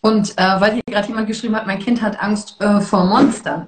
Und 0.01 0.39
äh, 0.39 0.61
weil 0.61 0.75
hier 0.75 0.83
gerade 0.89 1.09
jemand 1.09 1.27
geschrieben 1.27 1.57
hat, 1.57 1.67
mein 1.67 1.81
Kind 1.81 2.03
hat 2.03 2.23
Angst 2.23 2.61
äh, 2.61 2.81
vor 2.81 3.05
Monstern. 3.05 3.67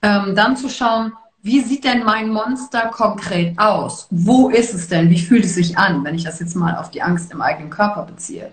Ähm, 0.00 0.34
dann 0.34 0.56
zu 0.56 0.70
schauen, 0.70 1.12
wie 1.46 1.60
sieht 1.60 1.84
denn 1.84 2.02
mein 2.02 2.28
Monster 2.28 2.88
konkret 2.88 3.56
aus? 3.56 4.08
Wo 4.10 4.48
ist 4.48 4.74
es 4.74 4.88
denn? 4.88 5.08
Wie 5.10 5.20
fühlt 5.20 5.44
es 5.44 5.54
sich 5.54 5.78
an, 5.78 6.02
wenn 6.02 6.16
ich 6.16 6.24
das 6.24 6.40
jetzt 6.40 6.56
mal 6.56 6.76
auf 6.76 6.90
die 6.90 7.02
Angst 7.02 7.30
im 7.30 7.40
eigenen 7.40 7.70
Körper 7.70 8.02
beziehe? 8.02 8.50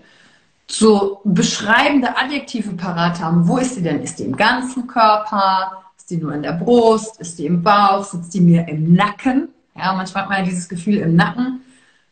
So 0.68 1.20
beschreibende 1.24 2.16
Adjektive 2.16 2.74
parat 2.74 3.20
haben. 3.20 3.48
Wo 3.48 3.58
ist 3.58 3.74
sie 3.74 3.82
denn? 3.82 4.00
Ist 4.00 4.20
die 4.20 4.22
im 4.22 4.36
ganzen 4.36 4.86
Körper? 4.86 5.72
Ist 5.96 6.08
die 6.08 6.18
nur 6.18 6.32
in 6.34 6.42
der 6.44 6.52
Brust? 6.52 7.20
Ist 7.20 7.36
die 7.40 7.46
im 7.46 7.64
Bauch? 7.64 8.04
Sitzt 8.04 8.32
die 8.32 8.40
mir 8.40 8.68
im 8.68 8.94
Nacken? 8.94 9.48
Ja, 9.74 9.92
manchmal 9.94 10.22
hat 10.22 10.30
man 10.30 10.38
ja 10.38 10.44
dieses 10.44 10.68
Gefühl 10.68 10.98
im 10.98 11.16
Nacken. 11.16 11.62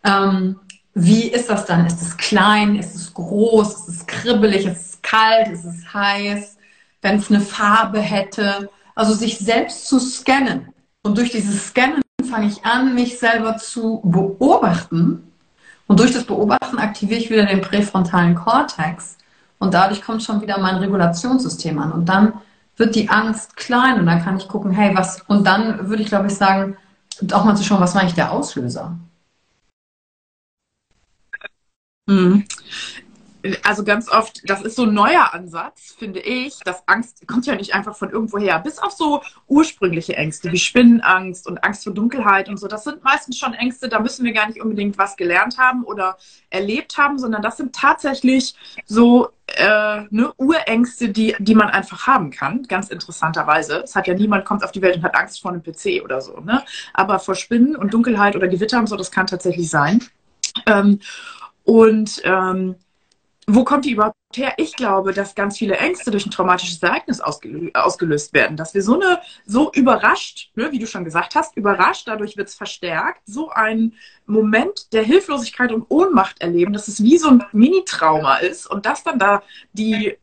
Ähm, 0.02 0.58
wie 0.94 1.28
ist 1.28 1.48
das 1.48 1.64
dann? 1.64 1.86
Ist 1.86 2.02
es 2.02 2.16
klein? 2.16 2.74
Ist 2.74 2.96
es 2.96 3.14
groß? 3.14 3.72
Ist 3.72 3.88
es 3.88 4.06
kribbelig? 4.08 4.66
Ist 4.66 4.94
es 4.94 5.02
kalt? 5.02 5.46
Ist 5.46 5.64
es 5.64 5.94
heiß? 5.94 6.56
Wenn 7.02 7.18
es 7.18 7.30
eine 7.30 7.40
Farbe 7.40 8.00
hätte? 8.00 8.68
Also 8.96 9.14
sich 9.14 9.38
selbst 9.38 9.86
zu 9.86 10.00
scannen. 10.00 10.71
Und 11.02 11.18
durch 11.18 11.30
dieses 11.30 11.68
Scannen 11.68 12.02
fange 12.28 12.46
ich 12.46 12.64
an, 12.64 12.94
mich 12.94 13.18
selber 13.18 13.56
zu 13.56 14.00
beobachten. 14.04 15.32
Und 15.86 16.00
durch 16.00 16.12
das 16.12 16.24
Beobachten 16.24 16.78
aktiviere 16.78 17.20
ich 17.20 17.30
wieder 17.30 17.46
den 17.46 17.60
präfrontalen 17.60 18.34
Kortex. 18.34 19.18
Und 19.58 19.74
dadurch 19.74 20.02
kommt 20.02 20.22
schon 20.22 20.40
wieder 20.40 20.58
mein 20.58 20.76
Regulationssystem 20.76 21.78
an. 21.78 21.92
Und 21.92 22.08
dann 22.08 22.34
wird 22.76 22.94
die 22.94 23.08
Angst 23.08 23.56
klein 23.56 24.00
und 24.00 24.06
dann 24.06 24.22
kann 24.22 24.36
ich 24.36 24.48
gucken, 24.48 24.70
hey, 24.70 24.96
was, 24.96 25.22
und 25.28 25.46
dann 25.46 25.88
würde 25.88 26.02
ich 26.02 26.08
glaube 26.08 26.26
ich 26.28 26.34
sagen, 26.34 26.76
auch 27.32 27.44
mal 27.44 27.56
zu 27.56 27.64
schauen, 27.64 27.80
was 27.80 27.94
war 27.94 28.00
eigentlich 28.00 28.14
der 28.14 28.32
Auslöser? 28.32 28.96
Also 33.64 33.84
ganz 33.84 34.08
oft, 34.08 34.48
das 34.48 34.62
ist 34.62 34.76
so 34.76 34.84
ein 34.84 34.94
neuer 34.94 35.34
Ansatz, 35.34 35.94
finde 35.98 36.20
ich, 36.20 36.58
dass 36.60 36.82
Angst 36.86 37.26
kommt 37.26 37.46
ja 37.46 37.56
nicht 37.56 37.74
einfach 37.74 37.96
von 37.96 38.10
irgendwoher. 38.10 38.58
Bis 38.60 38.78
auf 38.78 38.92
so 38.92 39.22
ursprüngliche 39.48 40.16
Ängste 40.16 40.52
wie 40.52 40.58
Spinnenangst 40.58 41.46
und 41.46 41.64
Angst 41.64 41.84
vor 41.84 41.92
Dunkelheit 41.92 42.48
und 42.48 42.58
so. 42.58 42.68
Das 42.68 42.84
sind 42.84 43.02
meistens 43.02 43.38
schon 43.38 43.54
Ängste, 43.54 43.88
da 43.88 44.00
müssen 44.00 44.24
wir 44.24 44.32
gar 44.32 44.46
nicht 44.46 44.60
unbedingt 44.60 44.96
was 44.96 45.16
gelernt 45.16 45.58
haben 45.58 45.82
oder 45.84 46.16
erlebt 46.50 46.96
haben, 46.98 47.18
sondern 47.18 47.42
das 47.42 47.56
sind 47.56 47.74
tatsächlich 47.74 48.54
so 48.84 49.30
äh, 49.46 50.02
ne, 50.10 50.32
Urängste, 50.36 51.08
die, 51.08 51.34
die 51.38 51.54
man 51.54 51.68
einfach 51.68 52.06
haben 52.06 52.30
kann, 52.30 52.62
ganz 52.64 52.88
interessanterweise. 52.88 53.82
Es 53.82 53.96
hat 53.96 54.06
ja 54.06 54.14
niemand 54.14 54.44
kommt 54.44 54.64
auf 54.64 54.72
die 54.72 54.82
Welt 54.82 54.96
und 54.96 55.02
hat 55.02 55.16
Angst 55.16 55.40
vor 55.40 55.50
einem 55.50 55.62
PC 55.62 56.02
oder 56.04 56.20
so. 56.20 56.40
Ne? 56.40 56.62
Aber 56.94 57.18
vor 57.18 57.34
Spinnen 57.34 57.76
und 57.76 57.92
Dunkelheit 57.92 58.36
oder 58.36 58.48
Gewitter 58.48 58.78
und 58.78 58.88
so, 58.88 58.96
das 58.96 59.10
kann 59.10 59.26
tatsächlich 59.26 59.68
sein. 59.68 60.02
Ähm, 60.66 61.00
und 61.64 62.20
ähm, 62.24 62.76
wo 63.46 63.64
kommt 63.64 63.84
die 63.84 63.92
überhaupt 63.92 64.16
her? 64.34 64.54
Ich 64.56 64.76
glaube, 64.76 65.12
dass 65.12 65.34
ganz 65.34 65.58
viele 65.58 65.76
Ängste 65.76 66.10
durch 66.12 66.24
ein 66.24 66.30
traumatisches 66.30 66.82
Ereignis 66.82 67.20
ausgelöst 67.20 68.32
werden. 68.32 68.56
Dass 68.56 68.72
wir 68.72 68.82
so 68.82 68.94
eine, 68.94 69.20
so 69.44 69.72
überrascht, 69.72 70.52
ne, 70.54 70.70
wie 70.70 70.78
du 70.78 70.86
schon 70.86 71.04
gesagt 71.04 71.34
hast, 71.34 71.56
überrascht, 71.56 72.06
dadurch 72.06 72.36
wird 72.36 72.48
es 72.48 72.54
verstärkt, 72.54 73.22
so 73.26 73.50
ein 73.50 73.94
Moment 74.26 74.92
der 74.92 75.02
Hilflosigkeit 75.02 75.72
und 75.72 75.86
Ohnmacht 75.88 76.40
erleben, 76.40 76.72
dass 76.72 76.86
es 76.86 77.02
wie 77.02 77.18
so 77.18 77.30
ein 77.30 77.44
Mini-Trauma 77.52 78.36
ist 78.36 78.66
und 78.68 78.86
das 78.86 79.02
dann 79.02 79.18
da 79.18 79.42
die, 79.72 80.16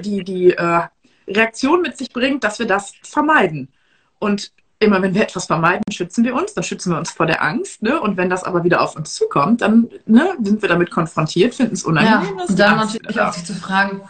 die, 0.00 0.24
die 0.24 0.50
äh, 0.52 0.82
Reaktion 1.26 1.82
mit 1.82 1.98
sich 1.98 2.12
bringt, 2.12 2.44
dass 2.44 2.60
wir 2.60 2.66
das 2.66 2.94
vermeiden. 3.02 3.72
Und 4.20 4.52
immer 4.82 5.00
wenn 5.02 5.14
wir 5.14 5.22
etwas 5.22 5.46
vermeiden, 5.46 5.82
schützen 5.90 6.24
wir 6.24 6.34
uns, 6.34 6.54
dann 6.54 6.64
schützen 6.64 6.92
wir 6.92 6.98
uns 6.98 7.10
vor 7.10 7.26
der 7.26 7.42
Angst. 7.42 7.82
Ne? 7.82 8.00
Und 8.00 8.16
wenn 8.16 8.30
das 8.30 8.44
aber 8.44 8.64
wieder 8.64 8.80
auf 8.80 8.96
uns 8.96 9.14
zukommt, 9.14 9.62
dann 9.62 9.88
ne, 10.06 10.34
sind 10.42 10.62
wir 10.62 10.68
damit 10.68 10.90
konfrontiert, 10.90 11.54
finden 11.54 11.74
es 11.74 11.84
unangenehm. 11.84 12.36
Ja, 12.38 12.44
und 12.44 12.58
dann 12.58 12.76
natürlich 12.76 13.20
auch 13.20 13.32
sich 13.32 13.44
zu 13.44 13.54
fragen, 13.54 14.02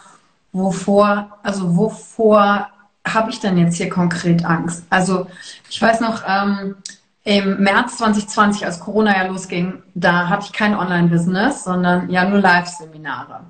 wovor, 0.53 1.39
also 1.43 1.77
wovor 1.77 2.69
habe 3.07 3.31
ich 3.31 3.41
denn 3.41 3.59
jetzt 3.59 3.77
hier 3.77 3.89
konkret 3.89 4.45
Angst? 4.45 4.85
Also 4.91 5.27
ich 5.69 5.81
weiß 5.81 6.01
noch, 6.01 6.23
ähm, 6.27 6.77
im 7.25 7.63
März 7.63 7.99
2020, 7.99 8.67
als 8.67 8.81
Corona 8.81 9.17
ja 9.17 9.29
losging, 9.29 9.83
da 9.95 10.29
hatte 10.29 10.47
ich 10.47 10.53
kein 10.53 10.75
Online-Business, 10.75 11.65
sondern 11.65 12.11
ja 12.11 12.29
nur 12.29 12.41
Live-Seminare. 12.41 13.41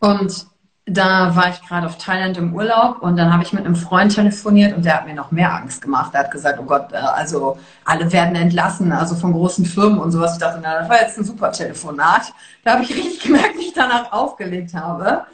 Und 0.00 0.46
da 0.86 1.34
war 1.34 1.48
ich 1.48 1.66
gerade 1.66 1.86
auf 1.86 1.96
Thailand 1.96 2.36
im 2.36 2.54
Urlaub 2.54 3.00
und 3.00 3.16
dann 3.16 3.32
habe 3.32 3.42
ich 3.42 3.54
mit 3.54 3.64
einem 3.64 3.74
Freund 3.74 4.14
telefoniert 4.14 4.76
und 4.76 4.84
der 4.84 4.96
hat 4.96 5.06
mir 5.06 5.14
noch 5.14 5.30
mehr 5.30 5.54
Angst 5.54 5.80
gemacht. 5.80 6.12
Der 6.12 6.20
hat 6.20 6.30
gesagt, 6.30 6.58
oh 6.60 6.64
Gott, 6.64 6.92
äh, 6.92 6.96
also 6.96 7.58
alle 7.84 8.12
werden 8.12 8.36
entlassen, 8.36 8.92
also 8.92 9.14
von 9.14 9.32
großen 9.32 9.64
Firmen 9.64 9.98
und 9.98 10.12
sowas. 10.12 10.34
Ich 10.34 10.40
dachte, 10.40 10.60
na, 10.62 10.80
das 10.80 10.88
war 10.88 11.00
jetzt 11.00 11.18
ein 11.18 11.24
super 11.24 11.52
Telefonat. 11.52 12.32
Da 12.64 12.72
habe 12.72 12.82
ich 12.82 12.90
richtig 12.90 13.20
gemerkt, 13.20 13.56
wie 13.56 13.68
ich 13.68 13.72
danach 13.72 14.12
aufgelegt 14.12 14.74
habe. 14.74 15.24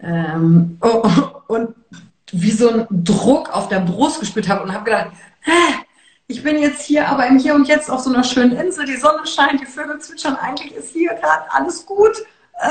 Ähm, 0.00 0.78
oh, 0.82 1.08
und 1.46 1.74
wie 2.32 2.50
so 2.50 2.70
ein 2.70 2.86
Druck 2.90 3.54
auf 3.54 3.68
der 3.68 3.80
Brust 3.80 4.20
gespürt 4.20 4.48
habe 4.48 4.62
und 4.62 4.72
habe 4.72 4.84
gedacht, 4.84 5.08
Hä? 5.40 5.84
ich 6.26 6.42
bin 6.42 6.58
jetzt 6.58 6.82
hier, 6.82 7.08
aber 7.08 7.26
im 7.26 7.38
Hier 7.38 7.54
und 7.54 7.66
Jetzt 7.66 7.90
auf 7.90 8.00
so 8.00 8.12
einer 8.12 8.22
schönen 8.22 8.52
Insel, 8.52 8.84
die 8.84 8.96
Sonne 8.96 9.26
scheint, 9.26 9.60
die 9.60 9.66
Vögel 9.66 9.98
zwitschern, 9.98 10.36
eigentlich 10.36 10.74
ist 10.74 10.90
hier 10.90 11.14
gerade 11.14 11.44
alles 11.50 11.84
gut. 11.86 12.12
Äh, 12.60 12.68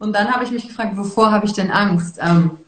und 0.00 0.14
dann 0.14 0.32
habe 0.32 0.44
ich 0.44 0.50
mich 0.50 0.66
gefragt, 0.66 0.96
wovor 0.96 1.30
habe 1.30 1.46
ich 1.46 1.52
denn 1.52 1.70
Angst? 1.70 2.18
Ähm, 2.20 2.58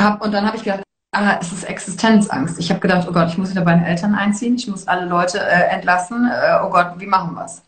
hab, 0.00 0.24
und 0.24 0.32
dann 0.32 0.46
habe 0.46 0.56
ich 0.56 0.62
gedacht, 0.62 0.84
ah, 1.12 1.36
es 1.40 1.52
ist 1.52 1.64
Existenzangst. 1.64 2.58
Ich 2.60 2.70
habe 2.70 2.80
gedacht, 2.80 3.06
oh 3.08 3.12
Gott, 3.12 3.28
ich 3.28 3.38
muss 3.38 3.50
wieder 3.50 3.62
bei 3.62 3.74
den 3.74 3.84
Eltern 3.84 4.14
einziehen, 4.14 4.54
ich 4.54 4.68
muss 4.68 4.86
alle 4.86 5.06
Leute 5.06 5.40
äh, 5.40 5.68
entlassen. 5.74 6.30
Äh, 6.30 6.58
oh 6.64 6.70
Gott, 6.70 6.94
wie 6.98 7.06
machen 7.06 7.34
wir 7.34 7.44
es? 7.44 7.62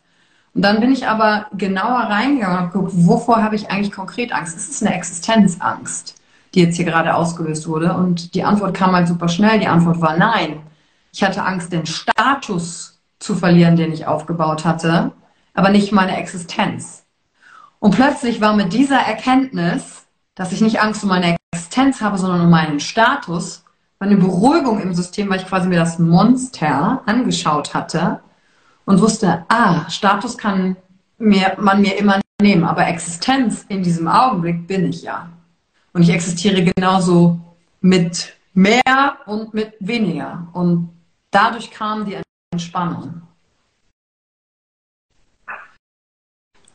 Und 0.55 0.63
dann 0.63 0.81
bin 0.81 0.93
ich 0.93 1.07
aber 1.07 1.47
genauer 1.53 1.99
reingegangen 1.99 2.57
und 2.57 2.63
habe 2.63 2.73
geguckt, 2.73 2.93
wovor 2.95 3.43
habe 3.43 3.57
ich 3.57 3.71
eigentlich 3.71 3.93
konkret 3.93 4.33
Angst? 4.33 4.57
Ist 4.57 4.71
es 4.71 4.83
eine 4.83 4.95
Existenzangst, 4.95 6.15
die 6.55 6.63
jetzt 6.63 6.77
hier 6.77 6.87
gerade 6.87 7.15
ausgelöst 7.15 7.67
wurde? 7.67 7.93
Und 7.93 8.35
die 8.35 8.45
Antwort 8.45 8.75
kam 8.75 8.93
halt 8.93 9.09
super 9.09 9.29
schnell. 9.29 9.59
Die 9.59 9.67
Antwort 9.67 10.01
war 10.01 10.17
nein. 10.17 10.61
Ich 11.13 11.25
hatte 11.25 11.43
Angst, 11.43 11.73
den 11.73 11.87
Status 11.87 13.01
zu 13.19 13.35
verlieren, 13.35 13.77
den 13.77 13.93
ich 13.93 14.07
aufgebaut 14.07 14.65
hatte, 14.65 15.13
aber 15.55 15.71
nicht 15.71 15.93
meine 15.93 16.17
Existenz. 16.17 17.06
Und 17.87 17.95
plötzlich 17.95 18.41
war 18.41 18.57
mit 18.57 18.73
dieser 18.73 18.99
Erkenntnis, 18.99 20.07
dass 20.35 20.51
ich 20.51 20.61
nicht 20.61 20.81
Angst 20.81 21.05
um 21.05 21.09
meine 21.09 21.37
Existenz 21.53 22.01
habe, 22.01 22.19
sondern 22.19 22.41
um 22.41 22.51
meinen 22.51 22.81
Status, 22.81 23.65
eine 24.01 24.17
Beruhigung 24.17 24.81
im 24.81 24.93
System, 24.93 25.31
weil 25.31 25.39
ich 25.39 25.47
quasi 25.47 25.69
mir 25.69 25.79
das 25.79 26.01
Monster 26.01 27.01
angeschaut 27.07 27.75
hatte 27.75 28.19
und 28.87 29.01
wusste, 29.01 29.45
ah, 29.47 29.89
Status 29.89 30.37
kann 30.37 30.77
mir, 31.19 31.55
man 31.61 31.81
mir 31.81 31.97
immer 31.97 32.21
nehmen, 32.43 32.65
aber 32.65 32.89
Existenz 32.89 33.65
in 33.69 33.85
diesem 33.85 34.09
Augenblick 34.09 34.67
bin 34.67 34.89
ich 34.89 35.03
ja. 35.03 35.31
Und 35.93 36.03
ich 36.03 36.11
existiere 36.11 36.65
genauso 36.65 37.39
mit 37.83 38.35
mehr 38.53 39.17
und 39.27 39.55
mit 39.55 39.75
weniger. 39.79 40.49
Und 40.55 40.91
dadurch 41.31 41.71
kam 41.71 42.05
die 42.05 42.21
Entspannung. 42.51 43.23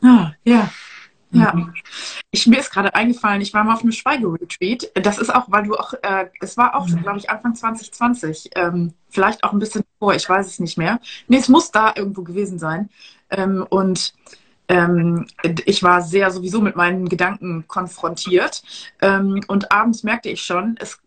Ah, 0.02 0.32
ja. 0.44 0.70
Ja, 1.32 1.54
mhm. 1.54 1.72
ich, 2.30 2.46
mir 2.46 2.60
ist 2.60 2.70
gerade 2.70 2.94
eingefallen, 2.94 3.40
ich 3.40 3.54
war 3.54 3.64
mal 3.64 3.74
auf 3.74 3.82
einem 3.82 3.92
Schweigeretreat. 3.92 4.90
Das 4.94 5.18
ist 5.18 5.34
auch, 5.34 5.46
weil 5.48 5.64
du 5.64 5.74
auch, 5.74 5.94
äh, 6.02 6.26
es 6.40 6.56
war 6.56 6.74
auch, 6.74 6.86
mhm. 6.86 7.02
glaube 7.02 7.18
ich, 7.18 7.30
Anfang 7.30 7.54
2020, 7.54 8.50
ähm, 8.54 8.92
vielleicht 9.08 9.42
auch 9.42 9.52
ein 9.52 9.58
bisschen 9.58 9.82
vor, 9.98 10.14
ich 10.14 10.28
weiß 10.28 10.46
es 10.46 10.60
nicht 10.60 10.76
mehr. 10.76 11.00
Nee, 11.28 11.38
es 11.38 11.48
muss 11.48 11.70
da 11.70 11.92
irgendwo 11.96 12.22
gewesen 12.22 12.58
sein. 12.58 12.90
Ähm, 13.30 13.66
und 13.70 14.12
ähm, 14.68 15.26
ich 15.64 15.82
war 15.82 16.02
sehr 16.02 16.30
sowieso 16.30 16.60
mit 16.60 16.76
meinen 16.76 17.08
Gedanken 17.08 17.66
konfrontiert. 17.66 18.62
Ähm, 19.00 19.40
und 19.48 19.72
abends 19.72 20.02
merkte 20.02 20.28
ich 20.28 20.42
schon, 20.42 20.76
es 20.78 21.00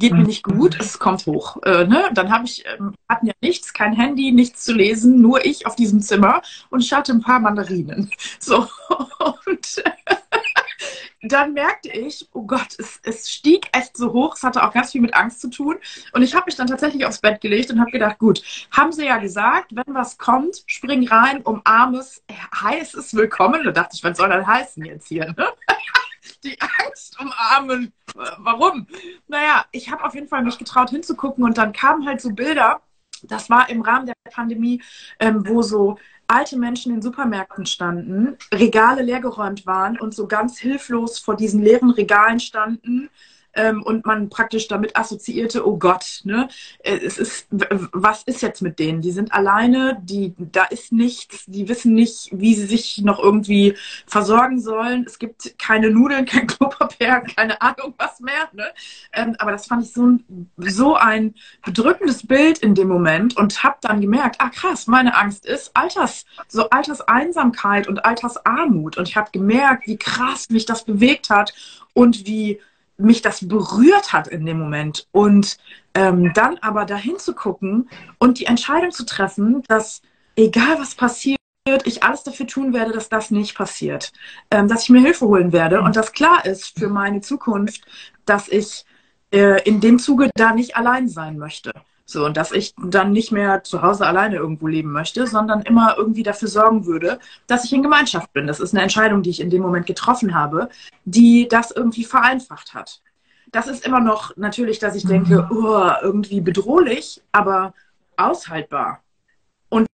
geht 0.00 0.12
mir 0.12 0.24
nicht 0.24 0.42
gut, 0.42 0.80
es 0.80 0.98
kommt 0.98 1.26
hoch. 1.26 1.58
Äh, 1.62 1.84
ne? 1.84 2.10
Dann 2.14 2.32
habe 2.32 2.46
ich, 2.46 2.64
ähm, 2.66 2.94
hatten 3.08 3.26
ja 3.26 3.34
nichts, 3.40 3.72
kein 3.72 3.92
Handy, 3.92 4.32
nichts 4.32 4.64
zu 4.64 4.72
lesen, 4.72 5.20
nur 5.20 5.44
ich 5.44 5.66
auf 5.66 5.76
diesem 5.76 6.00
Zimmer 6.00 6.42
und 6.70 6.80
ich 6.80 6.92
hatte 6.92 7.12
ein 7.12 7.20
paar 7.20 7.38
Mandarinen. 7.38 8.10
So, 8.42 8.66
und 9.46 9.84
dann 11.22 11.52
merkte 11.52 11.90
ich, 11.90 12.26
oh 12.32 12.42
Gott, 12.42 12.74
es, 12.78 13.00
es 13.02 13.30
stieg 13.30 13.68
echt 13.72 13.96
so 13.96 14.12
hoch, 14.12 14.34
es 14.34 14.42
hatte 14.42 14.62
auch 14.62 14.72
ganz 14.72 14.92
viel 14.92 15.02
mit 15.02 15.14
Angst 15.14 15.40
zu 15.42 15.50
tun. 15.50 15.76
Und 16.12 16.22
ich 16.22 16.34
habe 16.34 16.46
mich 16.46 16.56
dann 16.56 16.66
tatsächlich 16.66 17.04
aufs 17.04 17.20
Bett 17.20 17.40
gelegt 17.40 17.70
und 17.70 17.80
habe 17.80 17.90
gedacht, 17.90 18.18
gut, 18.18 18.42
haben 18.70 18.92
sie 18.92 19.06
ja 19.06 19.18
gesagt, 19.18 19.74
wenn 19.74 19.94
was 19.94 20.16
kommt, 20.16 20.62
spring 20.66 21.06
rein, 21.06 21.42
umarm 21.42 21.96
es, 21.96 22.22
heißes 22.54 23.14
Willkommen. 23.14 23.62
Da 23.64 23.72
dachte 23.72 23.94
ich, 23.94 24.04
was 24.04 24.16
soll 24.16 24.30
das 24.30 24.46
heißen 24.46 24.84
jetzt 24.86 25.08
hier? 25.08 25.26
Ne? 25.36 25.46
die 26.44 26.58
Angst 26.60 27.18
umarmen. 27.20 27.92
Warum? 28.14 28.86
Naja, 29.28 29.64
ich 29.72 29.90
habe 29.90 30.04
auf 30.04 30.14
jeden 30.14 30.28
Fall 30.28 30.42
mich 30.42 30.58
getraut 30.58 30.90
hinzugucken 30.90 31.44
und 31.44 31.58
dann 31.58 31.72
kamen 31.72 32.06
halt 32.06 32.20
so 32.20 32.30
Bilder. 32.30 32.80
Das 33.22 33.50
war 33.50 33.68
im 33.68 33.82
Rahmen 33.82 34.06
der 34.06 34.14
Pandemie, 34.30 34.82
ähm, 35.18 35.46
wo 35.46 35.62
so 35.62 35.98
alte 36.26 36.56
Menschen 36.56 36.94
in 36.94 37.02
Supermärkten 37.02 37.66
standen, 37.66 38.38
Regale 38.52 39.02
leergeräumt 39.02 39.66
waren 39.66 39.98
und 39.98 40.14
so 40.14 40.26
ganz 40.26 40.58
hilflos 40.58 41.18
vor 41.18 41.36
diesen 41.36 41.62
leeren 41.62 41.90
Regalen 41.90 42.40
standen 42.40 43.10
ähm, 43.54 43.82
und 43.82 44.06
man 44.06 44.28
praktisch 44.28 44.68
damit 44.68 44.96
assoziierte, 44.96 45.66
oh 45.66 45.76
Gott, 45.76 46.20
ne, 46.24 46.48
äh, 46.80 46.96
es 46.96 47.18
ist, 47.18 47.46
was 47.50 48.22
ist 48.24 48.42
jetzt 48.42 48.62
mit 48.62 48.78
denen? 48.78 49.00
Die 49.00 49.10
sind 49.10 49.32
alleine, 49.32 50.00
die, 50.02 50.34
da 50.38 50.64
ist 50.64 50.92
nichts, 50.92 51.44
die 51.46 51.68
wissen 51.68 51.94
nicht, 51.94 52.28
wie 52.32 52.54
sie 52.54 52.66
sich 52.66 52.98
noch 52.98 53.18
irgendwie 53.18 53.74
versorgen 54.06 54.60
sollen. 54.60 55.04
Es 55.06 55.18
gibt 55.18 55.58
keine 55.58 55.90
Nudeln, 55.90 56.24
kein 56.26 56.46
Klopapier, 56.46 57.22
keine 57.36 57.60
Ahnung 57.60 57.94
was 57.98 58.20
mehr. 58.20 58.48
Ne? 58.52 58.66
Ähm, 59.12 59.36
aber 59.38 59.52
das 59.52 59.66
fand 59.66 59.84
ich 59.84 59.92
so 59.92 60.06
ein, 60.06 60.50
so 60.56 60.96
ein 60.96 61.34
bedrückendes 61.64 62.26
Bild 62.26 62.58
in 62.58 62.74
dem 62.74 62.88
Moment 62.88 63.36
und 63.36 63.62
habe 63.62 63.76
dann 63.80 64.00
gemerkt, 64.00 64.36
ah 64.38 64.50
krass, 64.50 64.86
meine 64.86 65.16
Angst 65.16 65.46
ist 65.46 65.76
Alters, 65.76 66.24
so 66.48 66.70
Alterseinsamkeit 66.70 67.88
und 67.88 68.04
Altersarmut. 68.04 68.96
Und 68.96 69.08
ich 69.08 69.16
habe 69.16 69.30
gemerkt, 69.32 69.86
wie 69.86 69.96
krass 69.96 70.50
mich 70.50 70.66
das 70.66 70.84
bewegt 70.84 71.30
hat 71.30 71.52
und 71.92 72.26
wie 72.26 72.60
mich 73.00 73.22
das 73.22 73.46
berührt 73.46 74.12
hat 74.12 74.28
in 74.28 74.46
dem 74.46 74.58
Moment. 74.58 75.06
Und 75.12 75.58
ähm, 75.94 76.32
dann 76.34 76.58
aber 76.58 76.84
dahin 76.84 77.18
zu 77.18 77.34
gucken 77.34 77.88
und 78.18 78.38
die 78.38 78.46
Entscheidung 78.46 78.90
zu 78.90 79.04
treffen, 79.04 79.62
dass 79.68 80.02
egal 80.36 80.78
was 80.78 80.94
passiert, 80.94 81.38
ich 81.84 82.02
alles 82.02 82.22
dafür 82.22 82.46
tun 82.46 82.72
werde, 82.72 82.92
dass 82.92 83.08
das 83.08 83.30
nicht 83.30 83.56
passiert. 83.56 84.12
Ähm, 84.50 84.68
dass 84.68 84.84
ich 84.84 84.90
mir 84.90 85.00
Hilfe 85.00 85.26
holen 85.26 85.52
werde 85.52 85.82
und 85.82 85.96
dass 85.96 86.12
klar 86.12 86.44
ist 86.44 86.78
für 86.78 86.88
meine 86.88 87.20
Zukunft, 87.20 87.82
dass 88.24 88.48
ich 88.48 88.84
äh, 89.32 89.62
in 89.62 89.80
dem 89.80 89.98
Zuge 89.98 90.30
da 90.34 90.52
nicht 90.52 90.76
allein 90.76 91.08
sein 91.08 91.38
möchte. 91.38 91.72
So, 92.10 92.26
und 92.26 92.36
dass 92.36 92.50
ich 92.50 92.74
dann 92.76 93.12
nicht 93.12 93.30
mehr 93.30 93.62
zu 93.62 93.82
Hause 93.82 94.04
alleine 94.04 94.34
irgendwo 94.34 94.66
leben 94.66 94.90
möchte, 94.90 95.28
sondern 95.28 95.62
immer 95.62 95.94
irgendwie 95.96 96.24
dafür 96.24 96.48
sorgen 96.48 96.84
würde, 96.84 97.20
dass 97.46 97.64
ich 97.64 97.72
in 97.72 97.84
Gemeinschaft 97.84 98.32
bin. 98.32 98.48
Das 98.48 98.58
ist 98.58 98.74
eine 98.74 98.82
Entscheidung, 98.82 99.22
die 99.22 99.30
ich 99.30 99.40
in 99.40 99.48
dem 99.48 99.62
Moment 99.62 99.86
getroffen 99.86 100.34
habe, 100.34 100.68
die 101.04 101.46
das 101.46 101.70
irgendwie 101.70 102.04
vereinfacht 102.04 102.74
hat. 102.74 103.00
Das 103.52 103.68
ist 103.68 103.86
immer 103.86 104.00
noch 104.00 104.36
natürlich, 104.36 104.80
dass 104.80 104.96
ich 104.96 105.06
denke, 105.06 105.46
mhm. 105.50 105.56
oh, 105.56 105.90
irgendwie 106.02 106.40
bedrohlich, 106.40 107.22
aber 107.30 107.74
aushaltbar. 108.16 109.04
Und 109.68 109.86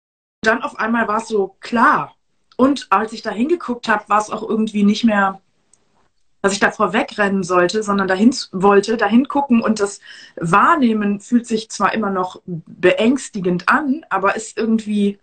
dann 0.42 0.62
auf 0.62 0.78
einmal 0.78 1.08
war 1.08 1.18
es 1.18 1.26
so 1.26 1.56
klar. 1.58 2.14
Und 2.56 2.86
als 2.90 3.12
ich 3.12 3.22
da 3.22 3.30
hingeguckt 3.30 3.88
habe, 3.88 4.08
war 4.08 4.20
es 4.20 4.30
auch 4.30 4.48
irgendwie 4.48 4.84
nicht 4.84 5.02
mehr 5.02 5.40
dass 6.44 6.52
ich 6.52 6.60
davor 6.60 6.92
wegrennen 6.92 7.42
sollte, 7.42 7.82
sondern 7.82 8.06
dahin 8.06 8.34
wollte, 8.52 8.98
dahin 8.98 9.28
gucken 9.28 9.62
und 9.62 9.80
das 9.80 10.00
Wahrnehmen 10.36 11.18
fühlt 11.20 11.46
sich 11.46 11.70
zwar 11.70 11.94
immer 11.94 12.10
noch 12.10 12.42
beängstigend 12.44 13.70
an, 13.70 14.04
aber 14.10 14.36
ist 14.36 14.58
irgendwie 14.58 15.18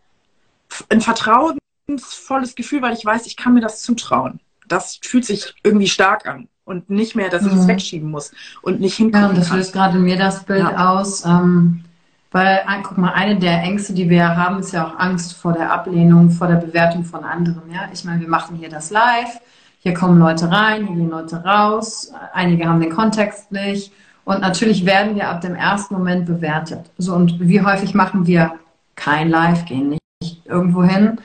ein 0.90 1.00
vertrauensvolles 1.00 2.56
Gefühl, 2.56 2.82
weil 2.82 2.96
ich 2.96 3.06
weiß, 3.06 3.28
ich 3.28 3.38
kann 3.38 3.54
mir 3.54 3.62
das 3.62 3.84
zutrauen. 3.84 4.40
Das 4.68 4.98
fühlt 5.00 5.24
sich 5.24 5.54
irgendwie 5.62 5.90
stark 5.90 6.26
an 6.26 6.48
und 6.66 6.90
nicht 6.90 7.16
mehr, 7.16 7.30
dass 7.30 7.46
ich 7.46 7.54
es 7.54 7.66
mhm. 7.66 7.68
wegschieben 7.68 8.10
muss 8.10 8.32
und 8.64 8.80
nicht 8.80 8.96
hinkommen 8.96 9.30
Ja, 9.30 9.34
das 9.36 9.52
löst 9.52 9.74
gerade 9.74 10.00
mir 10.00 10.18
das 10.18 10.44
Bild 10.44 10.62
ja. 10.62 10.92
aus. 10.92 11.24
Ähm, 11.24 11.84
weil, 12.32 12.64
guck 12.82 12.98
mal, 12.98 13.14
eine 13.14 13.38
der 13.38 13.62
Ängste, 13.62 13.94
die 13.94 14.10
wir 14.10 14.36
haben, 14.36 14.58
ist 14.58 14.72
ja 14.72 14.88
auch 14.88 14.98
Angst 14.98 15.34
vor 15.34 15.54
der 15.54 15.72
Ablehnung, 15.72 16.32
vor 16.32 16.48
der 16.48 16.56
Bewertung 16.56 17.06
von 17.06 17.24
anderen. 17.24 17.72
Ja, 17.72 17.90
ich 17.94 18.06
meine, 18.06 18.22
wir 18.22 18.28
machen 18.28 18.56
hier 18.56 18.70
das 18.70 18.90
live 18.90 19.40
hier 19.84 19.96
kommen 19.96 20.20
Leute 20.20 20.52
rein, 20.52 20.86
hier 20.86 20.96
gehen 20.96 21.10
Leute 21.10 21.44
raus. 21.44 22.12
Einige 22.34 22.67
haben 22.67 22.80
den 22.80 22.91
Kontext 22.91 23.52
nicht. 23.52 23.91
Und 24.26 24.41
natürlich 24.41 24.86
werden 24.86 25.15
wir 25.15 25.28
ab 25.28 25.41
dem 25.41 25.56
ersten 25.56 25.96
Moment 25.96 26.28
bewertet. 26.28 26.91
So, 27.00 27.15
und 27.15 27.39
wie 27.39 27.62
häufig 27.62 27.96
machen 27.96 28.28
wir 28.28 28.54
kein 28.96 29.30
Live, 29.30 29.65
gehen 29.65 29.89
nicht 29.89 30.46
irgendwo 30.46 30.84
hin, 30.84 31.20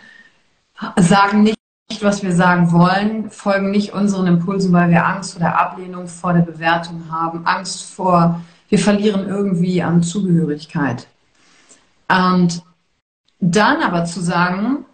sagen 0.96 1.42
nicht, 1.42 1.58
was 2.00 2.22
wir 2.22 2.34
sagen 2.34 2.72
wollen, 2.72 3.30
folgen 3.30 3.70
nicht 3.70 3.92
unseren 3.92 4.26
Impulsen, 4.26 4.72
weil 4.72 4.88
wir 4.88 5.04
Angst 5.04 5.32
vor 5.32 5.40
der 5.40 5.60
Ablehnung, 5.60 6.08
vor 6.08 6.32
der 6.32 6.40
Bewertung 6.40 7.04
haben, 7.10 7.46
Angst 7.46 7.92
vor, 7.92 8.40
wir 8.70 8.78
verlieren 8.78 9.28
irgendwie 9.28 9.82
an 9.82 10.02
Zugehörigkeit. 10.02 11.06
Und 12.08 12.62
dann 13.40 13.82
aber 13.82 14.06
zu 14.06 14.20
sagen, 14.20 14.86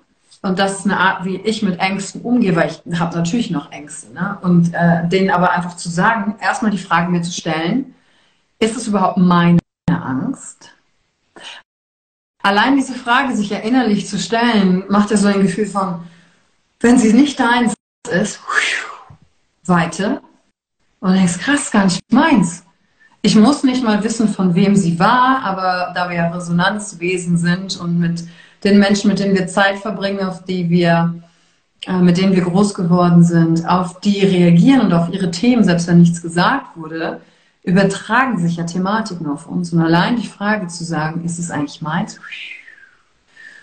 und 0.42 0.58
das 0.58 0.80
ist 0.80 0.84
eine 0.86 0.98
Art, 0.98 1.24
wie 1.24 1.36
ich 1.36 1.62
mit 1.62 1.78
Ängsten 1.78 2.20
umgehe, 2.22 2.56
weil 2.56 2.68
ich 2.68 2.98
habe 2.98 3.16
natürlich 3.16 3.50
noch 3.50 3.70
Ängste. 3.70 4.12
Ne? 4.12 4.38
Und 4.42 4.74
äh, 4.74 5.06
denen 5.08 5.30
aber 5.30 5.52
einfach 5.52 5.76
zu 5.76 5.88
sagen, 5.88 6.34
erstmal 6.40 6.72
die 6.72 6.78
Frage 6.78 7.10
mir 7.10 7.22
zu 7.22 7.30
stellen, 7.30 7.94
ist 8.58 8.76
es 8.76 8.88
überhaupt 8.88 9.18
meine 9.18 9.60
Angst? 9.88 10.74
Allein 12.42 12.74
diese 12.74 12.94
Frage 12.94 13.36
sich 13.36 13.52
erinnerlich 13.52 14.08
zu 14.08 14.18
stellen, 14.18 14.82
macht 14.88 15.12
ja 15.12 15.16
so 15.16 15.28
ein 15.28 15.42
Gefühl 15.42 15.66
von, 15.66 16.00
wenn 16.80 16.98
sie 16.98 17.12
nicht 17.12 17.38
deins 17.38 17.74
ist, 18.10 18.40
Weite. 19.64 20.22
Und 20.98 21.14
denkst, 21.14 21.38
krass, 21.38 21.70
gar 21.70 21.84
nicht 21.84 22.00
meins. 22.10 22.64
Ich 23.22 23.36
muss 23.36 23.62
nicht 23.62 23.84
mal 23.84 24.02
wissen, 24.02 24.28
von 24.28 24.56
wem 24.56 24.74
sie 24.74 24.98
war, 24.98 25.42
aber 25.44 25.92
da 25.94 26.08
wir 26.08 26.16
ja 26.16 26.30
Resonanzwesen 26.30 27.38
sind 27.38 27.78
und 27.78 28.00
mit 28.00 28.24
den 28.64 28.78
Menschen, 28.78 29.08
mit 29.08 29.18
denen 29.18 29.34
wir 29.34 29.46
Zeit 29.46 29.78
verbringen, 29.78 30.20
auf 30.20 30.44
die 30.44 30.70
wir, 30.70 31.14
äh, 31.86 31.98
mit 31.98 32.16
denen 32.18 32.34
wir 32.34 32.42
groß 32.42 32.74
geworden 32.74 33.24
sind, 33.24 33.68
auf 33.68 34.00
die 34.00 34.20
reagieren 34.20 34.82
und 34.82 34.92
auf 34.92 35.08
ihre 35.12 35.30
Themen, 35.30 35.64
selbst 35.64 35.88
wenn 35.88 35.98
nichts 35.98 36.22
gesagt 36.22 36.76
wurde, 36.76 37.20
übertragen 37.64 38.38
sich 38.38 38.56
ja 38.56 38.64
Thematiken 38.64 39.26
auf 39.26 39.46
uns. 39.46 39.72
Und 39.72 39.80
allein 39.80 40.16
die 40.16 40.26
Frage 40.26 40.66
zu 40.68 40.84
sagen, 40.84 41.24
ist 41.24 41.38
es 41.38 41.50
eigentlich 41.50 41.80
meins? 41.80 42.18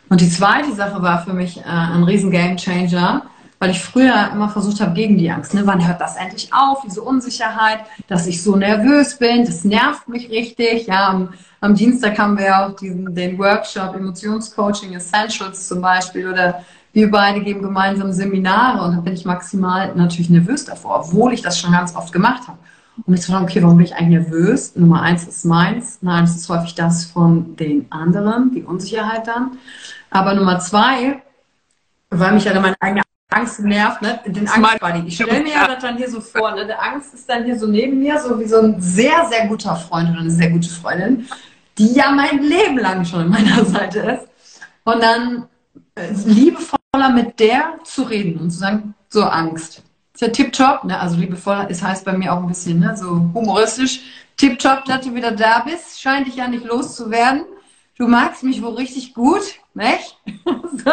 Und 0.09 0.21
die 0.21 0.29
zweite 0.29 0.73
Sache 0.73 1.01
war 1.01 1.23
für 1.23 1.33
mich 1.33 1.57
äh, 1.57 1.63
ein 1.63 2.03
riesen 2.03 2.31
Game 2.31 2.57
Changer, 2.57 3.23
weil 3.59 3.71
ich 3.71 3.81
früher 3.81 4.31
immer 4.31 4.49
versucht 4.49 4.79
habe, 4.79 4.93
gegen 4.93 5.17
die 5.17 5.29
Angst. 5.29 5.53
Ne? 5.53 5.61
Wann 5.65 5.85
hört 5.85 5.99
das 5.99 6.15
endlich 6.15 6.51
auf, 6.53 6.81
diese 6.85 7.01
Unsicherheit, 7.01 7.79
dass 8.07 8.25
ich 8.25 8.41
so 8.41 8.55
nervös 8.55 9.17
bin? 9.17 9.45
Das 9.45 9.65
nervt 9.65 10.07
mich 10.07 10.29
richtig. 10.29 10.87
Ja, 10.87 11.09
am, 11.09 11.33
am 11.59 11.75
Dienstag 11.75 12.17
haben 12.17 12.37
wir 12.37 12.57
auch 12.57 12.75
diesen, 12.75 13.13
den 13.13 13.37
Workshop 13.37 13.95
Emotionscoaching 13.95 14.93
Essentials 14.93 15.67
zum 15.67 15.81
Beispiel 15.81 16.29
oder 16.29 16.63
wir 16.93 17.11
beide 17.11 17.41
geben 17.41 17.61
gemeinsam 17.61 18.11
Seminare 18.11 18.83
und 18.83 18.95
da 18.95 19.01
bin 19.01 19.13
ich 19.13 19.25
maximal 19.25 19.93
natürlich 19.93 20.29
nervös 20.29 20.65
davor, 20.65 21.01
obwohl 21.01 21.33
ich 21.33 21.41
das 21.41 21.59
schon 21.59 21.71
ganz 21.71 21.95
oft 21.95 22.11
gemacht 22.11 22.47
habe. 22.47 22.57
Und 23.05 23.13
ich 23.13 23.25
frage, 23.25 23.43
okay, 23.43 23.61
warum 23.61 23.77
bin 23.77 23.85
ich 23.85 23.95
eigentlich 23.95 24.21
nervös? 24.21 24.75
Nummer 24.75 25.01
eins 25.01 25.27
ist 25.27 25.45
meins. 25.45 25.99
Nein, 26.01 26.23
es 26.23 26.35
ist 26.35 26.49
häufig 26.49 26.75
das 26.75 27.05
von 27.05 27.55
den 27.55 27.89
anderen, 27.91 28.51
die 28.53 28.63
Unsicherheit 28.63 29.27
dann. 29.27 29.57
Aber 30.09 30.33
Nummer 30.33 30.59
zwei, 30.59 31.21
weil 32.09 32.33
mich 32.33 32.45
ja 32.45 32.59
meine 32.59 32.75
eigene 32.79 33.03
Angst 33.29 33.59
nervt, 33.59 34.01
ne? 34.01 34.19
Den 34.25 34.47
Angstbuddy. 34.47 35.07
Ich 35.07 35.15
stelle 35.15 35.43
mir 35.43 35.51
ja 35.51 35.67
das 35.67 35.81
dann 35.81 35.97
hier 35.97 36.09
so 36.09 36.19
vor, 36.19 36.51
ne? 36.55 36.65
Der 36.65 36.81
Angst 36.81 37.13
ist 37.13 37.29
dann 37.29 37.45
hier 37.45 37.57
so 37.57 37.67
neben 37.67 37.99
mir, 37.99 38.19
so 38.19 38.39
wie 38.39 38.47
so 38.47 38.59
ein 38.59 38.81
sehr, 38.81 39.27
sehr 39.29 39.47
guter 39.47 39.75
Freund 39.75 40.09
oder 40.09 40.21
eine 40.21 40.31
sehr 40.31 40.49
gute 40.49 40.69
Freundin, 40.69 41.27
die 41.77 41.93
ja 41.93 42.11
mein 42.11 42.41
Leben 42.41 42.79
lang 42.79 43.05
schon 43.05 43.21
an 43.21 43.29
meiner 43.29 43.63
Seite 43.65 43.99
ist. 43.99 44.27
Und 44.83 45.03
dann 45.03 45.47
äh, 45.93 46.11
liebevoller 46.25 47.09
mit 47.13 47.39
der 47.39 47.75
zu 47.83 48.03
reden 48.03 48.39
und 48.39 48.49
zu 48.49 48.57
sagen, 48.57 48.95
so 49.09 49.23
Angst. 49.23 49.83
Ist 50.15 50.21
ja 50.21 50.29
tipptopp, 50.29 50.83
ne? 50.85 50.99
Also 50.99 51.15
liebevoller 51.15 51.69
ist 51.69 51.83
heißt 51.83 52.05
bei 52.05 52.13
mir 52.13 52.33
auch 52.33 52.41
ein 52.41 52.47
bisschen, 52.47 52.79
ne? 52.79 52.97
So 52.97 53.29
humoristisch. 53.33 54.01
Tipptopp, 54.37 54.85
dass 54.85 55.05
du 55.05 55.13
wieder 55.13 55.31
da 55.31 55.59
bist. 55.59 56.01
Scheint 56.01 56.25
dich 56.25 56.35
ja 56.35 56.47
nicht 56.47 56.65
loszuwerden. 56.65 57.45
Du 57.95 58.07
magst 58.07 58.43
mich 58.43 58.61
wohl 58.63 58.73
richtig 58.73 59.13
gut, 59.13 59.59
nicht? 59.75 60.17
so. 60.45 60.91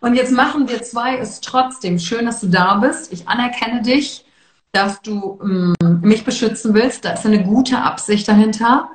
Und 0.00 0.14
jetzt 0.14 0.32
machen 0.32 0.68
wir 0.68 0.82
zwei 0.82 1.16
es 1.18 1.40
trotzdem. 1.40 1.98
Schön, 1.98 2.26
dass 2.26 2.40
du 2.40 2.46
da 2.48 2.76
bist. 2.76 3.12
Ich 3.12 3.28
anerkenne 3.28 3.82
dich, 3.82 4.24
dass 4.72 5.00
du 5.02 5.38
ähm, 5.42 5.74
mich 6.02 6.24
beschützen 6.24 6.74
willst. 6.74 7.04
Da 7.04 7.12
ist 7.12 7.26
eine 7.26 7.42
gute 7.42 7.78
Absicht 7.78 8.28
dahinter. 8.28 8.90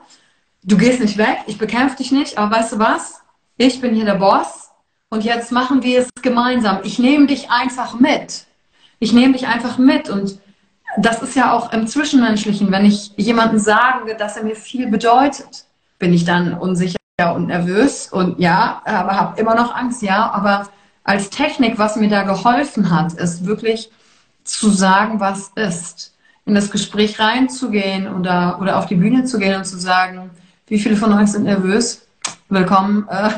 Du 0.64 0.78
gehst 0.78 1.02
nicht 1.02 1.18
weg, 1.18 1.40
ich 1.48 1.58
bekämpfe 1.58 1.98
dich 1.98 2.14
nicht, 2.14 2.38
aber 2.38 2.56
weißt 2.56 2.74
du 2.74 2.80
was? 2.80 3.22
Ich 3.58 3.82
bin 3.82 3.94
hier 3.94 4.06
der 4.06 4.16
Boss 4.16 4.70
und 5.10 5.26
jetzt 5.26 5.52
machen 5.52 5.84
wir 5.84 6.00
es 6.00 6.10
gemeinsam. 6.22 6.80
Ich 6.84 7.00
nehme 7.00 7.28
dich 7.28 7.52
einfach 7.52 8.00
mit. 8.00 8.46
Ich 9.00 9.12
nehme 9.12 9.34
dich 9.34 9.46
einfach 9.46 9.78
mit 9.78 10.10
und 10.10 10.40
das 10.98 11.22
ist 11.22 11.36
ja 11.36 11.52
auch 11.52 11.74
im 11.74 11.86
Zwischenmenschlichen, 11.86 12.72
wenn 12.72 12.86
ich 12.86 13.12
jemandem 13.18 13.60
sage, 13.60 14.16
dass 14.16 14.38
er 14.38 14.44
mir 14.44 14.56
viel 14.56 14.88
bedeutet, 14.88 15.66
bin 16.00 16.14
ich 16.14 16.24
dann 16.24 16.54
unsicher 16.54 16.96
und 17.36 17.48
nervös 17.48 18.08
und 18.12 18.40
ja, 18.40 18.82
aber 18.86 19.20
habe 19.20 19.40
immer 19.42 19.56
noch 19.56 19.76
Angst, 19.76 20.02
ja, 20.02 20.32
aber 20.32 20.70
als 21.04 21.30
Technik, 21.30 21.78
was 21.78 21.96
mir 21.96 22.10
da 22.10 22.24
geholfen 22.24 22.90
hat, 22.90 23.14
ist 23.14 23.46
wirklich 23.46 23.92
zu 24.44 24.70
sagen, 24.70 25.20
was 25.20 25.52
ist. 25.56 26.16
In 26.46 26.56
das 26.56 26.72
Gespräch 26.72 27.20
reinzugehen 27.20 28.14
oder, 28.14 28.60
oder 28.60 28.78
auf 28.78 28.88
die 28.88 28.96
Bühne 28.96 29.24
zu 29.24 29.40
gehen 29.40 29.56
und 29.56 29.66
zu 29.66 29.78
sagen, 29.78 30.30
wie 30.68 30.80
viele 30.80 30.98
von 30.98 31.14
euch 31.14 31.32
sind 31.32 31.44
nervös? 31.44 32.06
Willkommen 32.50 33.08
äh, 33.10 33.30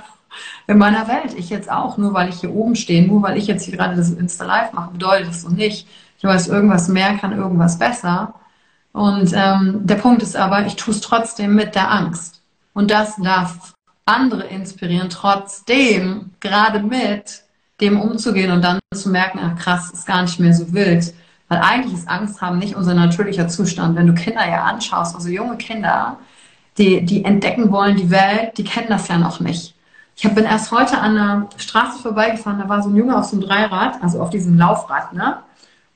in 0.67 0.77
meiner 0.77 1.07
Welt. 1.07 1.33
Ich 1.37 1.49
jetzt 1.49 1.71
auch. 1.71 1.97
Nur 1.97 2.13
weil 2.13 2.29
ich 2.29 2.39
hier 2.39 2.53
oben 2.53 2.75
stehe, 2.75 3.05
nur 3.05 3.21
weil 3.21 3.37
ich 3.37 3.47
jetzt 3.47 3.65
hier 3.65 3.77
gerade 3.77 3.95
das 3.95 4.09
Insta 4.09 4.45
Live 4.45 4.73
mache, 4.73 4.91
bedeutet 4.91 5.27
das 5.27 5.41
so 5.41 5.49
nicht. 5.49 5.87
Ich 6.17 6.23
weiß, 6.23 6.47
irgendwas 6.47 6.87
mehr 6.87 7.17
kann 7.17 7.37
irgendwas 7.37 7.77
besser. 7.77 8.33
Und 8.91 9.31
ähm, 9.35 9.81
der 9.83 9.95
Punkt 9.95 10.23
ist 10.23 10.35
aber, 10.35 10.65
ich 10.65 10.75
tue 10.75 10.93
es 10.93 11.01
trotzdem 11.01 11.53
mit 11.53 11.75
der 11.75 11.91
Angst. 11.91 12.41
Und 12.73 12.89
das 12.89 13.15
darf 13.17 13.73
andere 14.05 14.43
inspirieren, 14.45 15.09
trotzdem 15.09 16.31
gerade 16.39 16.79
mit 16.79 17.44
dem 17.81 17.99
umzugehen 17.99 18.51
und 18.51 18.61
dann 18.61 18.79
zu 18.93 19.09
merken, 19.09 19.39
ach 19.41 19.59
krass, 19.61 19.91
ist 19.91 20.07
gar 20.07 20.21
nicht 20.21 20.39
mehr 20.39 20.53
so 20.53 20.71
wild. 20.73 21.13
Weil 21.47 21.59
eigentlich 21.59 21.93
ist 21.93 22.09
Angst 22.09 22.41
haben 22.41 22.57
nicht 22.57 22.75
unser 22.75 22.93
natürlicher 22.93 23.47
Zustand. 23.47 23.95
Wenn 23.95 24.07
du 24.07 24.13
Kinder 24.13 24.47
ja 24.47 24.63
anschaust, 24.63 25.15
also 25.15 25.29
junge 25.29 25.57
Kinder, 25.57 26.17
die, 26.77 27.05
die 27.05 27.23
entdecken 27.23 27.71
wollen 27.71 27.97
die 27.97 28.09
Welt, 28.09 28.57
die 28.57 28.63
kennen 28.63 28.87
das 28.89 29.07
ja 29.07 29.17
noch 29.17 29.39
nicht. 29.39 29.75
Ich 30.15 30.23
bin 30.33 30.45
erst 30.45 30.71
heute 30.71 30.97
an 30.97 31.15
der 31.15 31.59
Straße 31.59 32.01
vorbeigefahren, 32.01 32.59
da 32.59 32.69
war 32.69 32.81
so 32.81 32.89
ein 32.89 32.95
Junge 32.95 33.17
auf 33.17 33.25
so 33.25 33.35
einem 33.35 33.45
Dreirad, 33.45 34.01
also 34.01 34.21
auf 34.21 34.29
diesem 34.29 34.57
Laufrad, 34.57 35.13
ne? 35.13 35.39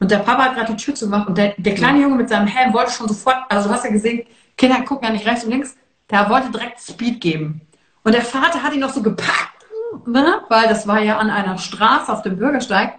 Und 0.02 0.12
der 0.12 0.20
Papa 0.20 0.46
hat 0.46 0.56
gerade 0.56 0.74
die 0.74 0.82
Tür 0.82 0.96
zugemacht 0.96 1.28
und 1.28 1.38
der, 1.38 1.54
der 1.58 1.76
kleine 1.76 2.02
Junge 2.02 2.16
mit 2.16 2.30
seinem 2.30 2.48
Helm 2.48 2.74
wollte 2.74 2.92
schon 2.92 3.08
sofort, 3.08 3.38
also 3.50 3.68
du 3.68 3.76
hast 3.76 3.84
ja 3.84 3.92
gesehen, 3.92 4.26
Kinder 4.56 4.82
gucken 4.82 5.08
ja 5.08 5.14
nicht 5.14 5.26
rechts 5.26 5.44
und 5.44 5.52
links, 5.52 5.76
der 6.10 6.30
wollte 6.30 6.52
direkt 6.52 6.80
Speed 6.80 7.20
geben. 7.20 7.62
Und 8.04 8.14
der 8.14 8.22
Vater 8.22 8.64
hat 8.64 8.74
ihn 8.74 8.80
noch 8.80 8.94
so 8.94 9.02
gepackt 9.02 9.59
ne? 10.06 10.42
weil 10.50 10.68
das 10.68 10.88
war 10.88 11.00
ja 11.00 11.18
an 11.18 11.30
einer 11.30 11.58
Straße 11.58 12.12
auf 12.12 12.22
dem 12.22 12.38
Bürgersteig. 12.38 12.96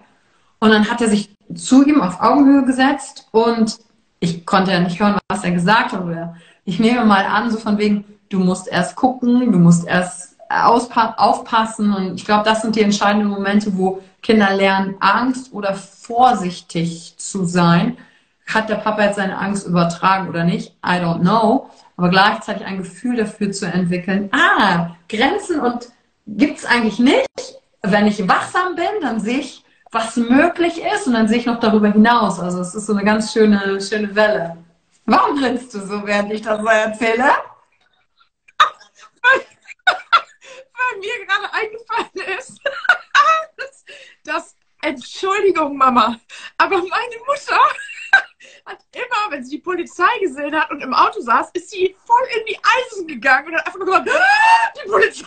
Und 0.58 0.70
dann 0.70 0.90
hat 0.90 1.00
er 1.00 1.08
sich 1.08 1.34
zu 1.54 1.84
ihm 1.84 2.00
auf 2.00 2.20
Augenhöhe 2.20 2.64
gesetzt 2.64 3.28
und 3.32 3.78
ich 4.20 4.44
konnte 4.44 4.72
ja 4.72 4.80
nicht 4.80 5.00
hören, 5.00 5.18
was 5.28 5.44
er 5.44 5.50
gesagt 5.52 5.92
hat. 5.92 6.02
Oder 6.04 6.36
ich 6.64 6.78
nehme 6.78 7.04
mal 7.04 7.24
an, 7.24 7.50
so 7.50 7.58
von 7.58 7.78
wegen, 7.78 8.04
du 8.28 8.38
musst 8.38 8.68
erst 8.68 8.94
gucken, 8.94 9.50
du 9.50 9.58
musst 9.58 9.86
erst 9.86 10.36
aufpassen. 10.48 11.94
Und 11.94 12.14
ich 12.16 12.24
glaube, 12.24 12.44
das 12.44 12.62
sind 12.62 12.76
die 12.76 12.82
entscheidenden 12.82 13.28
Momente, 13.28 13.76
wo 13.76 14.02
Kinder 14.22 14.54
lernen, 14.54 14.96
Angst 15.00 15.52
oder 15.52 15.74
vorsichtig 15.74 17.14
zu 17.16 17.44
sein. 17.44 17.96
Hat 18.46 18.68
der 18.68 18.76
Papa 18.76 19.04
jetzt 19.04 19.16
seine 19.16 19.38
Angst 19.38 19.66
übertragen 19.66 20.28
oder 20.28 20.44
nicht? 20.44 20.74
I 20.84 21.00
don't 21.00 21.20
know. 21.20 21.70
Aber 21.96 22.08
gleichzeitig 22.08 22.66
ein 22.66 22.78
Gefühl 22.78 23.16
dafür 23.16 23.52
zu 23.52 23.66
entwickeln, 23.66 24.30
ah, 24.32 24.96
Grenzen 25.08 25.60
und 25.60 25.88
gibt 26.26 26.58
es 26.58 26.64
eigentlich 26.64 26.98
nicht. 26.98 27.28
Wenn 27.82 28.06
ich 28.06 28.26
wachsam 28.28 28.74
bin, 28.74 29.00
dann 29.00 29.20
sehe 29.20 29.38
ich, 29.38 29.64
was 29.92 30.16
möglich 30.16 30.82
ist 30.82 31.06
und 31.06 31.14
dann 31.14 31.28
sehe 31.28 31.38
ich 31.38 31.46
noch 31.46 31.58
darüber 31.58 31.90
hinaus. 31.90 32.38
Also 32.38 32.60
es 32.60 32.74
ist 32.74 32.86
so 32.86 32.92
eine 32.92 33.04
ganz 33.04 33.32
schöne, 33.32 33.80
schöne 33.80 34.14
Welle. 34.14 34.56
Warum 35.06 35.38
grinst 35.38 35.74
du 35.74 35.80
so, 35.80 36.06
während 36.06 36.32
ich 36.32 36.42
das 36.42 36.60
so 36.60 36.66
erzähle? 36.66 37.30
Weil 39.22 39.40
mir 41.00 41.26
gerade 41.26 41.52
eingefallen 41.52 42.38
ist, 42.38 42.60
dass, 44.24 44.54
Entschuldigung, 44.82 45.76
Mama, 45.76 46.16
aber 46.58 46.78
meine 46.78 47.16
Mutter 47.26 47.58
hat 48.66 48.78
immer, 48.92 49.30
wenn 49.30 49.44
sie 49.44 49.56
die 49.56 49.62
Polizei 49.62 50.18
gesehen 50.20 50.54
hat 50.54 50.70
und 50.70 50.80
im 50.80 50.94
Auto 50.94 51.20
saß, 51.20 51.50
ist 51.54 51.70
sie 51.70 51.96
voll 52.04 52.28
in 52.38 52.46
die 52.46 52.58
Eisen 52.58 53.08
gegangen 53.08 53.48
und 53.48 53.56
hat 53.56 53.66
einfach 53.66 53.78
nur 53.78 53.86
gesagt, 53.86 54.10
ah, 54.10 54.72
die 54.76 54.88
Polizei. 54.88 55.26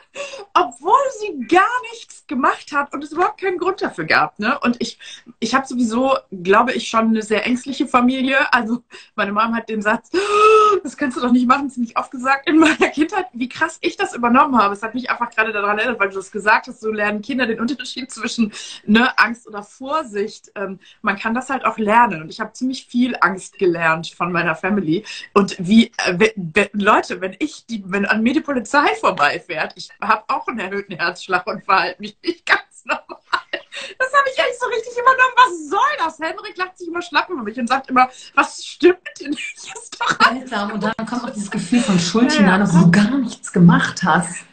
Obwohl 0.53 0.99
sie 1.19 1.47
gar 1.47 1.81
nichts 1.91 2.25
gemacht 2.27 2.71
hat 2.71 2.93
und 2.93 3.03
es 3.03 3.11
überhaupt 3.11 3.39
keinen 3.39 3.57
Grund 3.57 3.81
dafür 3.81 4.05
gab. 4.05 4.39
Ne? 4.39 4.57
Und 4.59 4.77
ich, 4.79 4.97
ich 5.39 5.53
habe 5.53 5.65
sowieso, 5.65 6.17
glaube 6.31 6.73
ich, 6.73 6.87
schon 6.87 7.09
eine 7.09 7.21
sehr 7.21 7.45
ängstliche 7.45 7.87
Familie. 7.87 8.51
Also 8.53 8.83
meine 9.15 9.31
Mom 9.31 9.55
hat 9.55 9.69
den 9.69 9.81
Satz, 9.81 10.09
oh, 10.13 10.77
das 10.83 10.97
kannst 10.97 11.17
du 11.17 11.21
doch 11.21 11.31
nicht 11.31 11.47
machen, 11.47 11.69
ziemlich 11.69 11.97
oft 11.97 12.11
gesagt 12.11 12.49
in 12.49 12.57
meiner 12.57 12.89
Kindheit, 12.89 13.27
wie 13.33 13.49
krass 13.49 13.77
ich 13.81 13.97
das 13.97 14.13
übernommen 14.13 14.57
habe. 14.57 14.73
Es 14.73 14.83
hat 14.83 14.93
mich 14.93 15.09
einfach 15.09 15.29
gerade 15.29 15.51
daran 15.51 15.77
erinnert, 15.77 15.99
weil 15.99 16.09
du 16.09 16.15
das 16.15 16.31
gesagt 16.31 16.67
hast, 16.67 16.81
so 16.81 16.91
lernen 16.91 17.21
Kinder 17.21 17.45
den 17.45 17.59
Unterschied 17.59 18.11
zwischen 18.11 18.51
ne, 18.85 19.17
Angst 19.17 19.47
oder 19.47 19.63
Vorsicht. 19.63 20.51
Ähm, 20.55 20.79
man 21.01 21.17
kann 21.17 21.33
das 21.33 21.49
halt 21.49 21.65
auch 21.65 21.77
lernen. 21.77 22.21
Und 22.23 22.29
ich 22.29 22.39
habe 22.39 22.53
ziemlich 22.53 22.85
viel 22.85 23.15
Angst 23.21 23.57
gelernt 23.57 24.07
von 24.07 24.31
meiner 24.31 24.55
Family. 24.55 25.05
Und 25.33 25.55
wie, 25.59 25.91
äh, 26.05 26.69
Leute, 26.73 27.21
wenn 27.21 27.35
ich 27.39 27.65
die, 27.65 27.83
wenn 27.85 28.05
an 28.05 28.23
mir 28.23 28.33
die 28.33 28.41
Polizei 28.41 28.87
vorbeifährt, 28.99 29.73
ich 29.75 29.89
habe 30.01 30.23
auch 30.27 30.47
einen 30.47 30.59
erhöhten 30.59 30.95
Herzschlag 30.95 31.45
und 31.47 31.63
verhalte 31.63 32.01
mich 32.01 32.17
nicht 32.23 32.45
ganz 32.45 32.85
normal. 32.85 33.19
Das 33.97 34.13
habe 34.13 34.29
ich 34.31 34.39
echt 34.39 34.59
so 34.59 34.67
richtig 34.67 34.93
übernommen. 34.93 35.33
Was 35.35 35.69
soll 35.69 35.97
das? 35.97 36.19
Henrik 36.19 36.57
lacht 36.57 36.77
sich 36.77 36.87
immer 36.87 37.01
schlapp 37.01 37.29
über 37.29 37.43
mich 37.43 37.57
und 37.59 37.67
sagt 37.67 37.89
immer, 37.89 38.09
was 38.35 38.63
stimmt 38.63 38.99
denn 39.19 39.33
jetzt 39.33 39.99
doch 39.99 40.31
Seltsam. 40.31 40.71
Und 40.71 40.83
dann 40.83 40.93
kommt 41.07 41.23
auch 41.23 41.29
dieses 41.29 41.51
Gefühl 41.51 41.81
von 41.81 41.99
Schuld 41.99 42.31
hinein, 42.31 42.61
obwohl 42.61 42.83
du 42.83 42.91
gar 42.91 43.17
nichts 43.17 43.51
gemacht 43.51 44.03
hast. 44.03 44.45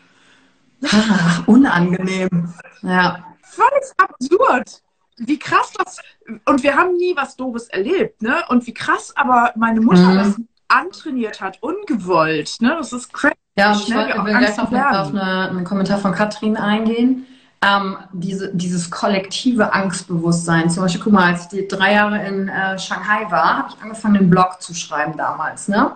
Ach, 0.85 1.47
unangenehm. 1.47 2.53
Ja. 2.83 3.25
Völlig 3.43 3.93
absurd. 3.97 4.83
Wie 5.17 5.39
krass 5.39 5.73
das. 5.77 5.99
Und 6.45 6.63
wir 6.63 6.77
haben 6.77 6.97
nie 6.97 7.17
was 7.17 7.37
Doofes 7.37 7.69
erlebt, 7.69 8.23
ne? 8.23 8.45
Und 8.49 8.67
wie 8.67 8.75
krass 8.75 9.13
aber 9.17 9.53
meine 9.57 9.81
Mutter 9.81 10.11
mhm. 10.11 10.17
das 10.17 10.37
antrainiert 10.69 11.41
hat, 11.41 11.59
ungewollt, 11.63 12.57
ne? 12.61 12.77
Das 12.79 12.93
ist 12.93 13.13
crazy. 13.13 13.35
Ja, 13.57 13.73
ich, 13.73 13.89
will, 13.89 13.97
will 13.97 14.39
gleich 14.39 14.57
noch 14.57 14.71
auf 14.71 15.09
eine, 15.09 15.49
einen 15.51 15.65
Kommentar 15.65 15.99
von 15.99 16.13
Katrin 16.13 16.57
eingehen. 16.57 17.27
Ähm, 17.61 17.97
diese, 18.13 18.55
dieses 18.55 18.89
kollektive 18.89 19.73
Angstbewusstsein. 19.73 20.71
Zum 20.71 20.85
Beispiel, 20.85 21.01
guck 21.03 21.13
mal, 21.13 21.33
als 21.33 21.53
ich 21.53 21.67
drei 21.67 21.95
Jahre 21.95 22.25
in 22.25 22.49
äh, 22.49 22.79
Shanghai 22.79 23.29
war, 23.31 23.59
habe 23.59 23.69
ich 23.71 23.83
angefangen, 23.83 24.15
den 24.15 24.31
Blog 24.31 24.63
zu 24.63 24.75
schreiben 24.75 25.17
damals. 25.17 25.67
Ne? 25.67 25.91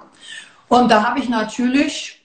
Und 0.66 0.90
da 0.90 1.04
habe 1.04 1.20
ich 1.20 1.28
natürlich 1.28 2.20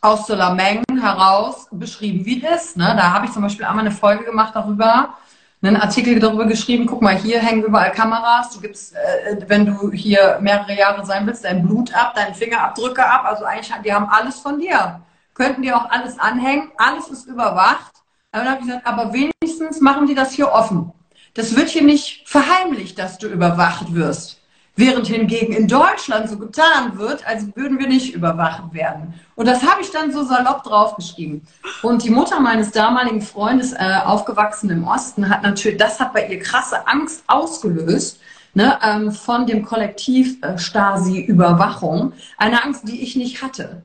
aus 0.00 0.26
Solameng 0.26 0.84
heraus 1.00 1.68
beschrieben, 1.70 2.24
wie 2.24 2.42
es 2.42 2.64
ist. 2.64 2.76
Ne? 2.78 2.94
Da 2.96 3.12
habe 3.12 3.26
ich 3.26 3.32
zum 3.32 3.42
Beispiel 3.42 3.66
einmal 3.66 3.84
eine 3.84 3.94
Folge 3.94 4.24
gemacht 4.24 4.52
darüber, 4.54 5.18
einen 5.62 5.76
Artikel 5.76 6.18
darüber 6.18 6.46
geschrieben, 6.46 6.86
guck 6.86 7.02
mal, 7.02 7.16
hier 7.16 7.38
hängen 7.38 7.62
überall 7.62 7.92
Kameras, 7.92 8.50
du 8.52 8.60
gibst, 8.60 8.94
äh, 8.94 9.36
wenn 9.46 9.66
du 9.66 9.92
hier 9.92 10.38
mehrere 10.40 10.76
Jahre 10.76 11.06
sein 11.06 11.26
willst, 11.26 11.44
dein 11.44 11.62
Blut 11.64 11.94
ab, 11.94 12.14
deine 12.14 12.34
Fingerabdrücke 12.34 13.06
ab, 13.06 13.24
also 13.24 13.44
eigentlich, 13.44 13.72
die 13.84 13.94
haben 13.94 14.06
alles 14.06 14.40
von 14.40 14.58
dir. 14.58 15.00
Könnten 15.34 15.62
die 15.62 15.72
auch 15.72 15.88
alles 15.88 16.18
anhängen, 16.18 16.72
alles 16.76 17.08
ist 17.08 17.26
überwacht. 17.26 17.92
Aber 18.32 18.44
dann 18.44 18.54
habe 18.54 18.60
ich 18.62 18.66
gesagt, 18.66 18.86
aber 18.86 19.12
wenigstens 19.12 19.80
machen 19.80 20.06
die 20.06 20.14
das 20.14 20.32
hier 20.32 20.50
offen. 20.50 20.92
Das 21.34 21.56
wird 21.56 21.70
hier 21.70 21.82
nicht 21.82 22.28
verheimlicht, 22.28 22.98
dass 22.98 23.18
du 23.18 23.28
überwacht 23.28 23.94
wirst. 23.94 24.41
Während 24.74 25.06
hingegen 25.06 25.52
in 25.52 25.68
Deutschland 25.68 26.30
so 26.30 26.38
getan 26.38 26.96
wird, 26.96 27.26
als 27.26 27.54
würden 27.54 27.78
wir 27.78 27.88
nicht 27.88 28.14
überwacht 28.14 28.72
werden. 28.72 29.14
Und 29.34 29.46
das 29.46 29.62
habe 29.62 29.82
ich 29.82 29.90
dann 29.90 30.12
so 30.12 30.24
salopp 30.24 30.62
draufgeschrieben. 30.62 31.42
Und 31.82 32.04
die 32.04 32.10
Mutter 32.10 32.40
meines 32.40 32.70
damaligen 32.70 33.20
Freundes, 33.20 33.72
äh, 33.72 34.00
aufgewachsen 34.04 34.70
im 34.70 34.84
Osten, 34.84 35.28
hat 35.28 35.42
natürlich, 35.42 35.78
das 35.78 36.00
hat 36.00 36.14
bei 36.14 36.26
ihr 36.26 36.38
krasse 36.38 36.86
Angst 36.88 37.22
ausgelöst, 37.26 38.18
ne, 38.54 38.78
ähm, 38.82 39.12
von 39.12 39.46
dem 39.46 39.62
Kollektiv 39.62 40.42
äh, 40.42 40.56
Stasi-Überwachung. 40.56 42.14
Eine 42.38 42.64
Angst, 42.64 42.88
die 42.88 43.02
ich 43.02 43.14
nicht 43.14 43.42
hatte 43.42 43.82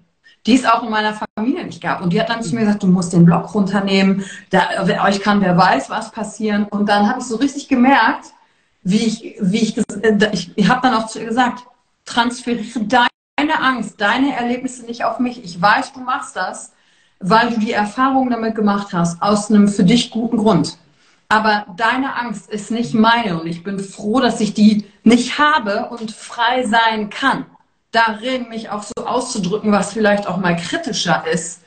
die 0.48 0.56
es 0.56 0.66
auch 0.66 0.82
in 0.82 0.90
meiner 0.90 1.14
Familie 1.36 1.66
nicht 1.66 1.82
gab. 1.82 2.02
Und 2.02 2.14
die 2.14 2.22
hat 2.22 2.30
dann 2.30 2.42
zu 2.42 2.56
mir 2.56 2.62
gesagt, 2.62 2.82
du 2.82 2.88
musst 2.88 3.12
den 3.12 3.26
Block 3.26 3.54
runternehmen, 3.54 4.24
da, 4.50 4.70
euch 5.04 5.20
kann 5.20 5.42
wer 5.42 5.58
weiß 5.58 5.90
was 5.90 6.12
passieren. 6.12 6.64
Und 6.64 6.88
dann 6.88 7.10
habe 7.10 7.20
ich 7.20 7.26
so 7.26 7.36
richtig 7.36 7.68
gemerkt, 7.68 8.28
wie 8.90 9.06
ich, 9.06 9.36
wie 9.42 9.58
ich, 9.58 9.78
äh, 9.78 10.30
ich, 10.32 10.70
habe 10.70 10.82
dann 10.82 10.94
auch 10.94 11.08
zu 11.08 11.20
ihr 11.20 11.26
gesagt, 11.26 11.64
transferiere 12.06 12.86
deine 12.86 13.62
Angst, 13.62 14.00
deine 14.00 14.34
Erlebnisse 14.34 14.86
nicht 14.86 15.04
auf 15.04 15.20
mich. 15.20 15.44
Ich 15.44 15.62
weiß, 15.62 15.92
du 15.92 16.00
machst 16.00 16.38
das, 16.38 16.72
weil 17.20 17.50
du 17.50 17.60
die 17.60 17.74
Erfahrung 17.74 18.30
damit 18.30 18.56
gemacht 18.56 18.94
hast, 18.94 19.22
aus 19.22 19.52
einem 19.52 19.68
für 19.68 19.84
dich 19.84 20.10
guten 20.10 20.38
Grund. 20.38 20.78
Aber 21.28 21.66
deine 21.76 22.16
Angst 22.16 22.50
ist 22.50 22.72
nicht 22.72 22.94
meine 22.94 23.42
und 23.42 23.48
ich 23.48 23.62
bin 23.62 23.80
froh, 23.80 24.22
dass 24.22 24.40
ich 24.40 24.54
die 24.54 24.86
nicht 25.04 25.38
habe 25.38 25.90
und 25.90 26.12
frei 26.12 26.66
sein 26.66 27.10
kann. 27.10 27.46
Darin 27.92 28.48
mich 28.48 28.70
auch 28.70 28.84
so 28.84 29.06
auszudrücken, 29.06 29.74
was 29.74 29.92
vielleicht 29.92 30.28
auch 30.28 30.38
mal 30.38 30.56
kritischer 30.56 31.26
ist. 31.30 31.62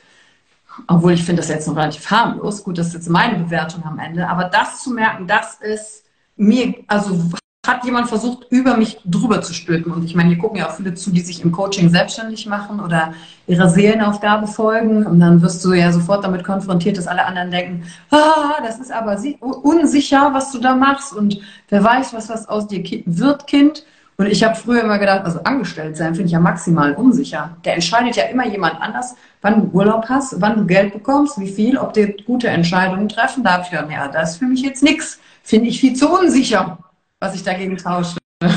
Obwohl 0.87 1.13
ich 1.13 1.23
finde 1.23 1.41
das 1.41 1.49
jetzt 1.49 1.67
noch 1.67 1.75
relativ 1.75 2.09
harmlos. 2.09 2.63
Gut, 2.63 2.79
das 2.79 2.87
ist 2.87 2.93
jetzt 2.93 3.09
meine 3.09 3.37
Bewertung 3.37 3.83
am 3.83 3.99
Ende. 3.99 4.27
Aber 4.27 4.45
das 4.45 4.81
zu 4.81 4.89
merken, 4.89 5.27
das 5.27 5.55
ist 5.55 6.05
mir, 6.35 6.75
also 6.87 7.31
hat 7.65 7.85
jemand 7.85 8.09
versucht, 8.09 8.47
über 8.49 8.75
mich 8.75 8.97
drüber 9.05 9.41
zu 9.41 9.53
stülpen. 9.53 9.93
Und 9.93 10.03
ich 10.03 10.15
meine, 10.15 10.29
hier 10.29 10.39
gucken 10.39 10.57
ja 10.57 10.67
auch 10.67 10.75
viele 10.75 10.95
zu, 10.95 11.11
die 11.11 11.21
sich 11.21 11.43
im 11.43 11.51
Coaching 11.51 11.89
selbstständig 11.89 12.47
machen 12.47 12.79
oder 12.79 13.13
ihrer 13.45 13.69
Seelenaufgabe 13.69 14.47
folgen. 14.47 15.05
Und 15.05 15.19
dann 15.19 15.43
wirst 15.43 15.63
du 15.63 15.73
ja 15.73 15.91
sofort 15.91 16.23
damit 16.23 16.43
konfrontiert, 16.43 16.97
dass 16.97 17.05
alle 17.05 17.23
anderen 17.23 17.51
denken, 17.51 17.83
ah, 18.09 18.55
das 18.65 18.79
ist 18.79 18.91
aber 18.91 19.21
unsicher, 19.41 20.33
was 20.33 20.51
du 20.51 20.57
da 20.57 20.75
machst. 20.75 21.13
Und 21.13 21.39
wer 21.69 21.83
weiß, 21.83 22.13
was 22.13 22.29
was 22.29 22.49
aus 22.49 22.67
dir 22.67 22.83
wird, 23.05 23.45
Kind. 23.45 23.85
Und 24.17 24.25
ich 24.25 24.43
habe 24.43 24.55
früher 24.55 24.83
immer 24.83 24.97
gedacht, 24.97 25.23
also 25.23 25.41
angestellt 25.43 25.97
sein 25.97 26.13
finde 26.13 26.27
ich 26.27 26.33
ja 26.33 26.39
maximal 26.39 26.93
unsicher. 26.93 27.57
Der 27.63 27.75
entscheidet 27.75 28.15
ja 28.15 28.23
immer 28.23 28.47
jemand 28.47 28.81
anders, 28.81 29.15
wann 29.41 29.61
du 29.61 29.77
Urlaub 29.77 30.05
hast, 30.09 30.41
wann 30.41 30.57
du 30.57 30.65
Geld 30.65 30.93
bekommst, 30.93 31.39
wie 31.39 31.47
viel, 31.47 31.77
ob 31.77 31.93
dir 31.93 32.15
gute 32.25 32.47
Entscheidungen 32.47 33.07
treffen. 33.07 33.43
Da 33.43 33.53
habe 33.53 33.63
ich 33.63 33.69
gedacht, 33.69 33.91
ja, 33.91 34.07
das 34.07 34.31
ist 34.31 34.37
für 34.37 34.45
mich 34.45 34.61
jetzt 34.61 34.83
nichts 34.83 35.19
finde 35.43 35.69
ich 35.69 35.79
viel 35.79 35.95
zu 35.95 36.09
unsicher, 36.09 36.77
was 37.19 37.35
ich 37.35 37.43
dagegen 37.43 37.77
tausche. 37.77 38.17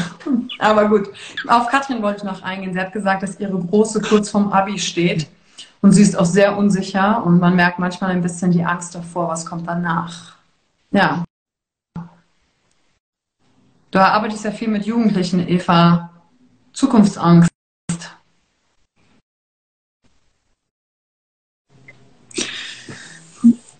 Aber 0.59 0.88
gut, 0.88 1.11
auf 1.47 1.68
Katrin 1.68 2.03
wollte 2.03 2.18
ich 2.18 2.25
noch 2.25 2.42
eingehen. 2.42 2.73
Sie 2.73 2.81
hat 2.81 2.92
gesagt, 2.92 3.23
dass 3.23 3.38
ihre 3.40 3.59
Große 3.59 4.01
kurz 4.01 4.31
vorm 4.31 4.53
Abi 4.53 4.79
steht 4.79 5.27
und 5.83 5.92
sie 5.92 6.03
ist 6.03 6.16
auch 6.18 6.25
sehr 6.25 6.57
unsicher 6.57 7.25
und 7.25 7.40
man 7.40 7.57
merkt 7.57 7.79
manchmal 7.79 8.11
ein 8.11 8.23
bisschen 8.23 8.51
die 8.51 8.64
Angst 8.64 8.94
davor, 8.94 9.29
was 9.29 9.44
kommt 9.44 9.68
danach. 9.68 10.37
Ja. 10.90 11.25
Du 13.90 13.99
arbeitest 14.01 14.44
ja 14.44 14.51
viel 14.51 14.68
mit 14.68 14.87
Jugendlichen, 14.87 15.47
Eva. 15.47 16.11
Zukunftsangst. 16.73 17.54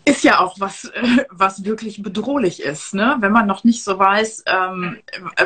Ist 0.05 0.25
ja 0.25 0.41
auch 0.41 0.61
was, 0.61 0.85
äh, 0.85 1.25
was 1.31 1.65
wirklich 1.65 2.03
bedrohlich 2.03 2.63
ist, 2.63 2.95
ne? 2.95 3.17
wenn 3.21 3.33
man 3.33 3.47
noch 3.47 3.65
nicht 3.65 3.83
so 3.83 3.99
weiß, 3.99 4.45
ähm, 4.47 4.99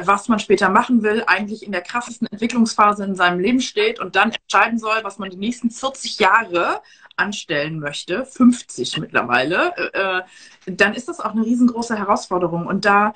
was 0.02 0.28
man 0.28 0.38
später 0.38 0.68
machen 0.68 1.02
will, 1.02 1.22
eigentlich 1.26 1.64
in 1.64 1.72
der 1.72 1.82
krassesten 1.82 2.28
Entwicklungsphase 2.28 3.04
in 3.04 3.14
seinem 3.14 3.38
Leben 3.38 3.60
steht 3.60 4.00
und 4.00 4.16
dann 4.16 4.32
entscheiden 4.32 4.78
soll, 4.78 4.98
was 5.02 5.18
man 5.18 5.30
die 5.30 5.36
nächsten 5.36 5.70
40 5.70 6.18
Jahre 6.18 6.80
anstellen 7.16 7.78
möchte, 7.80 8.24
50 8.24 8.98
mittlerweile, 8.98 9.76
äh, 9.92 10.22
dann 10.66 10.94
ist 10.94 11.08
das 11.08 11.20
auch 11.20 11.32
eine 11.32 11.44
riesengroße 11.44 11.96
Herausforderung. 11.96 12.66
Und 12.66 12.84
da 12.84 13.14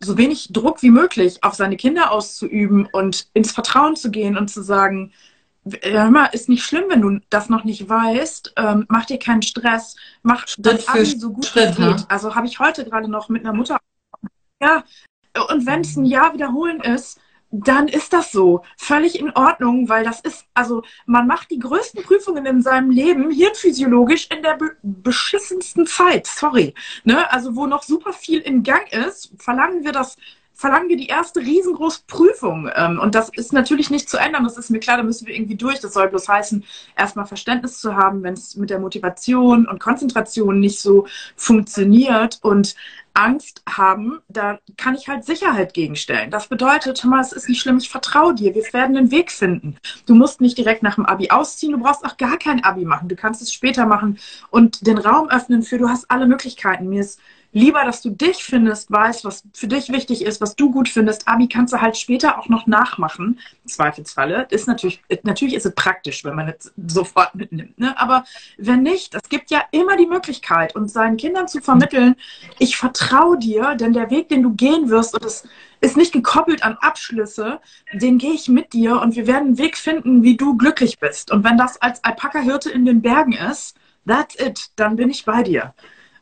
so 0.00 0.18
wenig 0.18 0.52
Druck 0.52 0.82
wie 0.82 0.90
möglich 0.90 1.42
auf 1.42 1.54
seine 1.54 1.76
Kinder 1.76 2.10
auszuüben 2.10 2.88
und 2.92 3.28
ins 3.32 3.52
Vertrauen 3.52 3.96
zu 3.96 4.10
gehen 4.10 4.36
und 4.36 4.48
zu 4.48 4.62
sagen, 4.62 5.12
hör 5.82 6.10
mal, 6.10 6.26
ist 6.26 6.48
nicht 6.48 6.64
schlimm, 6.64 6.84
wenn 6.88 7.00
du 7.00 7.20
das 7.30 7.48
noch 7.48 7.64
nicht 7.64 7.88
weißt. 7.88 8.54
Ähm, 8.56 8.86
mach 8.88 9.06
dir 9.06 9.18
keinen 9.18 9.42
Stress. 9.42 9.96
Mach 10.22 10.46
Schritt 10.46 10.82
für 10.82 11.04
so 11.04 11.32
gut 11.32 11.46
Schritt, 11.46 11.76
geht. 11.76 11.78
Ne? 11.78 11.96
Also 12.08 12.34
habe 12.34 12.46
ich 12.46 12.58
heute 12.58 12.84
gerade 12.84 13.08
noch 13.08 13.28
mit 13.28 13.44
einer 13.44 13.54
Mutter. 13.54 13.78
Ja, 14.60 14.84
Und 15.50 15.66
wenn 15.66 15.80
es 15.80 15.96
ein 15.96 16.04
Jahr 16.04 16.32
wiederholen 16.34 16.80
ist, 16.80 17.20
dann 17.50 17.86
ist 17.86 18.12
das 18.12 18.32
so. 18.32 18.62
Völlig 18.76 19.18
in 19.18 19.30
Ordnung, 19.30 19.88
weil 19.88 20.04
das 20.04 20.20
ist, 20.20 20.44
also 20.54 20.82
man 21.06 21.26
macht 21.26 21.50
die 21.50 21.60
größten 21.60 22.02
Prüfungen 22.02 22.44
in 22.46 22.62
seinem 22.62 22.90
Leben 22.90 23.30
hirnphysiologisch 23.30 24.28
in 24.34 24.42
der 24.42 24.56
be 24.56 24.76
beschissensten 24.82 25.86
Zeit. 25.86 26.26
Sorry. 26.26 26.74
Ne? 27.04 27.30
Also 27.30 27.54
wo 27.54 27.66
noch 27.66 27.84
super 27.84 28.12
viel 28.12 28.40
in 28.40 28.64
Gang 28.64 28.92
ist, 28.92 29.32
verlangen 29.38 29.84
wir 29.84 29.92
das 29.92 30.16
verlangen 30.54 30.88
wir 30.88 30.96
die 30.96 31.08
erste 31.08 31.40
riesengroße 31.40 32.02
Prüfung. 32.06 32.70
Ähm, 32.74 32.98
und 33.00 33.14
das 33.14 33.28
ist 33.28 33.52
natürlich 33.52 33.90
nicht 33.90 34.08
zu 34.08 34.16
ändern. 34.16 34.44
Das 34.44 34.56
ist 34.56 34.70
mir 34.70 34.80
klar, 34.80 34.96
da 34.96 35.02
müssen 35.02 35.26
wir 35.26 35.34
irgendwie 35.34 35.56
durch. 35.56 35.80
Das 35.80 35.92
soll 35.92 36.08
bloß 36.08 36.28
heißen, 36.28 36.64
erstmal 36.96 37.26
Verständnis 37.26 37.80
zu 37.80 37.96
haben, 37.96 38.22
wenn 38.22 38.34
es 38.34 38.56
mit 38.56 38.70
der 38.70 38.78
Motivation 38.78 39.66
und 39.66 39.80
Konzentration 39.80 40.60
nicht 40.60 40.80
so 40.80 41.06
funktioniert 41.36 42.38
und 42.42 42.76
Angst 43.14 43.62
haben, 43.68 44.20
da 44.28 44.58
kann 44.76 44.96
ich 44.96 45.08
halt 45.08 45.24
Sicherheit 45.24 45.72
gegenstellen. 45.72 46.32
Das 46.32 46.48
bedeutet, 46.48 47.04
mal, 47.04 47.20
es 47.20 47.32
ist 47.32 47.48
nicht 47.48 47.60
schlimm, 47.60 47.78
ich 47.78 47.88
vertraue 47.88 48.34
dir, 48.34 48.54
wir 48.56 48.64
werden 48.72 48.96
einen 48.96 49.12
Weg 49.12 49.30
finden. 49.30 49.76
Du 50.06 50.16
musst 50.16 50.40
nicht 50.40 50.58
direkt 50.58 50.82
nach 50.82 50.96
dem 50.96 51.06
Abi 51.06 51.30
ausziehen, 51.30 51.72
du 51.72 51.78
brauchst 51.78 52.04
auch 52.04 52.16
gar 52.16 52.38
kein 52.38 52.64
Abi 52.64 52.84
machen, 52.84 53.08
du 53.08 53.14
kannst 53.14 53.40
es 53.40 53.52
später 53.52 53.86
machen 53.86 54.18
und 54.50 54.84
den 54.86 54.98
Raum 54.98 55.30
öffnen 55.30 55.62
für, 55.62 55.78
du 55.78 55.88
hast 55.88 56.10
alle 56.10 56.26
Möglichkeiten. 56.26 56.88
Mir 56.88 57.02
ist 57.02 57.20
lieber, 57.54 57.84
dass 57.84 58.02
du 58.02 58.10
dich 58.10 58.44
findest, 58.44 58.90
weißt, 58.90 59.24
was 59.24 59.44
für 59.54 59.68
dich 59.68 59.90
wichtig 59.90 60.22
ist, 60.22 60.40
was 60.40 60.56
du 60.56 60.70
gut 60.70 60.88
findest. 60.88 61.26
Abi 61.26 61.48
kannst 61.48 61.72
du 61.72 61.80
halt 61.80 61.96
später 61.96 62.38
auch 62.38 62.48
noch 62.48 62.66
nachmachen, 62.66 63.38
im 63.62 63.68
Zweifelsfalle. 63.68 64.46
Ist 64.50 64.68
natürlich, 64.68 65.02
natürlich 65.22 65.54
ist 65.54 65.64
es 65.64 65.74
praktisch, 65.74 66.24
wenn 66.24 66.34
man 66.34 66.48
es 66.48 66.72
sofort 66.86 67.34
mitnimmt. 67.34 67.78
Ne? 67.78 67.98
Aber 67.98 68.24
wenn 68.58 68.82
nicht, 68.82 69.14
es 69.14 69.28
gibt 69.28 69.50
ja 69.50 69.62
immer 69.70 69.96
die 69.96 70.06
Möglichkeit, 70.06 70.74
und 70.74 70.90
seinen 70.90 71.16
Kindern 71.16 71.46
zu 71.46 71.60
vermitteln, 71.60 72.16
ich 72.58 72.76
vertraue 72.76 73.38
dir, 73.38 73.76
denn 73.76 73.92
der 73.92 74.10
Weg, 74.10 74.28
den 74.28 74.42
du 74.42 74.52
gehen 74.52 74.90
wirst, 74.90 75.14
und 75.14 75.24
es 75.24 75.44
ist 75.80 75.96
nicht 75.96 76.12
gekoppelt 76.12 76.64
an 76.64 76.76
Abschlüsse, 76.80 77.60
den 77.92 78.18
gehe 78.18 78.32
ich 78.32 78.48
mit 78.48 78.72
dir 78.72 79.00
und 79.00 79.14
wir 79.14 79.26
werden 79.28 79.48
einen 79.48 79.58
Weg 79.58 79.76
finden, 79.76 80.24
wie 80.24 80.36
du 80.36 80.56
glücklich 80.56 80.98
bist. 80.98 81.30
Und 81.30 81.44
wenn 81.44 81.56
das 81.56 81.80
als 81.80 82.02
Alpaka-Hirte 82.02 82.70
in 82.70 82.84
den 82.84 83.00
Bergen 83.00 83.32
ist, 83.32 83.76
that's 84.06 84.38
it, 84.40 84.70
dann 84.76 84.96
bin 84.96 85.10
ich 85.10 85.24
bei 85.24 85.42
dir. 85.42 85.72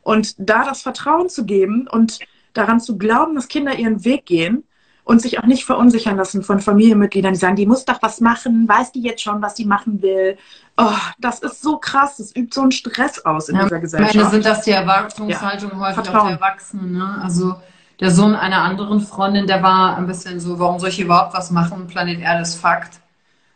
Und 0.03 0.35
da 0.39 0.65
das 0.65 0.83
Vertrauen 0.83 1.29
zu 1.29 1.45
geben 1.45 1.89
und 1.89 2.19
daran 2.53 2.81
zu 2.81 2.99
glauben, 2.99 3.35
dass 3.35 3.49
Kinder 3.49 3.75
ihren 3.79 4.05
Weg 4.05 4.27
gehen 4.27 4.65
und 5.05 5.21
sich 5.21 5.39
auch 5.39 5.47
nicht 5.47 5.65
verunsichern 5.65 6.17
lassen 6.17 6.43
von 6.43 6.61
Familienmitgliedern, 6.61 7.33
die 7.33 7.39
sagen, 7.39 7.57
die 7.57 7.67
muss 7.67 7.85
doch 7.85 8.01
was 8.03 8.21
machen, 8.21 8.69
weiß 8.69 8.93
die 8.93 9.03
jetzt 9.03 9.23
schon, 9.23 9.43
was 9.43 9.57
sie 9.57 9.65
machen 9.65 10.01
will. 10.03 10.37
Oh, 10.77 10.93
das 11.19 11.41
ist 11.41 11.63
so 11.63 11.79
krass, 11.79 12.19
das 12.19 12.35
übt 12.37 12.55
so 12.55 12.63
einen 12.63 12.73
Stress 12.73 13.25
aus 13.25 13.49
in 13.49 13.57
ja, 13.57 13.65
dieser 13.65 13.81
Gesellschaft. 13.81 14.15
Meine, 14.15 14.31
sind 14.31 14.45
das 14.45 14.63
die 14.63 14.71
Erwartungshaltungen 14.71 15.77
ja. 15.77 15.87
häufig 15.87 15.95
Vertrauen. 15.95 16.21
auch 16.21 16.27
der 16.27 16.37
Erwachsenen. 16.37 16.93
Ne? 16.93 17.19
Also 17.23 17.57
der 17.99 18.11
Sohn 18.11 18.35
einer 18.35 18.63
anderen 18.63 19.01
Freundin, 19.01 19.47
der 19.47 19.63
war 19.63 19.97
ein 19.97 20.07
bisschen 20.07 20.39
so, 20.41 20.59
warum 20.59 20.79
soll 20.79 20.91
ich 20.91 21.01
überhaupt 21.01 21.35
was 21.35 21.51
machen? 21.51 21.87
Planet 21.87 22.21
Erde 22.21 22.43
ist 22.43 22.57
Fakt. 22.57 23.01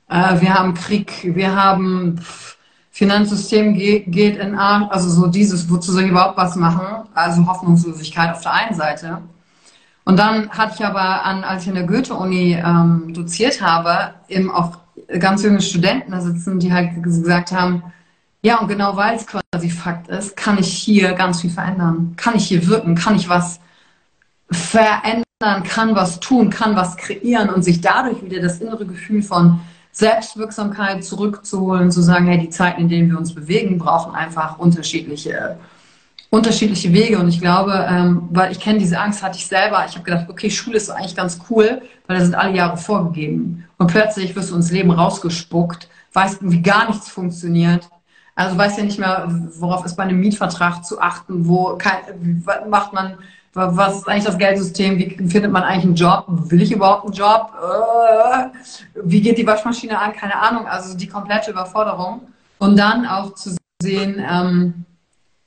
Äh, 0.09 0.41
wir 0.41 0.55
haben 0.55 0.75
Krieg, 0.75 1.35
wir 1.35 1.55
haben... 1.55 2.19
Pff, 2.19 2.56
Finanzsystem 2.97 3.75
geht, 3.75 4.39
in 4.39 4.55
Arm, 4.55 4.89
also 4.89 5.11
so 5.11 5.27
dieses, 5.27 5.69
wozu 5.69 5.93
soll 5.93 6.05
ich 6.05 6.11
überhaupt 6.11 6.39
was 6.39 6.57
machen? 6.57 7.07
Also 7.13 7.47
Hoffnungslosigkeit 7.47 8.35
auf 8.35 8.41
der 8.41 8.55
einen 8.55 8.75
Seite. 8.75 9.19
Und 10.07 10.19
dann 10.19 10.49
hatte 10.49 10.77
ich 10.79 10.87
aber 10.87 11.23
an, 11.23 11.45
als 11.45 11.65
ich 11.65 11.69
in 11.69 11.75
der 11.75 11.85
Goethe-Uni 11.85 12.55
ähm, 12.55 13.13
doziert 13.13 13.61
habe, 13.61 14.15
eben 14.29 14.51
auch 14.51 14.79
ganz 15.19 15.43
junge 15.43 15.61
Studenten 15.61 16.13
da 16.13 16.23
sitzen, 16.23 16.59
die 16.59 16.73
halt 16.73 17.03
gesagt 17.03 17.53
haben, 17.53 17.83
ja, 18.41 18.61
und 18.61 18.69
genau 18.69 18.97
weil 18.97 19.17
es 19.17 19.27
quasi 19.27 19.69
Fakt 19.69 20.09
ist, 20.09 20.35
kann 20.35 20.57
ich 20.57 20.73
hier 20.73 21.13
ganz 21.13 21.43
viel 21.43 21.51
verändern. 21.51 22.15
Kann 22.17 22.35
ich 22.37 22.47
hier 22.47 22.67
wirken, 22.67 22.95
kann 22.95 23.17
ich 23.17 23.29
was 23.29 23.61
verändern, 24.51 25.65
kann 25.69 25.95
was 25.95 26.19
tun, 26.19 26.49
kann 26.49 26.77
was 26.77 26.97
kreieren 26.97 27.51
und 27.51 27.63
sich 27.63 27.83
dadurch 27.83 28.23
wieder 28.25 28.41
das 28.41 28.63
innere 28.63 28.87
Gefühl 28.87 29.23
von 29.23 29.61
Selbstwirksamkeit 29.97 31.03
zurückzuholen, 31.05 31.91
zu 31.91 32.03
sagen, 32.03 32.27
hey, 32.27 32.39
die 32.39 32.51
Zeiten, 32.51 32.83
in 32.83 32.89
denen 32.91 33.11
wir 33.11 33.17
uns 33.17 33.35
bewegen, 33.35 33.79
brauchen 33.79 34.15
einfach 34.15 34.59
unterschiedliche, 34.59 35.57
unterschiedliche 36.29 36.93
Wege. 36.93 37.19
Und 37.19 37.29
ich 37.29 37.41
glaube, 37.41 37.87
ähm, 37.89 38.29
weil 38.31 38.53
ich 38.53 38.61
kenne 38.61 38.79
diese 38.79 39.01
Angst, 39.01 39.23
hatte 39.23 39.39
ich 39.39 39.47
selber. 39.47 39.87
Ich 39.89 39.95
habe 39.95 40.05
gedacht, 40.05 40.27
okay, 40.29 40.51
Schule 40.51 40.77
ist 40.77 40.91
eigentlich 40.91 41.17
ganz 41.17 41.39
cool, 41.49 41.81
weil 42.07 42.19
da 42.19 42.23
sind 42.23 42.35
alle 42.35 42.55
Jahre 42.55 42.77
vorgegeben. 42.77 43.65
Und 43.79 43.87
plötzlich 43.87 44.37
wirst 44.37 44.51
du 44.51 44.57
ins 44.57 44.71
Leben 44.71 44.91
rausgespuckt, 44.91 45.89
weißt 46.13 46.41
wie 46.43 46.61
gar 46.61 46.91
nichts 46.91 47.09
funktioniert. 47.09 47.89
Also 48.35 48.59
weißt 48.59 48.77
ja 48.77 48.85
nicht 48.85 48.99
mehr, 48.99 49.27
worauf 49.59 49.87
ist 49.87 49.97
bei 49.97 50.03
einem 50.03 50.21
Mietvertrag 50.21 50.85
zu 50.85 51.01
achten, 51.01 51.49
wo 51.49 51.79
kein, 51.79 52.45
macht 52.69 52.93
man 52.93 53.15
was 53.57 53.97
ist 53.97 54.09
eigentlich 54.09 54.25
das 54.25 54.39
Geldsystem? 54.39 54.99
Wie 54.99 55.29
findet 55.29 55.51
man 55.51 55.63
eigentlich 55.63 55.85
einen 55.85 55.95
Job? 55.95 56.27
Will 56.29 56.61
ich 56.61 56.73
überhaupt 56.73 57.07
einen 57.07 57.15
Job? 57.15 57.53
Äh, 57.55 58.49
wie 59.03 59.21
geht 59.23 59.39
die 59.39 59.47
Waschmaschine 59.47 59.99
an? 59.99 60.13
Keine 60.13 60.37
Ahnung. 60.37 60.67
Also 60.67 60.97
die 60.97 61.09
komplette 61.09 61.51
Überforderung. 61.51 62.21
Und 62.59 62.79
dann 62.79 63.07
auch 63.07 63.35
zu 63.35 63.57
sehen, 63.83 64.23
ähm, 64.31 64.85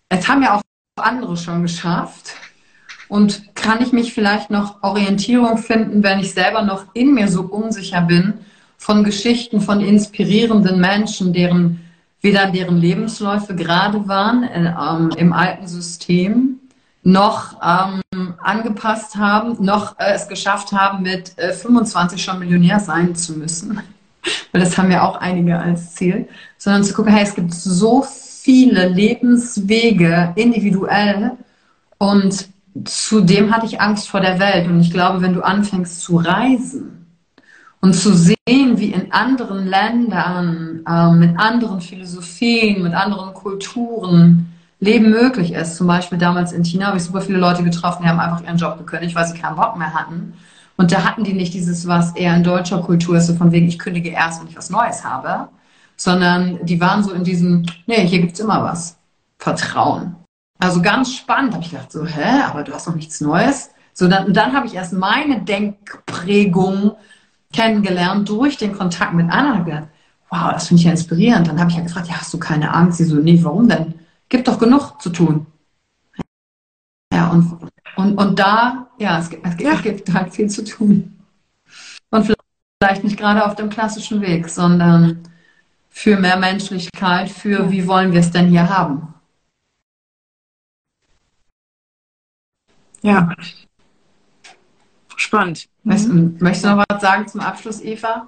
es 0.10 0.28
haben 0.28 0.41
ja 0.41 0.55
auch 0.55 0.62
andere 0.99 1.38
schon 1.38 1.62
geschafft. 1.62 2.34
Und 3.07 3.55
kann 3.55 3.82
ich 3.82 3.91
mich 3.91 4.14
vielleicht 4.14 4.49
noch 4.49 4.82
Orientierung 4.84 5.57
finden, 5.57 6.03
wenn 6.03 6.20
ich 6.20 6.34
selber 6.34 6.64
noch 6.64 6.86
in 6.93 7.14
mir 7.14 7.28
so 7.28 7.43
unsicher 7.43 8.01
bin 8.01 8.34
von 8.78 9.03
Geschichten 9.03 9.62
von 9.62 9.82
inspirierenden 9.82 10.80
Menschen, 10.80 11.34
deren 11.34 11.82
weder 12.22 12.51
deren 12.51 12.78
Lebensläufe 12.78 13.55
gerade 13.55 14.07
waren 14.07 14.43
äh, 14.43 14.74
ähm, 14.78 15.12
im 15.18 15.34
alten 15.34 15.68
System, 15.68 16.59
noch 17.04 17.56
ähm, 17.64 18.34
angepasst 18.39 19.16
haben, 19.16 19.64
noch 19.64 19.97
äh, 20.00 20.14
es 20.14 20.28
geschafft 20.28 20.72
haben, 20.72 21.04
mit 21.04 21.38
äh, 21.38 21.54
25 21.54 22.22
schon 22.22 22.39
Millionär 22.39 22.80
sein 22.80 23.16
zu 23.16 23.34
müssen. 23.34 23.82
Weil 24.52 24.62
das 24.62 24.78
haben 24.78 24.91
ja 24.91 25.08
auch 25.08 25.16
einige 25.16 25.58
als 25.58 25.95
Ziel. 25.95 26.28
Sondern 26.58 26.84
zu 26.84 26.93
gucken, 26.93 27.14
hey, 27.14 27.24
es 27.24 27.36
gibt 27.36 27.54
so 27.54 28.04
viele 28.04 28.88
Lebenswege 28.88 30.34
individuell 30.36 31.32
und 31.97 32.50
zudem 32.86 33.54
hatte 33.54 33.66
ich 33.66 33.82
Angst 33.82 34.10
vor 34.10 34.22
der 34.22 34.39
Welt. 34.39 34.68
Und 34.68 34.82
ich 34.82 34.91
glaube, 34.91 35.22
wenn 35.22 35.34
du 35.34 35.41
anfängst 35.41 36.02
zu 36.02 36.18
reisen 36.18 37.06
und 37.82 37.93
zu 37.93 38.14
sehen, 38.14 38.38
wie 38.47 38.91
in 38.91 39.12
anderen 39.12 39.68
Ländern, 39.68 40.82
äh, 40.88 41.12
mit 41.12 41.39
anderen 41.39 41.82
Philosophien, 41.82 42.84
mit 42.84 42.93
anderen 42.93 43.34
Kulturen, 43.34 44.54
Leben 44.80 45.09
möglich 45.09 45.53
ist. 45.53 45.75
Zum 45.75 45.88
Beispiel 45.88 46.17
damals 46.17 46.51
in 46.51 46.63
China 46.63 46.88
habe 46.88 46.97
ich 46.97 47.03
super 47.03 47.21
viele 47.21 47.38
Leute 47.38 47.63
getroffen, 47.63 48.03
die 48.03 48.09
haben 48.09 48.19
einfach 48.19 48.43
ihren 48.43 48.57
Job 48.57 48.77
gekündigt, 48.77 49.15
weil 49.15 49.25
sie 49.25 49.38
keinen 49.38 49.55
Bock 49.55 49.77
mehr 49.77 49.93
hatten. 49.93 50.34
Und 50.77 50.91
da 50.93 51.03
hatten 51.03 51.25
die 51.25 51.34
nicht 51.34 51.53
dieses, 51.53 51.88
was 51.88 52.15
eher 52.15 52.36
in 52.36 52.43
deutscher 52.43 52.82
Kultur 52.82 53.17
ist, 53.17 53.27
so 53.27 53.36
von 53.36 53.51
wegen, 53.51 53.67
ich 53.67 53.80
kündige 53.80 54.09
erst, 54.09 54.39
wenn 54.41 54.47
ich 54.47 54.55
was 54.55 54.69
Neues 54.69 55.03
habe, 55.03 55.49
sondern 55.97 56.65
die 56.65 56.80
waren 56.80 57.03
so 57.03 57.11
in 57.11 57.25
diesem, 57.25 57.65
nee, 57.86 58.07
hier 58.07 58.21
gibt's 58.21 58.39
immer 58.39 58.63
was. 58.63 58.97
Vertrauen. 59.38 60.15
Also 60.57 60.82
ganz 60.82 61.13
spannend, 61.13 61.53
habe 61.53 61.63
ich 61.63 61.71
gedacht, 61.71 61.91
so, 61.91 62.05
hä, 62.05 62.43
aber 62.45 62.63
du 62.63 62.73
hast 62.73 62.88
noch 62.88 62.95
nichts 62.95 63.19
Neues. 63.21 63.71
So, 63.93 64.07
dann, 64.07 64.34
dann 64.34 64.53
habe 64.53 64.67
ich 64.67 64.75
erst 64.75 64.93
meine 64.93 65.41
Denkprägung 65.41 66.95
kennengelernt 67.51 68.30
durch 68.30 68.57
den 68.57 68.73
Kontakt 68.73 69.13
mit 69.13 69.30
anderen. 69.30 69.65
gedacht, 69.65 69.88
wow, 70.30 70.51
das 70.53 70.67
finde 70.67 70.80
ich 70.80 70.86
ja 70.86 70.91
inspirierend. 70.91 71.47
Dann 71.47 71.59
habe 71.59 71.69
ich 71.69 71.77
ja 71.77 71.84
gefragt, 71.84 72.07
ja, 72.07 72.15
hast 72.15 72.34
du 72.34 72.39
keine 72.39 72.73
Angst? 72.73 72.99
Sie 72.99 73.05
so, 73.05 73.15
nee, 73.15 73.39
warum 73.43 73.67
denn? 73.67 73.95
Gibt 74.30 74.47
doch 74.47 74.59
genug 74.59 75.01
zu 75.01 75.09
tun. 75.09 75.47
Ja, 77.11 77.30
und, 77.32 77.59
und, 77.95 78.17
und 78.17 78.39
da, 78.39 78.89
ja, 78.99 79.19
es 79.19 79.30
gibt, 79.30 79.45
es, 79.45 79.57
gibt, 79.57 79.69
ja. 79.69 79.75
es 79.75 79.82
gibt 79.82 80.13
halt 80.13 80.34
viel 80.34 80.49
zu 80.49 80.63
tun. 80.63 81.19
Und 82.11 82.36
vielleicht 82.82 83.03
nicht 83.03 83.17
gerade 83.17 83.45
auf 83.45 83.55
dem 83.55 83.69
klassischen 83.69 84.21
Weg, 84.21 84.47
sondern 84.47 85.27
für 85.89 86.17
mehr 86.17 86.38
Menschlichkeit, 86.38 87.30
für 87.30 87.71
wie 87.71 87.88
wollen 87.88 88.13
wir 88.13 88.21
es 88.21 88.32
denn 88.32 88.47
hier 88.47 88.69
haben. 88.69 89.13
Ja. 93.01 93.34
Spannend. 95.15 95.67
Mhm. 95.84 96.38
Möchtest 96.39 96.65
du 96.65 96.69
noch 96.69 96.86
was 96.88 97.01
sagen 97.01 97.27
zum 97.27 97.41
Abschluss, 97.41 97.82
Eva? 97.82 98.27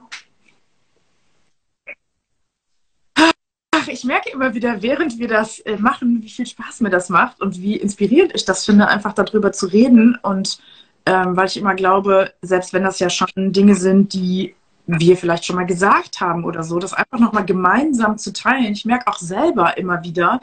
Ach, 3.82 3.88
ich 3.88 4.04
merke 4.04 4.30
immer 4.30 4.54
wieder, 4.54 4.84
während 4.84 5.18
wir 5.18 5.28
das 5.28 5.60
äh, 5.60 5.76
machen, 5.78 6.22
wie 6.22 6.30
viel 6.30 6.46
Spaß 6.46 6.82
mir 6.82 6.92
das 6.92 7.10
macht 7.10 7.42
und 7.42 7.60
wie 7.62 7.78
inspirierend 7.78 8.32
ich 8.36 8.46
das 8.46 8.64
finde, 8.64 8.88
einfach 8.88 9.14
darüber 9.14 9.52
zu 9.52 9.66
reden. 9.66 10.18
Und 10.22 10.60
ähm, 11.08 11.36
weil 11.36 11.48
ich 11.48 11.58
immer 11.58 11.74
glaube, 11.74 12.32
selbst 12.44 12.74
wenn 12.74 12.84
das 12.84 13.00
ja 13.00 13.10
schon 13.10 13.30
Dinge 13.52 13.74
sind, 13.74 14.14
die 14.14 14.54
wir 14.86 15.18
vielleicht 15.18 15.46
schon 15.46 15.56
mal 15.56 15.66
gesagt 15.66 16.22
haben 16.22 16.44
oder 16.44 16.64
so, 16.64 16.78
das 16.78 16.94
einfach 16.94 17.18
nochmal 17.18 17.46
gemeinsam 17.46 18.18
zu 18.18 18.34
teilen. 18.34 18.74
Ich 18.74 18.86
merke 18.86 19.08
auch 19.08 19.18
selber 19.18 19.78
immer 19.78 20.04
wieder, 20.04 20.42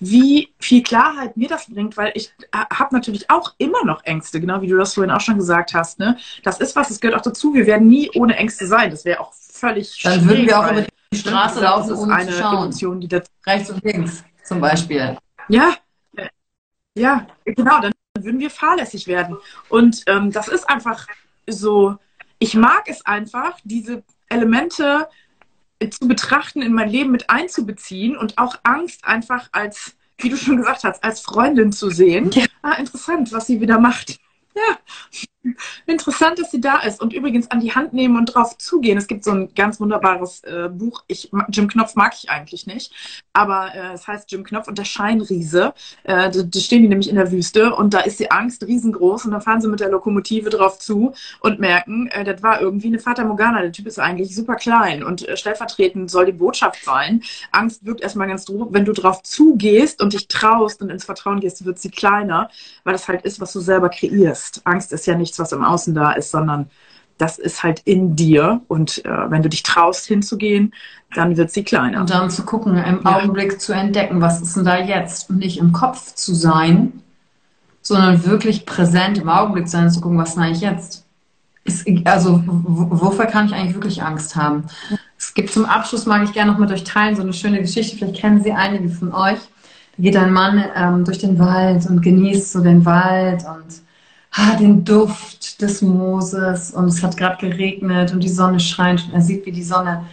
wie 0.00 0.48
viel 0.58 0.82
Klarheit 0.82 1.36
mir 1.36 1.48
das 1.48 1.66
bringt, 1.68 1.96
weil 1.96 2.10
ich 2.14 2.32
äh, 2.52 2.58
habe 2.74 2.94
natürlich 2.94 3.30
auch 3.30 3.54
immer 3.58 3.84
noch 3.84 4.02
Ängste, 4.04 4.40
genau 4.40 4.62
wie 4.62 4.68
du 4.68 4.76
das 4.76 4.94
vorhin 4.94 5.12
auch 5.12 5.20
schon 5.20 5.36
gesagt 5.36 5.74
hast. 5.74 6.00
Ne? 6.00 6.16
Das 6.42 6.60
ist 6.60 6.74
was, 6.74 6.88
das 6.88 7.00
gehört 7.00 7.18
auch 7.18 7.24
dazu. 7.24 7.54
Wir 7.54 7.66
werden 7.66 7.88
nie 7.88 8.10
ohne 8.14 8.36
Ängste 8.36 8.66
sein. 8.66 8.90
Das 8.90 9.04
wäre 9.04 9.20
auch 9.20 9.32
völlig 9.32 10.00
Dann 10.02 10.26
würden 10.28 10.46
wir 10.46 10.58
auch 10.58 10.70
über 10.70 10.82
die 10.82 10.99
Straße 11.12 11.60
laufen, 11.60 11.94
ohne 11.94 12.14
eine 12.14 12.30
zu 12.30 12.38
schauen. 12.38 12.56
Emotion, 12.64 13.00
die 13.00 13.08
das 13.08 13.24
rechts 13.46 13.70
und 13.70 13.82
links 13.84 14.24
zum 14.44 14.60
Beispiel. 14.60 15.16
Ja, 15.48 15.74
ja, 16.94 17.26
genau. 17.44 17.80
Dann 17.80 17.92
dann 18.20 18.24
würden 18.24 18.40
wir 18.40 18.50
fahrlässig 18.50 19.06
werden. 19.06 19.36
Und 19.68 20.02
ähm, 20.06 20.30
das 20.30 20.48
ist 20.48 20.68
einfach 20.68 21.06
so, 21.46 21.96
ich 22.38 22.54
mag 22.54 22.84
es 22.86 23.04
einfach, 23.06 23.58
diese 23.64 24.02
Elemente 24.28 25.08
zu 25.90 26.06
betrachten, 26.06 26.60
in 26.60 26.74
mein 26.74 26.90
Leben 26.90 27.10
mit 27.10 27.30
einzubeziehen 27.30 28.16
und 28.16 28.36
auch 28.38 28.56
Angst 28.62 29.04
einfach 29.04 29.48
als, 29.52 29.96
wie 30.18 30.28
du 30.28 30.36
schon 30.36 30.58
gesagt 30.58 30.84
hast, 30.84 31.02
als 31.02 31.20
Freundin 31.20 31.72
zu 31.72 31.90
sehen. 31.90 32.30
Ja. 32.32 32.44
Ah, 32.62 32.74
interessant, 32.74 33.32
was 33.32 33.46
sie 33.46 33.60
wieder 33.60 33.78
macht. 33.80 34.18
Ja, 34.54 34.78
Interessant, 35.86 36.38
dass 36.38 36.50
sie 36.50 36.60
da 36.60 36.80
ist. 36.80 37.00
Und 37.00 37.14
übrigens 37.14 37.50
an 37.50 37.60
die 37.60 37.74
Hand 37.74 37.94
nehmen 37.94 38.16
und 38.16 38.26
drauf 38.26 38.58
zugehen. 38.58 38.98
Es 38.98 39.06
gibt 39.06 39.24
so 39.24 39.30
ein 39.30 39.54
ganz 39.54 39.80
wunderbares 39.80 40.44
äh, 40.44 40.68
Buch. 40.68 41.02
Ich, 41.06 41.30
Jim 41.48 41.66
Knopf 41.66 41.94
mag 41.94 42.12
ich 42.14 42.28
eigentlich 42.28 42.66
nicht. 42.66 42.92
Aber 43.32 43.74
äh, 43.74 43.94
es 43.94 44.06
heißt 44.06 44.30
Jim 44.30 44.44
Knopf 44.44 44.68
und 44.68 44.76
der 44.76 44.84
Scheinriese. 44.84 45.72
Äh, 46.04 46.30
da, 46.30 46.42
da, 46.42 46.60
stehen 46.60 46.82
die 46.82 46.88
nämlich 46.88 47.08
in 47.08 47.16
der 47.16 47.32
Wüste 47.32 47.74
und 47.74 47.94
da 47.94 48.00
ist 48.00 48.20
die 48.20 48.30
Angst 48.30 48.66
riesengroß. 48.66 49.24
Und 49.24 49.30
dann 49.30 49.40
fahren 49.40 49.62
sie 49.62 49.68
mit 49.68 49.80
der 49.80 49.88
Lokomotive 49.88 50.50
drauf 50.50 50.78
zu 50.78 51.14
und 51.40 51.58
merken, 51.58 52.08
äh, 52.08 52.22
das 52.22 52.42
war 52.42 52.60
irgendwie 52.60 52.88
eine 52.88 52.98
Fata 52.98 53.24
Morgana. 53.24 53.62
Der 53.62 53.72
Typ 53.72 53.86
ist 53.86 53.98
eigentlich 53.98 54.34
super 54.34 54.56
klein. 54.56 55.02
Und 55.02 55.26
äh, 55.26 55.38
stellvertretend 55.38 56.10
soll 56.10 56.26
die 56.26 56.32
Botschaft 56.32 56.84
sein. 56.84 57.22
Angst 57.50 57.86
wirkt 57.86 58.02
erstmal 58.02 58.28
ganz 58.28 58.44
doof. 58.44 58.68
Wenn 58.72 58.84
du 58.84 58.92
drauf 58.92 59.22
zugehst 59.22 60.02
und 60.02 60.12
dich 60.12 60.28
traust 60.28 60.82
und 60.82 60.90
ins 60.90 61.04
Vertrauen 61.04 61.40
gehst, 61.40 61.64
wird 61.64 61.78
sie 61.78 61.90
kleiner, 61.90 62.50
weil 62.84 62.92
das 62.92 63.08
halt 63.08 63.22
ist, 63.22 63.40
was 63.40 63.54
du 63.54 63.60
selber 63.60 63.88
kreierst. 63.88 64.60
Angst 64.64 64.92
ist 64.92 65.06
ja 65.06 65.14
nichts, 65.30 65.38
was 65.38 65.52
im 65.52 65.64
Außen 65.64 65.94
da 65.94 66.12
ist, 66.12 66.30
sondern 66.30 66.68
das 67.18 67.38
ist 67.38 67.62
halt 67.62 67.80
in 67.84 68.16
dir. 68.16 68.62
Und 68.68 69.04
äh, 69.04 69.30
wenn 69.30 69.42
du 69.42 69.48
dich 69.48 69.62
traust, 69.62 70.06
hinzugehen, 70.06 70.72
dann 71.14 71.36
wird 71.36 71.50
sie 71.50 71.62
kleiner. 71.62 72.00
Und 72.00 72.10
dann 72.10 72.30
zu 72.30 72.44
gucken, 72.44 72.76
im 72.76 73.00
ja. 73.04 73.16
Augenblick 73.16 73.60
zu 73.60 73.72
entdecken, 73.72 74.20
was 74.20 74.40
ist 74.40 74.56
denn 74.56 74.64
da 74.64 74.78
jetzt? 74.78 75.30
Und 75.30 75.38
nicht 75.38 75.58
im 75.58 75.72
Kopf 75.72 76.14
zu 76.14 76.34
sein, 76.34 77.02
sondern 77.82 78.24
wirklich 78.24 78.66
präsent 78.66 79.18
im 79.18 79.28
Augenblick 79.28 79.66
zu 79.68 79.72
sein, 79.72 79.90
zu 79.90 80.00
gucken, 80.00 80.18
was 80.18 80.30
ist 80.30 80.38
eigentlich 80.38 80.60
jetzt? 80.60 81.04
Ist, 81.64 81.86
also, 82.04 82.42
wofür 82.46 83.26
kann 83.26 83.46
ich 83.46 83.54
eigentlich 83.54 83.74
wirklich 83.74 84.02
Angst 84.02 84.34
haben? 84.34 84.64
Es 85.18 85.34
gibt 85.34 85.50
zum 85.50 85.66
Abschluss, 85.66 86.06
mag 86.06 86.24
ich 86.24 86.32
gerne 86.32 86.52
noch 86.52 86.58
mit 86.58 86.72
euch 86.72 86.84
teilen, 86.84 87.16
so 87.16 87.22
eine 87.22 87.34
schöne 87.34 87.60
Geschichte. 87.60 87.96
Vielleicht 87.96 88.16
kennen 88.16 88.42
sie 88.42 88.52
einige 88.52 88.88
von 88.88 89.12
euch. 89.12 89.38
Da 89.96 90.02
geht 90.02 90.16
ein 90.16 90.32
Mann 90.32 90.64
ähm, 90.74 91.04
durch 91.04 91.18
den 91.18 91.38
Wald 91.38 91.84
und 91.86 92.00
genießt 92.00 92.52
so 92.52 92.62
den 92.62 92.86
Wald 92.86 93.44
und 93.44 93.82
ah, 94.32 94.56
den 94.56 94.84
Duft 94.84 95.60
des 95.60 95.82
Mooses 95.82 96.70
und 96.70 96.86
es 96.86 97.02
hat 97.02 97.16
gerade 97.16 97.36
geregnet 97.48 98.12
und 98.12 98.20
die 98.20 98.28
Sonne 98.28 98.60
scheint 98.60 99.04
und 99.06 99.14
er 99.14 99.20
sieht, 99.20 99.46
wie 99.46 99.52
die 99.52 99.62
Sonne 99.62 100.04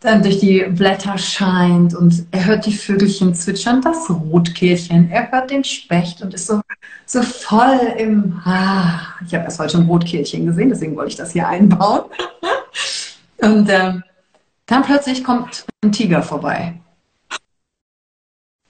dann 0.00 0.22
durch 0.22 0.38
die 0.38 0.62
Blätter 0.68 1.16
scheint 1.18 1.94
und 1.94 2.26
er 2.30 2.44
hört 2.44 2.66
die 2.66 2.72
Vögelchen 2.72 3.34
zwitschern, 3.34 3.80
das 3.80 4.08
Rotkehlchen, 4.10 5.10
er 5.10 5.30
hört 5.32 5.50
den 5.50 5.64
Specht 5.64 6.22
und 6.22 6.34
ist 6.34 6.46
so, 6.46 6.60
so 7.06 7.22
voll 7.22 7.80
im, 7.98 8.40
ah, 8.44 9.00
ich 9.26 9.34
habe 9.34 9.44
erst 9.44 9.58
heute 9.58 9.78
ein 9.78 9.86
Rotkehlchen 9.86 10.46
gesehen, 10.46 10.68
deswegen 10.68 10.96
wollte 10.96 11.10
ich 11.10 11.16
das 11.16 11.32
hier 11.32 11.48
einbauen. 11.48 12.02
und 13.42 13.68
äh, 13.68 13.94
dann 14.66 14.82
plötzlich 14.82 15.24
kommt 15.24 15.64
ein 15.82 15.92
Tiger 15.92 16.22
vorbei 16.22 16.78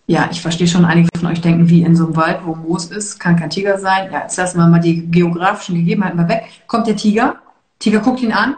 ja, 0.09 0.29
ich 0.31 0.41
verstehe 0.41 0.69
schon, 0.69 0.85
einige 0.85 1.09
von 1.19 1.29
euch 1.29 1.41
denken, 1.41 1.69
wie 1.69 1.83
in 1.83 1.97
so 1.97 2.07
einem 2.07 2.17
Wald, 2.17 2.41
wo 2.45 2.55
Moos 2.55 2.87
ist, 2.87 3.19
kann 3.19 3.37
kein 3.37 3.51
Tiger 3.51 3.79
sein. 3.79 4.11
Ja, 4.13 4.23
jetzt 4.23 4.37
lassen 4.37 4.59
wir 4.59 4.67
mal 4.67 4.81
die 4.81 5.11
geografischen 5.11 5.75
Gegebenheiten 5.75 6.17
mal 6.17 6.29
weg. 6.29 6.45
Kommt 6.69 6.87
der 6.87 6.97
Tiger, 6.97 7.37
Tiger 7.81 7.99
guckt 7.99 8.23
ihn 8.23 8.33
an 8.33 8.57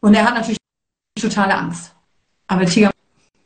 und 0.00 0.14
er 0.14 0.24
hat 0.24 0.34
natürlich 0.34 0.58
totale 1.20 1.54
Angst. 1.54 1.94
Aber 2.46 2.60
der 2.60 2.70
Tiger 2.70 2.90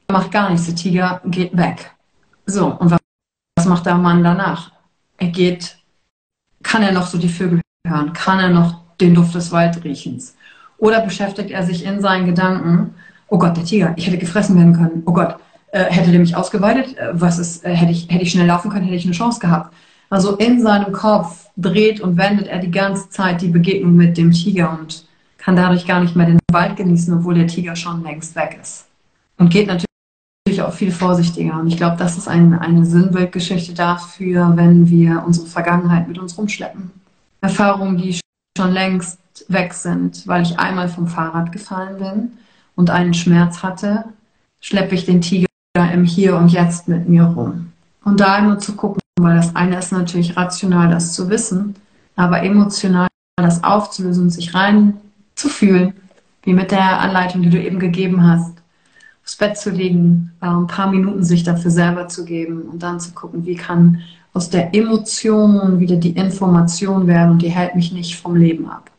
macht 0.09 0.31
gar 0.31 0.51
nichts, 0.51 0.67
der 0.67 0.77
Tiger 0.77 1.21
geht 1.25 1.57
weg. 1.57 1.91
So, 2.47 2.67
und 2.67 2.97
was 3.57 3.67
macht 3.67 3.87
der 3.87 3.97
Mann 3.97 4.23
danach? 4.23 4.71
Er 5.19 5.29
geht, 5.29 5.79
kann 6.63 6.85
er 6.85 6.93
noch 6.93 7.09
so 7.09 7.19
die 7.19 7.29
Vögel 7.29 7.61
hören? 7.87 8.13
Kann 8.13 8.39
er 8.39 8.51
noch 8.51 8.83
den 9.01 9.15
Duft 9.15 9.35
des 9.35 9.51
Waldriechens? 9.51 10.37
Oder 10.79 11.01
beschäftigt 11.01 11.51
er 11.51 11.65
sich 11.65 11.85
in 11.85 12.01
seinen 12.01 12.27
Gedanken, 12.27 12.95
oh 13.29 13.39
Gott, 13.39 13.57
der 13.57 13.65
Tiger, 13.65 13.95
ich 13.97 14.07
hätte 14.07 14.19
gefressen 14.19 14.57
werden 14.57 14.75
können, 14.75 15.03
oh 15.07 15.13
Gott, 15.13 15.37
hätte 15.85 16.11
der 16.11 16.21
mich 16.21 16.37
ausgeweitet, 16.37 16.97
äh, 16.97 17.11
was 17.13 17.39
ist, 17.39 17.65
äh, 17.65 17.75
hätte, 17.75 17.93
ich, 17.93 18.09
hätte 18.09 18.23
ich 18.23 18.31
schnell 18.31 18.47
laufen 18.47 18.71
können, 18.71 18.85
hätte 18.85 18.97
ich 18.97 19.05
eine 19.05 19.15
Chance 19.15 19.41
gehabt. 19.41 19.75
Also 20.11 20.37
in 20.37 20.63
seinem 20.63 20.93
Kopf 20.93 21.49
dreht 21.57 22.01
und 22.01 22.17
wendet 22.17 22.47
er 22.47 22.59
die 22.59 22.71
ganze 22.71 23.09
Zeit 23.11 23.43
die 23.43 23.49
Begegnung 23.49 23.97
mit 23.97 24.17
dem 24.17 24.31
Tiger 24.31 24.79
und 24.79 25.05
kann 25.39 25.57
dadurch 25.57 25.87
gar 25.87 26.01
nicht 26.01 26.17
mehr 26.17 26.27
den 26.27 26.39
Wald 26.53 26.77
genießen, 26.77 27.15
obwohl 27.15 27.35
der 27.35 27.47
Tiger 27.47 27.77
schon 27.77 28.03
längst 28.03 28.37
weg 28.37 28.59
ist. 28.61 28.87
Und 29.39 29.51
geht 29.51 29.67
natürlich 29.67 30.63
auch 30.63 30.73
viel 30.73 30.93
vorsichtiger. 30.93 31.59
Und 31.59 31.67
ich 31.67 31.77
glaube, 31.77 31.97
das 31.97 32.17
ist 32.17 32.29
ein, 32.29 32.59
eine 32.59 32.85
Sinnbildgeschichte 32.85 33.75
dafür, 33.75 34.53
wenn 34.55 34.89
wir 34.89 35.25
unsere 35.27 35.47
Vergangenheit 35.47 36.09
mit 36.09 36.19
uns 36.19 36.39
rumschleppen. 36.39 36.91
Erfahrungen, 37.41 37.97
die 37.97 38.19
schon 38.57 38.73
längst 38.73 39.19
weg 39.49 39.75
sind, 39.75 40.27
weil 40.27 40.43
ich 40.43 40.59
einmal 40.59 40.89
vom 40.89 41.07
Fahrrad 41.09 41.53
gefallen 41.53 41.99
bin 41.99 42.39
und 42.75 42.91
einen 42.91 43.15
Schmerz 43.15 43.63
hatte, 43.63 44.05
schleppe 44.61 44.95
ich 44.95 45.05
den 45.05 45.21
Tiger 45.21 45.46
im 45.85 46.05
Hier 46.05 46.37
und 46.37 46.49
Jetzt 46.49 46.89
mit 46.89 47.09
mir 47.09 47.25
rum. 47.25 47.73
Und 48.05 48.21
da 48.21 48.39
immer 48.39 48.59
zu 48.59 48.75
gucken, 48.77 49.01
weil 49.21 49.37
das 49.37 49.55
eine 49.57 49.79
ist 49.79 49.93
natürlich 49.93 50.37
rational, 50.37 50.91
das 50.91 51.13
zu 51.13 51.29
wissen, 51.29 51.75
aber 52.17 52.43
emotional 52.43 53.09
das 53.37 53.65
aufzulösen 53.65 54.25
und 54.25 54.31
sich 54.31 54.55
rein 54.55 54.97
zu 55.35 55.49
fühlen, 55.49 55.95
wie 56.43 56.55
mit 56.55 56.71
der 56.71 57.01
Anleitung, 57.01 57.43
die 57.43 57.51
du 57.51 57.61
eben 57.61 57.79
gegeben 57.79 58.27
hast, 58.27 58.55
aufs 59.23 59.37
Bett 59.37 59.59
zu 59.59 59.71
legen, 59.71 60.33
äh, 60.41 60.47
ein 60.47 60.67
paar 60.67 60.91
Minuten 60.91 61.25
sich 61.25 61.43
dafür 61.43 61.71
selber 61.71 62.09
zu 62.09 62.25
geben 62.25 62.63
und 62.63 62.83
dann 62.83 63.01
zu 63.01 63.13
gucken, 63.13 63.45
wie 63.45 63.57
kann 63.57 64.01
aus 64.33 64.51
der 64.51 64.75
Emotion 64.75 65.81
wieder 65.81 65.97
die 65.97 66.13
Information 66.13 67.07
werden 67.07 67.33
und 67.33 67.43
die 67.43 67.51
hält 67.51 67.75
mich 67.75 67.93
nicht 67.93 68.17
vom 68.17 68.37
Leben 68.37 68.69
ab. 68.69 68.91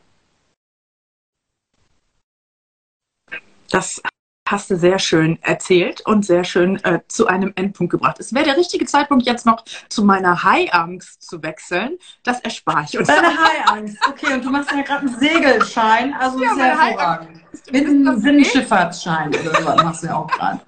Das 3.70 4.02
hast 4.50 4.70
du 4.70 4.76
sehr 4.76 4.98
schön 4.98 5.38
erzählt 5.42 6.00
und 6.02 6.24
sehr 6.24 6.44
schön 6.44 6.82
äh, 6.84 7.00
zu 7.08 7.26
einem 7.26 7.52
Endpunkt 7.54 7.90
gebracht. 7.90 8.18
Es 8.18 8.32
wäre 8.32 8.44
der 8.44 8.56
richtige 8.56 8.86
Zeitpunkt, 8.86 9.26
jetzt 9.26 9.46
noch 9.46 9.64
zu 9.88 10.04
meiner 10.04 10.42
High-Angst 10.42 11.22
zu 11.22 11.42
wechseln. 11.42 11.98
Das 12.22 12.40
erspare 12.40 12.84
ich 12.88 12.98
uns. 12.98 13.08
Deine 13.08 13.28
High-Angst, 13.28 13.98
okay. 14.08 14.34
Und 14.34 14.44
du 14.44 14.50
machst 14.50 14.72
ja 14.72 14.82
gerade 14.82 15.06
einen 15.06 15.18
Segelschein, 15.18 16.14
also 16.14 16.42
ja, 16.42 16.54
sehr 16.54 16.78
hervorragend. 16.78 17.40
Binnenschifffahrtsschein 17.70 19.28
oder 19.28 19.62
so 19.62 19.84
machst 19.84 20.02
du 20.02 20.06
ja 20.06 20.16
auch 20.16 20.26
gerade. 20.26 20.60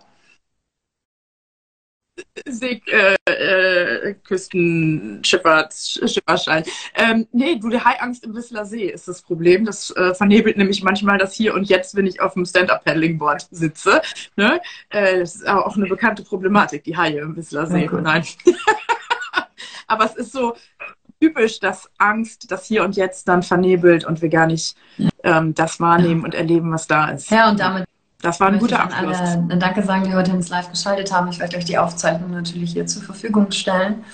Sig, 2.47 2.83
äh, 2.89 3.17
äh, 3.27 4.15
Küstenschifffahrtsschein. 4.25 6.65
Ähm, 6.95 7.27
nee, 7.33 7.57
du, 7.57 7.69
die 7.69 7.81
Haiangst 7.81 8.25
im 8.25 8.35
Whistler 8.35 8.65
See 8.65 8.85
ist 8.85 9.09
das 9.09 9.23
Problem. 9.23 9.65
Das 9.65 9.91
äh, 9.97 10.15
vernebelt 10.15 10.57
nämlich 10.57 10.83
manchmal 10.83 11.19
das 11.19 11.35
Hier 11.35 11.55
und 11.55 11.69
Jetzt, 11.69 11.97
wenn 11.97 12.07
ich 12.07 12.21
auf 12.21 12.35
dem 12.35 12.45
Stand-Up-Paddling-Board 12.45 13.49
sitze. 13.51 14.03
Ne? 14.37 14.61
Äh, 14.91 15.21
das 15.21 15.37
ist 15.37 15.49
auch 15.49 15.77
eine 15.77 15.87
bekannte 15.87 16.23
Problematik, 16.23 16.85
die 16.85 16.97
Haie 16.97 17.21
im 17.21 17.37
Whistler 17.37 17.67
See. 17.67 17.89
Okay. 17.89 18.03
Nein. 18.03 18.25
Aber 19.87 20.05
es 20.05 20.15
ist 20.15 20.33
so 20.33 20.55
typisch, 21.21 21.61
dass 21.61 21.91
Angst 21.99 22.51
das 22.51 22.67
Hier 22.67 22.85
und 22.85 22.97
Jetzt 22.97 23.29
dann 23.29 23.43
vernebelt 23.43 24.05
und 24.05 24.23
wir 24.23 24.29
gar 24.29 24.47
nicht 24.47 24.77
ähm, 25.23 25.55
das 25.55 25.81
wahrnehmen 25.81 26.25
und 26.25 26.35
erleben, 26.35 26.73
was 26.73 26.87
da 26.87 27.11
ist. 27.11 27.31
Ja, 27.31 27.51
und 27.51 27.61
damit 27.61 27.87
das 28.23 28.41
war 28.41 28.49
ein 28.49 28.59
guter 28.59 28.81
Abschluss. 28.81 29.19
Alle, 29.19 29.57
Danke 29.57 29.83
sagen, 29.83 30.05
die 30.05 30.15
heute 30.15 30.31
ins 30.33 30.49
Live 30.49 30.71
geschaltet 30.71 31.13
haben. 31.13 31.29
Ich 31.29 31.39
werde 31.39 31.57
euch 31.57 31.65
die 31.65 31.79
Aufzeichnung 31.79 32.31
natürlich 32.31 32.73
hier 32.73 32.87
zur 32.87 33.03
Verfügung 33.03 33.51
stellen. 33.51 34.05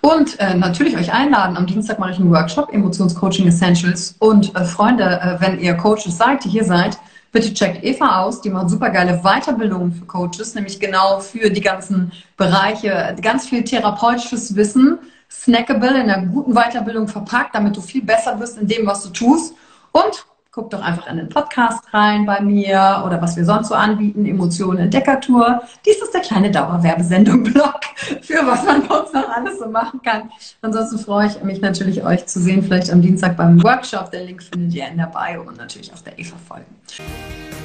Und 0.00 0.40
äh, 0.40 0.54
natürlich 0.54 0.96
euch 0.96 1.12
einladen. 1.12 1.56
Am 1.56 1.66
Dienstag 1.66 1.98
mache 1.98 2.12
ich 2.12 2.18
einen 2.18 2.30
Workshop, 2.30 2.72
Emotionscoaching 2.72 3.46
Essentials. 3.46 4.16
Und 4.18 4.54
äh, 4.56 4.64
Freunde, 4.64 5.04
äh, 5.04 5.40
wenn 5.40 5.60
ihr 5.60 5.74
Coaches 5.74 6.16
seid, 6.16 6.44
die 6.44 6.48
hier 6.48 6.64
seid, 6.64 6.98
bitte 7.30 7.52
checkt 7.52 7.84
Eva 7.84 8.22
aus. 8.22 8.40
Die 8.40 8.50
macht 8.50 8.70
super 8.70 8.90
geile 8.90 9.20
Weiterbildungen 9.22 9.92
für 9.92 10.06
Coaches, 10.06 10.54
nämlich 10.54 10.80
genau 10.80 11.20
für 11.20 11.50
die 11.50 11.60
ganzen 11.60 12.10
Bereiche, 12.36 13.14
ganz 13.20 13.48
viel 13.48 13.64
therapeutisches 13.64 14.56
Wissen, 14.56 14.98
snackable 15.30 16.00
in 16.00 16.10
einer 16.10 16.26
guten 16.26 16.54
Weiterbildung 16.54 17.06
verpackt, 17.06 17.54
damit 17.54 17.76
du 17.76 17.80
viel 17.80 18.02
besser 18.02 18.40
wirst 18.40 18.58
in 18.58 18.66
dem, 18.66 18.86
was 18.86 19.02
du 19.02 19.10
tust. 19.10 19.54
Und 19.92 20.24
Guck 20.54 20.68
doch 20.68 20.82
einfach 20.82 21.06
in 21.06 21.16
den 21.16 21.30
Podcast 21.30 21.82
rein 21.94 22.26
bei 22.26 22.42
mir 22.42 23.02
oder 23.06 23.22
was 23.22 23.38
wir 23.38 23.44
sonst 23.46 23.68
so 23.68 23.74
anbieten, 23.74 24.26
Emotionen 24.26 24.80
Entdeckertour. 24.80 25.62
Dies 25.86 25.96
ist 25.96 26.12
der 26.12 26.20
kleine 26.20 26.50
Dauerwerbesendung-Blog 26.50 27.80
für 28.20 28.46
was 28.46 28.62
man 28.64 28.82
uns 28.82 29.14
noch 29.14 29.30
alles 29.30 29.58
so 29.58 29.66
machen 29.66 30.02
kann. 30.02 30.30
Ansonsten 30.60 30.98
freue 30.98 31.28
ich 31.28 31.42
mich 31.42 31.62
natürlich, 31.62 32.04
euch 32.04 32.26
zu 32.26 32.38
sehen, 32.38 32.62
vielleicht 32.62 32.92
am 32.92 33.00
Dienstag 33.00 33.38
beim 33.38 33.62
Workshop. 33.62 34.10
Der 34.10 34.24
Link 34.24 34.42
findet 34.42 34.74
ihr 34.74 34.88
in 34.88 34.98
der 34.98 35.06
Bio 35.06 35.40
und 35.40 35.56
natürlich 35.56 35.90
auf 35.90 36.02
der 36.02 36.18
Eva-Folge. 36.18 36.66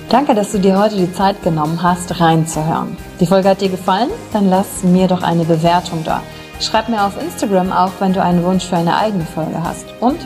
Danke, 0.08 0.34
dass 0.34 0.54
du 0.54 0.60
dir 0.60 0.80
heute 0.80 0.96
die 0.96 1.12
Zeit 1.12 1.44
genommen 1.44 1.84
hast, 1.84 2.22
reinzuhören. 2.22 2.96
Die 3.20 3.26
Folge 3.26 3.50
hat 3.50 3.60
dir 3.60 3.70
gefallen? 3.70 4.12
Dann 4.32 4.50
lass 4.50 4.84
mir 4.84 5.10
doch 5.10 5.24
eine 5.24 5.44
Bewertung 5.44 6.06
da. 6.06 6.24
Schreib 6.62 6.88
mir 6.88 7.04
auf 7.04 7.22
Instagram 7.22 7.74
auch, 7.74 7.92
wenn 8.00 8.14
du 8.14 8.24
einen 8.24 8.46
Wunsch 8.46 8.66
für 8.66 8.78
eine 8.78 8.96
eigene 8.96 9.26
Folge 9.26 9.62
hast. 9.62 9.86
Und 10.00 10.26